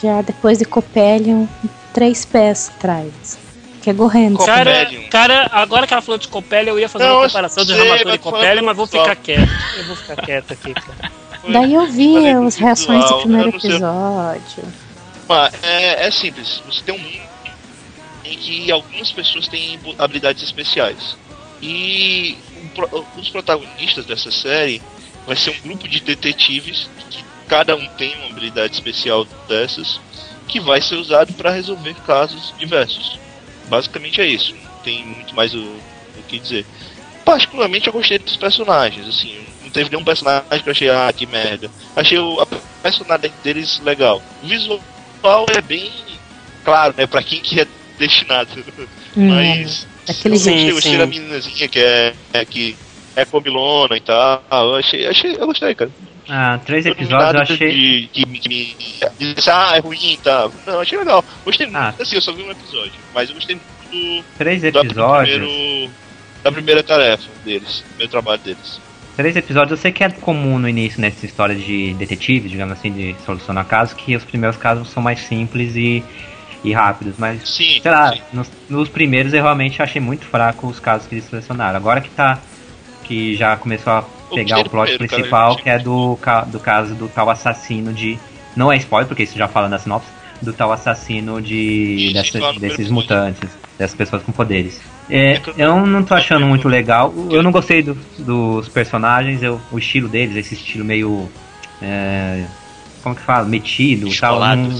[0.00, 1.46] Já depois de Copelion,
[1.92, 3.40] três pés atrás.
[3.82, 4.38] Que é Gorrendo.
[4.38, 5.08] Cara, Copelion.
[5.10, 7.74] cara, agora que ela falou de Copélia, eu ia fazer Não, uma eu comparação de
[7.74, 9.50] mas e Copélia, mas vou ficar quieto.
[9.76, 11.12] Eu vou ficar quieto aqui, cara.
[11.48, 14.64] Daí eu vi as reações do visual, primeiro episódio.
[15.28, 16.62] Mas é, é simples.
[16.66, 17.20] Você tem um mundo
[18.24, 21.16] em que algumas pessoas têm habilidades especiais.
[21.60, 22.38] E
[23.16, 24.82] os protagonistas dessa série
[25.26, 30.00] vai ser um grupo de detetives que cada um tem uma habilidade especial dessas
[30.48, 33.18] que vai ser usado para resolver casos diversos.
[33.68, 34.54] Basicamente é isso.
[34.54, 36.66] Não tem muito mais o, o que dizer.
[37.24, 41.26] Particularmente eu gostei dos personagens, assim, não teve nenhum personagem que eu achei, ah, que
[41.26, 41.70] merda.
[41.94, 42.46] Achei o, a
[42.82, 44.20] personagem deles legal.
[44.42, 45.92] O visual é bem
[46.64, 47.66] claro, né, pra quem que é
[47.98, 48.50] destinado.
[49.14, 50.98] Mas Daquele eu Sim, gostei, gostei sim.
[50.98, 52.76] da meninazinha que é, é que
[53.14, 54.42] é comilona e tal.
[54.50, 55.90] Eu achei, achei, eu gostei, cara.
[56.28, 57.72] Ah, três Eu episódios eu achei.
[57.72, 60.52] De, que me, que me disse, ah, é ruim e tal.
[60.66, 61.24] Não, achei legal.
[61.44, 61.78] Gostei muito.
[61.78, 61.94] Ah.
[61.98, 65.38] Assim, eu só vi um episódio, mas eu gostei muito Três do, do episódios.
[65.38, 65.90] primeiro,
[66.42, 68.80] da primeira tarefa deles, do primeiro trabalho deles.
[69.16, 72.92] Três episódios, eu sei que é comum no início nessa história de detetive, digamos assim,
[72.92, 76.02] de solucionar casos, que os primeiros casos são mais simples e,
[76.62, 78.20] e rápidos, mas Sim, sei lá, sim.
[78.32, 81.76] nos, nos primeiros eu realmente achei muito fraco os casos que eles selecionaram.
[81.76, 82.38] Agora que tá.
[83.04, 84.02] que já começou a
[84.34, 87.30] pegar o do plot primeiro, cara, principal, achei que é do, do caso do tal
[87.30, 88.18] assassino de.
[88.54, 90.08] Não é spoiler, porque isso já fala na sinopse,
[90.42, 92.12] do tal assassino de.
[92.60, 94.80] Desses mutantes, dessas pessoas com poderes.
[95.08, 97.12] É, eu não tô achando muito legal.
[97.30, 101.28] Eu não gostei do- dos personagens, eu, o estilo deles, esse estilo meio.
[101.82, 102.44] é,
[103.02, 103.44] como que fala?
[103.46, 104.38] Metido e tal.
[104.56, 104.78] Não,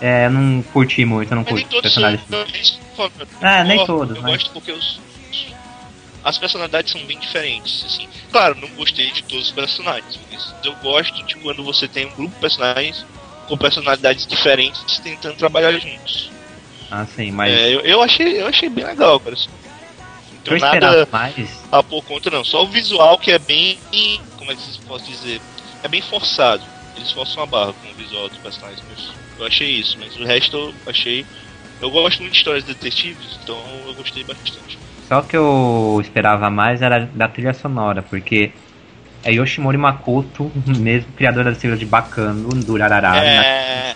[0.00, 2.02] é, não curti muito, eu não Mas nem curto todos são.
[2.02, 2.78] personagens.
[3.40, 5.00] É, nem eu- todos, Eu gosto porque os,
[6.24, 7.84] as personalidades são bem diferentes.
[7.84, 8.08] Assim.
[8.30, 12.10] Claro, não gostei de todos os personagens, mas eu gosto de quando você tem um
[12.14, 13.04] grupo de personagens
[13.46, 16.30] com personalidades diferentes tentando trabalhar juntos.
[16.90, 17.52] Ah, sim, mas.
[17.52, 19.34] É, eu, eu achei, eu achei bem legal, cara.
[19.34, 19.48] assim.
[20.46, 21.60] Não eu nada mais.
[21.72, 22.44] a por conta, não.
[22.44, 23.78] Só o visual que é bem.
[24.36, 25.40] Como é que se pode dizer?
[25.82, 26.62] É bem forçado.
[26.96, 28.82] Eles forçam a barra com o visual dos personagens.
[28.88, 31.24] Mas eu achei isso, mas o resto eu achei.
[31.80, 34.78] Eu gosto muito de histórias de detetives, então eu gostei bastante.
[35.02, 38.50] Só que eu esperava mais era da trilha sonora, porque
[39.22, 43.94] é Yoshimori Makoto, mesmo criador da trilha de Bacano, Durarara, É.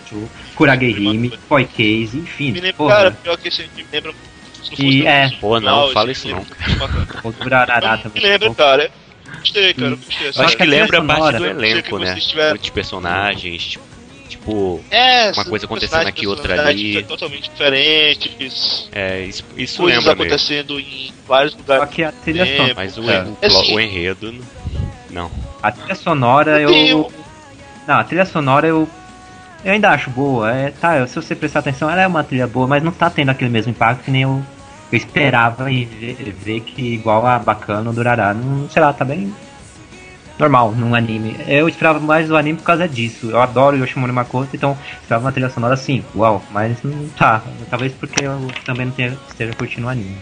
[0.54, 2.52] Kuragehime, Koi Case, enfim.
[2.52, 4.12] Me lembra, porra, cara, pior que esse me lembra.
[4.12, 5.30] Se não fosse E é.
[5.40, 6.44] Pô, não, esse fala me isso lembra
[7.22, 8.22] não, o Durarara Me também.
[8.22, 8.90] lembra, cara.
[9.38, 9.90] Gostei, cara.
[9.92, 10.28] eu Gostei.
[10.36, 12.16] Eu acho que lembra a trilha parte do sonora- elenco, né?
[12.50, 13.84] Muitos personagens, tipo,
[14.30, 17.02] tipo É, Uma coisa acontecendo aqui, outra ali.
[17.02, 18.88] Totalmente diferentes.
[18.92, 20.22] é, isso, isso coisas lembra mesmo.
[20.34, 21.94] acontecendo em vários Só lugares.
[21.94, 22.74] que a trilha É, sonora.
[22.76, 23.22] Mas o, É.
[23.22, 24.34] o, o enredo,
[25.10, 25.30] não.
[25.62, 27.06] A trilha sonora eu.
[27.06, 27.10] Um-
[27.86, 28.88] Não, a trilha sonora eu.
[29.64, 30.50] Eu ainda acho boa.
[30.52, 33.28] É, tá, se você prestar atenção, ela é uma trilha boa, mas não tá tendo
[33.30, 34.42] aquele mesmo impacto que nem eu,
[34.90, 38.32] eu esperava e ver, ver que igual a Bacana durará.
[38.32, 39.34] Não, sei lá, tá bem
[40.40, 41.36] normal num anime.
[41.46, 43.30] Eu esperava mais do anime por causa disso.
[43.30, 47.42] Eu adoro Yoshimori Makoto, então esperava uma trilha sonora assim, uau, mas não tá.
[47.68, 50.16] Talvez porque eu também não tenha, esteja curtindo o anime.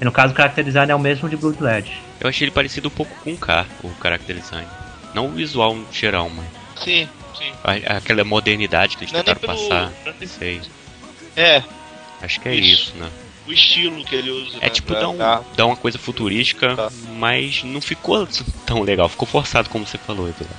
[0.00, 1.92] E no caso, o character design é o mesmo de Bloodlet.
[2.20, 4.66] Eu achei ele parecido um pouco com o K, o character design.
[5.14, 6.46] Não o visual geral, mas
[6.84, 7.52] Sim, sim.
[7.64, 9.68] a- aquela modernidade que eles Não é tentaram pelo.
[9.68, 9.92] passar.
[10.06, 10.60] não é Sei.
[11.36, 11.62] É,
[12.20, 12.90] Acho que é Isso.
[12.90, 13.08] isso, né?
[13.48, 14.58] O estilo que ele usa.
[14.58, 15.16] É né, tipo pra- dar, um,
[15.56, 16.90] dar uma coisa futurística, Tá.
[17.18, 18.28] mas não ficou
[18.66, 20.54] tão legal, ficou forçado como você falou, Eduardo.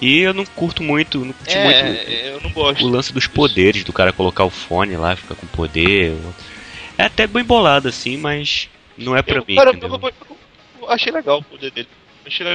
[0.00, 2.84] E eu não curto muito, não curti muito É, eu não gosto.
[2.84, 6.16] o lance dos poderes, do cara colocar o fone lá, ficar com poder.
[6.96, 10.12] É até bem bolado assim, mas não é pra eu, mim, cara, eu, eu-
[10.82, 11.88] eu achei legal o poder dele.
[12.24, 12.46] Achei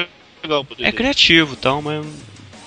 [0.44, 0.98] legal o poder É dele.
[0.98, 2.06] criativo e tal, mas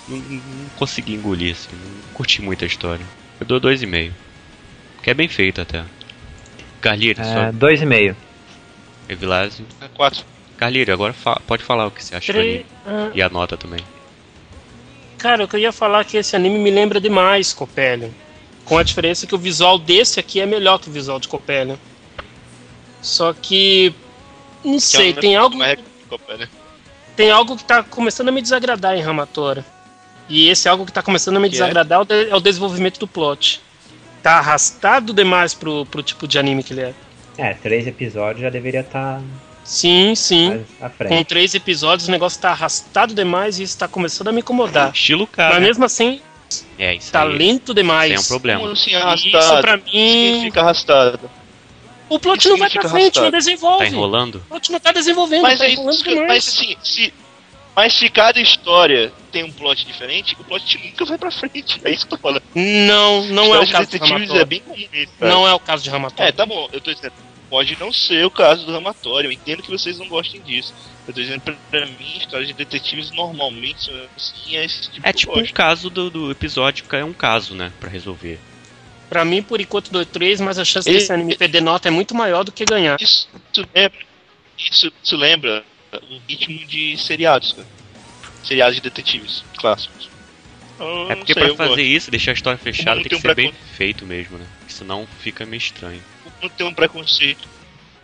[0.06, 3.05] não, não consegui engolir, assim, não curti muito a história.
[3.40, 4.14] Eu dou dois e meio.
[5.02, 5.85] Que é bem feito até.
[6.81, 8.16] Carlírio, É, só dois e meio.
[9.09, 9.65] Evilásio.
[9.81, 10.24] É, Quatro.
[10.57, 12.66] Carlírio, agora fa- pode falar o que você achou Tre- aí.
[12.86, 13.81] ah, E a nota também.
[15.19, 18.11] Cara, eu queria falar que esse anime me lembra demais Copelion.
[18.65, 21.77] Com a diferença que o visual desse aqui é melhor que o visual de Copelion.
[23.03, 23.94] Só que.
[24.65, 25.57] Não sei, Que é tem algo,
[27.15, 29.65] tem algo que tá começando a me desagradar em Ramatora.
[30.28, 31.59] E esse algo que tá começando a me Que é?
[31.59, 32.31] desagradar é?
[32.31, 33.61] é o desenvolvimento do plot.
[34.27, 36.94] Tá arrastado demais pro, pro tipo de anime que ele é.
[37.39, 39.20] É, três episódios já deveria estar
[39.62, 40.48] Sim, sim.
[40.48, 44.32] mais à Com três episódios o negócio tá arrastado demais e isso tá começando a
[44.32, 44.90] me incomodar.
[44.93, 45.61] Estilo Mas cara.
[45.61, 46.20] mesmo assim,
[46.77, 47.39] É, isso tá aí.
[47.39, 48.11] lento demais.
[48.12, 48.61] Isso é um problema.
[48.62, 48.98] Como assim Isso
[49.36, 49.61] arrastado?
[49.61, 50.24] pra O que mim.
[50.35, 51.31] significa arrastado?
[52.09, 53.31] O plot Isso não vai pra frente, não arrastado.
[53.31, 53.78] desenvolve.
[53.78, 54.36] Tá enrolando?
[54.36, 57.15] O plot não tá desenvolvendo, Mas, tá aí, enrolando mas assim, se,
[57.77, 61.78] mas se cada história tem um plot diferente, o plot nunca vai pra frente.
[61.85, 62.43] É isso que eu tô falando.
[62.55, 64.40] Não, não é o caso de detetives Ramatório.
[64.40, 65.12] é bem comum isso.
[65.20, 66.28] Não é o caso de Ramatório.
[66.31, 67.12] É, tá bom, eu tô dizendo.
[67.51, 70.74] Pode não ser o caso do Ramatório, eu entendo que vocês não gostem disso.
[71.07, 75.07] Eu tô dizendo, pra, pra mim, histórias de detetives normalmente são assim, é esse tipo
[75.09, 77.70] É tipo eu um caso do, do episódio, que é um caso, né?
[77.78, 78.40] Pra resolver.
[79.09, 82.15] Pra mim, por enquanto, 2-3, mas a chance Ele- desse anime perder nota é muito
[82.15, 83.01] maior do que ganhar.
[83.01, 83.98] Isso, isso lembra,
[84.59, 87.68] isso, isso lembra o ritmo de seriados, cara.
[88.42, 90.08] Seriados de detetives clássicos.
[90.78, 91.80] Eu É porque sei, pra fazer gosto.
[91.80, 94.46] isso, deixar a história fechada, tem que um ser bem feito mesmo, né?
[94.58, 96.02] Porque senão fica meio estranho.
[96.42, 97.48] não tem um preconceito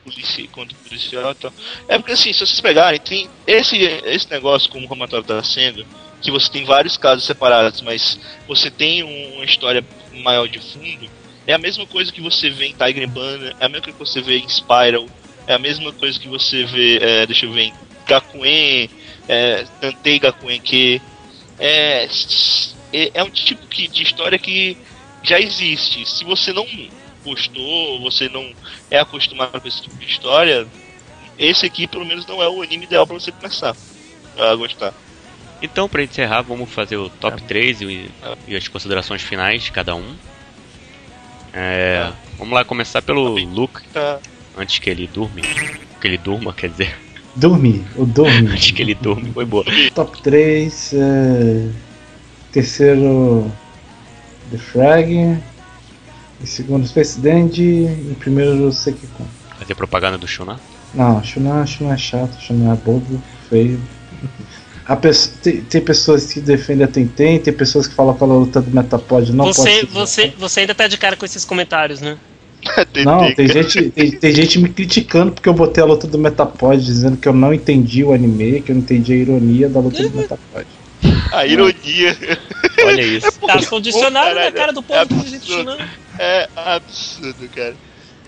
[0.04, 1.52] polici contra o policial e tal.
[1.86, 5.86] É porque assim, se vocês pegarem, tem esse, esse negócio como o Romatório tá sendo,
[6.20, 8.18] que você tem vários casos separados, mas
[8.48, 11.09] você tem um- uma história maior de fundo,
[11.46, 13.98] é a mesma coisa que você vê em Tiger Banner, é a mesma coisa que
[14.12, 15.09] você vê em Spiral,
[15.47, 17.74] é a mesma coisa que você vê, é, deixa eu ver, em
[18.06, 18.90] Gakuen,
[19.28, 21.01] é, Tantei Gakuen que
[21.59, 22.09] é,
[22.93, 24.77] é, é um tipo que, de história que
[25.23, 26.05] já existe.
[26.09, 26.66] Se você não
[27.24, 28.52] gostou, você não
[28.90, 30.66] é acostumado com esse tipo de história,
[31.39, 33.77] esse aqui pelo menos não é o anime ideal pra você começar
[34.39, 34.93] a gostar.
[35.62, 37.47] Então, pra encerrar, vamos fazer o top Tá.
[37.47, 38.10] 3 e,
[38.48, 40.16] e as considerações finais de cada um.
[41.52, 42.16] É, Tá.
[42.39, 44.19] Vamos lá começar pelo Luke, Tá.
[44.57, 45.43] Antes que ele durme.
[46.01, 46.97] Que ele durma, quer dizer.
[47.37, 48.53] Dormi, o dormi.
[48.53, 49.65] Acho que ele dorme, foi boa.
[49.95, 51.69] Top 3, é...
[52.53, 53.51] terceiro
[54.51, 55.41] The Frag, em
[56.47, 59.27] segundo Space Dandy, em primeiro Sekikon.
[59.59, 60.61] Fazer propaganda do Shuna.
[60.95, 63.81] Não, Shunan, Shunan é chato, Shunan é bobo, feio.
[65.41, 68.70] Tem, tem pessoas que defendem a Tentem, tem pessoas que falam que a luta do
[68.70, 72.19] Metapod não Você, você, você ainda tá de cara com esses comentários, né?
[72.93, 76.18] Tem- Não, tem- gente, tem, tem gente me criticando porque eu botei a luta do
[76.18, 79.80] Metapod, dizendo que eu não entendi o anime, que eu não entendi a ironia da
[79.80, 80.66] luta do Metapod.
[81.32, 82.16] A ironia
[82.84, 83.32] Olha isso.
[83.40, 85.76] Tá condicionado na cara do é povo do absurdo.
[86.18, 87.74] é absurdo, cara.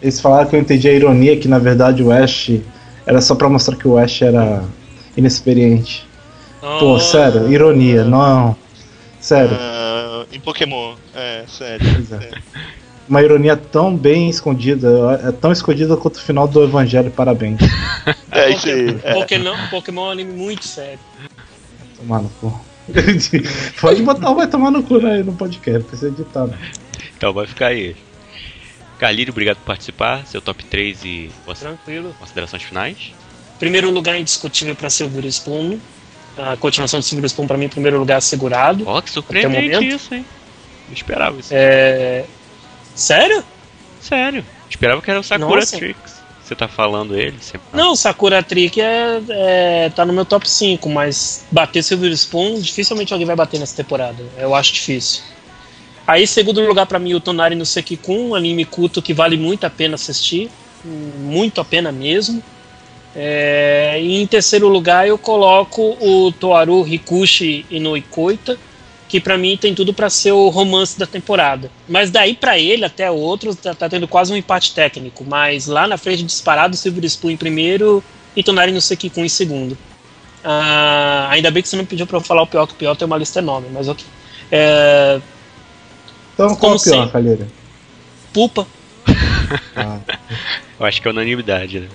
[0.02, 2.50] Eles falaram que eu entendi a ironia, que na verdade o Ash
[3.06, 4.64] era só pra mostrar que o Ash era
[5.16, 6.06] inexperiente.
[6.60, 8.56] Pô, Oh, sério, ironia, não.
[9.20, 9.56] Sério.
[9.58, 11.86] Ah, em Pokémon, é, sério.
[11.94, 12.30] Pois é.
[13.08, 17.60] Uma ironia tão bem escondida, é tão escondida quanto o final do Evangelho, parabéns.
[18.32, 18.98] É isso aí.
[19.02, 19.12] É.
[19.14, 20.98] Pokémon, Pokémon é um anime muito sério.
[21.98, 22.60] Tomar no cu.
[23.80, 26.46] Pode botar o vai tomar no cu aí no podcast, precisa editar.
[26.46, 26.58] né?
[27.16, 27.94] Então vai ficar aí.
[28.98, 30.26] Carlírio, obrigado por participar.
[30.26, 32.14] Seu top 3 e Tranquilo.
[32.18, 33.12] considerações finais.
[33.58, 35.78] Primeiro lugar indiscutível pra Silver Spoon.
[36.36, 38.84] A continuação de Silver Spoon pra mim, primeiro lugar assegurado.
[38.86, 40.24] Ó, que surpreendente isso, hein?
[40.88, 41.50] Não esperava isso.
[41.52, 42.24] É...
[42.94, 43.44] Sério?
[44.00, 44.44] Sério.
[44.68, 45.76] Esperava que era o Sakura Nossa.
[45.76, 46.14] Tricks.
[46.44, 47.38] Você tá falando ele?
[47.40, 47.58] Você...
[47.72, 53.14] Não, Sakura Trick é, é- tá no meu top 5, mas bater Silver Spoon, dificilmente
[53.14, 54.22] alguém vai bater nessa temporada.
[54.36, 55.22] Eu acho difícil.
[56.06, 59.64] Aí, segundo lugar pra mim, o Tonari no Sekikun, um anime culto que vale muito
[59.64, 60.50] a pena assistir.
[60.84, 62.42] Muito a pena mesmo.
[63.16, 68.58] É, e em terceiro lugar, eu coloco o Toaru Hikushi no Ikoita,
[69.08, 71.70] que pra mim tem tudo pra ser o romance da temporada.
[71.88, 75.24] Mas daí pra ele, até outros, tá, tá tendo quase um empate técnico.
[75.24, 78.02] Mas lá na frente, disparado, Silver Spoon em primeiro
[78.34, 79.76] e Tonari no Sekikun em segundo.
[80.42, 82.94] Ah, ainda bem que você não pediu pra eu falar o pior, que o pior
[82.96, 84.04] tem uma lista enorme, mas ok.
[84.50, 85.20] É,
[86.34, 87.10] Então, qual Como é o pior.
[87.12, 87.46] Calheira?
[88.32, 88.66] Pupa.
[89.76, 89.98] Ah,
[90.78, 91.88] Eu acho que é unanimidade, né?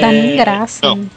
[0.00, 0.80] Dá nem graça.
[0.82, 1.08] não.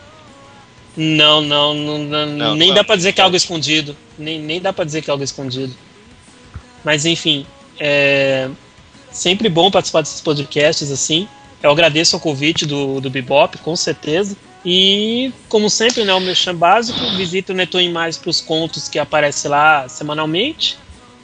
[0.96, 2.76] Não, não, não, não, Não, nem não.
[2.76, 3.96] dá pra dizer que é algo escondido.
[4.18, 5.74] Nem, nem dá pra dizer que é algo escondido.
[6.84, 7.46] Mas enfim,
[7.80, 8.50] é
[9.12, 11.28] sempre bom participar desses podcasts assim.
[11.62, 14.36] Eu agradeço o convite do, do Bebop, com certeza.
[14.66, 19.00] E, como sempre, né, o meu chão básico, visita o Netoin mais pros contos que
[19.00, 20.78] aparecem lá semanalmente.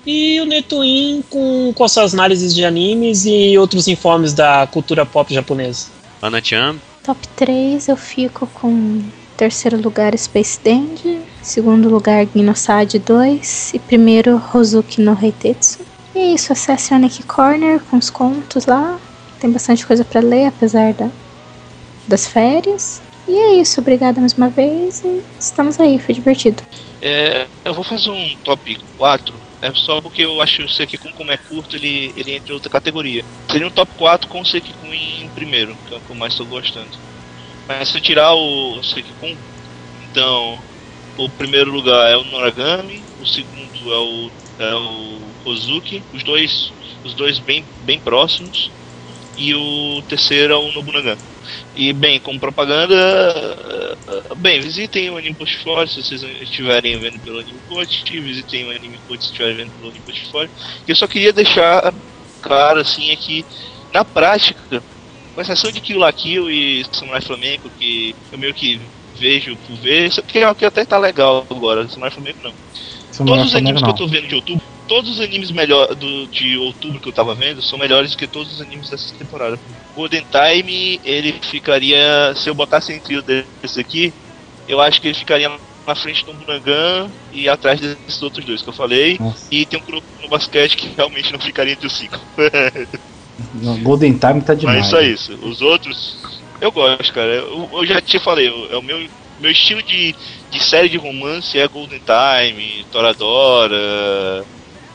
[0.06, 5.32] E o Netoin com, com suas análises de animes e outros informes da cultura pop
[5.34, 5.88] japonesa.
[6.22, 9.02] Ana Chan, Top 3 eu fico com
[9.38, 15.86] terceiro lugar Space Dandy, segundo lugar Gnosad 2 e primeiro Hozuki no Heitetsu.
[16.16, 19.00] E é isso, acesse a Nick Corner com os contos lá.
[19.40, 21.10] Tem bastante coisa pra ler, apesar da,
[22.08, 23.00] das férias.
[23.28, 26.64] E é isso, obrigada mais uma vez e estamos aí, foi divertido.
[27.00, 29.34] É, eu vou fazer um top 4.
[29.62, 32.70] É só porque eu acho o Sekikun, como é curto, ele, ele entra em outra
[32.70, 33.24] categoria.
[33.52, 36.34] Seria um top 4 com o Sekikun em primeiro, que é o que eu mais
[36.34, 36.90] estou gostando.
[37.68, 39.38] Mas se eu tirar o Sekikun,
[40.10, 40.60] então
[41.18, 46.72] o primeiro lugar é o Noragami, o segundo é o, é o Ozuki, os dois,
[47.04, 48.72] os dois bem, bem próximos,
[49.36, 51.20] e o terceiro é o Nobunaga.
[51.76, 57.40] E bem, como propaganda, eh, bem, visitem o Anime Portfólio se vocês estiverem vendo pelo
[57.40, 60.52] Anime Coach, visitem o Anime Coach se estiverem vendo pelo Anime Portfólio.
[60.88, 61.94] Eu só queria deixar
[62.42, 63.46] claro assim é que
[63.94, 64.84] na prática,
[65.38, 68.82] com exceção de Kill la Kill e Samurai Flamengo, que eu meio que
[69.20, 72.52] vejo por ver, aqui é o que até tá legal agora, Samurai Flamengo não.
[73.20, 73.96] não é Todos os animes que eu não.
[73.96, 77.62] tô vendo de outubro, todos os animes melhor do, de outubro que eu tava vendo
[77.62, 79.60] são melhores que todos os animes dessa temporada.
[79.96, 82.34] Golden Time, ele ficaria.
[82.36, 84.12] Se eu botasse entre o desse aqui,
[84.68, 85.52] eu acho que ele ficaria
[85.86, 89.18] na frente do Bunagan e atrás desses outros dois que eu falei.
[89.20, 92.20] Nossa, E tem um no basquete que realmente não ficaria entre os cinco.
[93.84, 94.80] Golden Time tá demais.
[94.80, 95.34] Mas só isso.
[95.48, 97.34] Os outros, eu gosto, cara.
[97.34, 99.08] Eu, eu já te falei, eu- é o meu,
[99.40, 100.16] meu estilo de,
[100.50, 104.46] de série de romance é Golden Time, Toradora,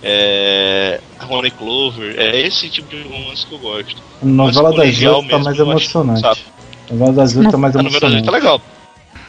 [0.03, 2.19] é, Honey Clover.
[2.19, 4.03] É esse tipo de romance que eu gosto.
[4.21, 6.27] A novela Mas das oito tá mais acho emocionante.
[6.27, 8.25] A novela das oito tá mais A novela das oito emocionante.
[8.27, 8.61] tá legal.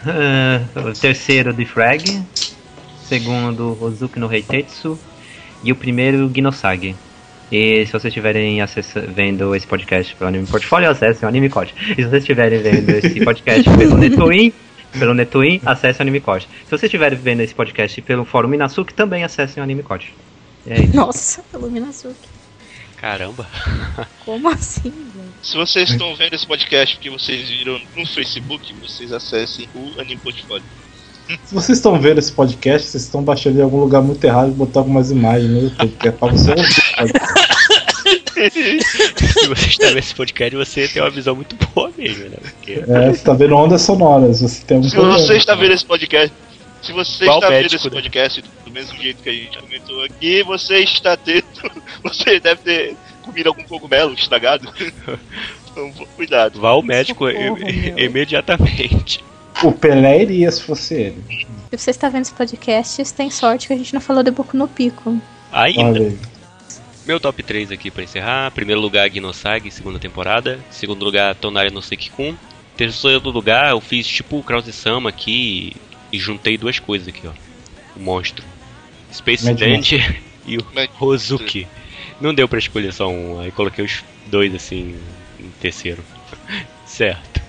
[0.90, 2.22] O terceiro, The Frag.
[3.04, 5.00] Segundo, Ozuki no Heitetsu.
[5.64, 6.96] E o primeiro, Gnosagi.
[7.54, 8.58] E se vocês estiverem
[9.10, 11.72] vendo esse podcast pelo Anime Portfólio, acessem o Anime Code.
[11.92, 14.52] E se vocês estiverem vendo esse podcast pelo Netwin,
[14.98, 16.50] pelo Netwin, acessem o Anime Code.
[16.64, 20.12] Se vocês estiverem vendo esse podcast pelo Fórum Inasuki, também acessem o Anime Code.
[20.66, 20.96] E é isso.
[20.96, 22.28] Nossa, Luminazuki.
[22.98, 23.48] caramba.
[24.26, 25.30] Como assim, velho?
[25.44, 30.18] Se vocês estão vendo esse podcast porque vocês viram no Facebook, vocês acessem o Anime
[30.18, 30.66] Portfólio.
[31.46, 34.54] Se vocês estão vendo esse podcast, vocês estão baixando em algum lugar muito errado e
[34.54, 37.34] botar algumas imagens no YouTube, que é pra você ouvir.
[38.52, 42.38] Se você está vendo esse podcast, você tem uma visão muito boa mesmo, né?
[42.42, 45.20] Porque É, você tá vendo ondas sonoras, você tem algum Se problema.
[45.20, 46.34] você está vendo esse podcast,
[46.82, 48.02] se você Qual está vendo médico, esse né?
[48.02, 51.44] podcast do mesmo jeito que a gente comentou aqui, você está tendo.
[52.04, 54.68] Você deve ter comido algum cogumelo estragado.
[55.76, 56.60] Então, cuidado.
[56.62, 57.98] vá ao médico Socorro, meu.
[57.98, 59.24] imediatamente.
[59.64, 61.24] O Pelé iria se fosse ele.
[61.72, 64.30] Se você está vendo esse podcast, você tem sorte que a gente não falou de
[64.30, 65.20] Boku no Pico.
[65.52, 65.82] Ainda.
[66.00, 66.18] Olha aí.
[67.06, 68.52] Meu top 3 aqui pra encerrar.
[68.52, 70.60] Primeiro lugar, Ginosagi, segunda temporada.
[70.72, 72.36] Segundo lugar, Tonari no Sekikun.
[72.78, 75.76] Terceiro lugar, eu fiz tipo o Krause-sama aqui
[76.12, 77.32] e juntei duas coisas aqui, ó.
[77.96, 78.44] O monstro.
[79.12, 81.68] Space Dandy e o Rozuki.
[82.22, 84.96] Não deu pra escolher só um, aí coloquei os dois assim
[85.40, 86.04] em terceiro.
[86.88, 87.42] certo.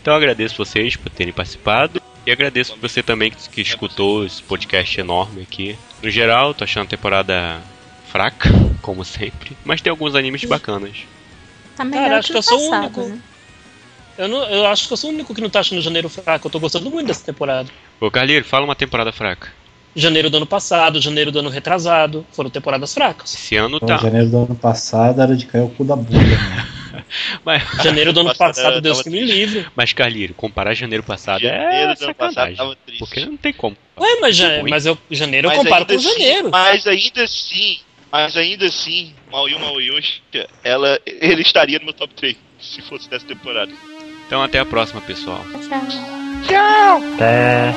[0.00, 2.00] Então eu agradeço vocês por terem participado.
[2.26, 5.76] E agradeço você também que, que escutou esse podcast enorme aqui.
[6.02, 7.60] No geral, tô achando a temporada
[8.12, 8.50] fraca,
[8.82, 9.56] como sempre.
[9.64, 10.98] Mas tem alguns animes bacanas.
[11.74, 13.14] Tá melhor Cara, acho que que eu o sou o passado, único.
[13.16, 13.18] né?
[14.18, 16.46] Eu, não, eu acho que eu sou o único que não tá achando janeiro fraco.
[16.46, 17.70] Eu tô gostando muito dessa temporada.
[17.98, 19.48] Ô Carleiro, fala uma temporada fraca.
[19.96, 22.26] Janeiro do ano passado, janeiro do ano retrasado.
[22.32, 23.32] Foram temporadas fracas.
[23.34, 23.96] Esse ano Então, tá.
[23.96, 26.68] janeiro do ano passado era de cair o cu da bunda, né?
[27.44, 29.66] Mas, Janeiro do ano Passado, passado, Deus que me livre.
[29.74, 32.98] mas Carleiro, comparar janeiro passado Janeiro é do ano passado tava triste.
[32.98, 33.74] Porque não tem como.
[33.98, 36.40] Ué, mas, mas eu, janeiro eu Mas comparo ainda com janeiro.
[36.40, 37.78] Assim, mas ainda assim,
[38.12, 40.22] mas ainda assim, Maoyu Maoyoshi,
[40.62, 43.72] ela, ele estaria no meu top 3 se fosse dessa temporada.
[44.26, 45.42] Então até a próxima, pessoal.
[46.46, 47.00] Tchau.
[47.14, 47.74] Até.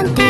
[0.00, 0.29] instante.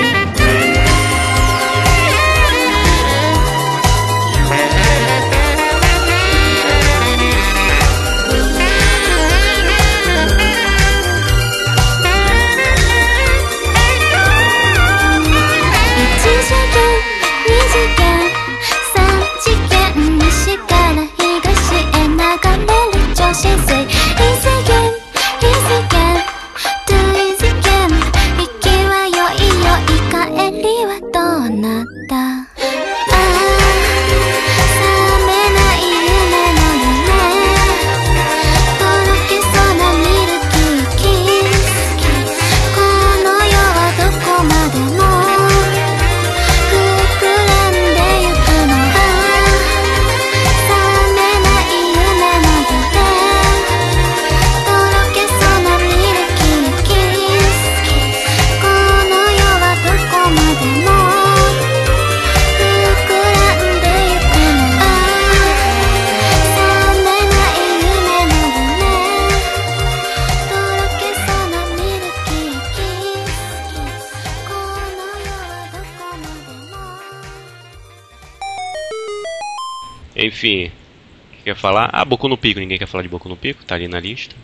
[81.60, 81.90] Falar?
[81.92, 82.58] Ah, Boku no Pico.
[82.60, 83.64] Ninguém quer falar de Boku no Pico?
[83.64, 84.34] Tá ali na lista.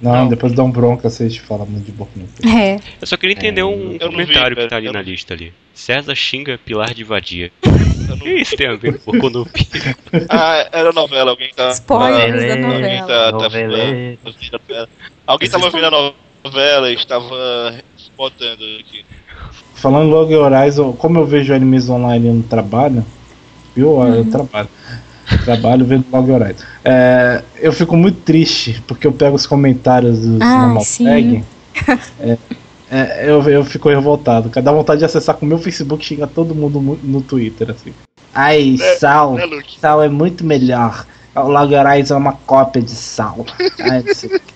[0.00, 2.48] Não, depois dá um bronca se a gente fala muito de boca no peito.
[2.56, 2.80] É.
[3.00, 5.08] Eu só queria entender um eu não vi, comentário que tá ali Eu na não-
[5.08, 5.52] lista ali.
[5.72, 7.52] César xinga Pilar de Vadia.
[8.08, 9.70] Eu O que não- isso tem a ver com Boku no Pico?
[10.28, 11.70] Ah, era novela, alguém tá.
[11.70, 12.74] Spoilers da Novela,
[13.32, 14.88] Alguém tá, tá.
[15.24, 16.12] Alguém tava ouvindo a
[16.44, 17.74] novela e estava
[18.18, 19.04] botando aqui.
[19.76, 23.06] Falando logo em Horizon, como eu vejo animes online no trabalho,
[23.74, 24.02] viu?
[24.04, 24.68] Eu trabalho.
[25.44, 26.64] Trabalho vendo logo em Horizon.
[26.84, 31.04] É, eu fico muito triste, porque eu pego os comentários dos Ah, normal sim.
[31.04, 31.44] tag.
[32.20, 32.36] É,
[32.90, 34.50] é, eu, eu fico revoltado.
[34.50, 37.22] Cara, dá vontade de acessar com o meu Facebook e xingar todo mundo mu- no
[37.22, 37.92] Twitter, assim.
[38.34, 39.78] Ai, Sal, Né, Luke?
[39.80, 41.06] Sal é muito melhor.
[41.34, 43.46] O Log Horizon é uma cópia de Sal.
[43.80, 44.04] Ai,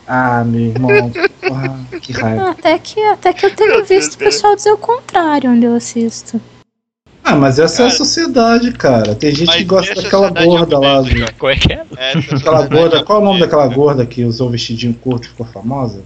[0.06, 1.10] ah meu irmão.
[1.40, 2.50] Porra, que raiva.
[2.50, 6.38] Até que, até que eu tenho visto o pessoal dizer o contrário onde eu assisto.
[7.26, 9.14] Ah, mas essa cara, é a sociedade, cara.
[9.16, 11.02] Tem gente que gosta daquela gorda lá.
[11.36, 11.56] Qual né?
[11.56, 11.84] é que é?
[12.36, 15.44] Aquela gorda, qual é o nome daquela gorda que usou o vestidinho curto e ficou
[15.44, 16.04] famosa?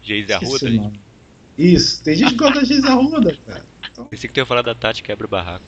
[0.00, 0.92] Geise Arruda.
[1.58, 3.66] Isso, tem gente que gosta da Geise Arruda, cara.
[3.90, 4.04] Então...
[4.06, 5.64] Pensei que tu ia falar da Tati quebra o barraco.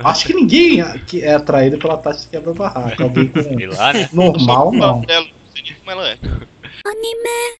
[0.00, 0.80] Acho que ninguém
[1.22, 3.02] é atraído pela Tati quebra o barraco.
[3.02, 3.40] Alguém com...
[3.76, 4.10] Lá, né?
[4.12, 5.02] Normal, não.
[5.54, 6.18] Sei nem como ela é.
[6.84, 7.56] Anime,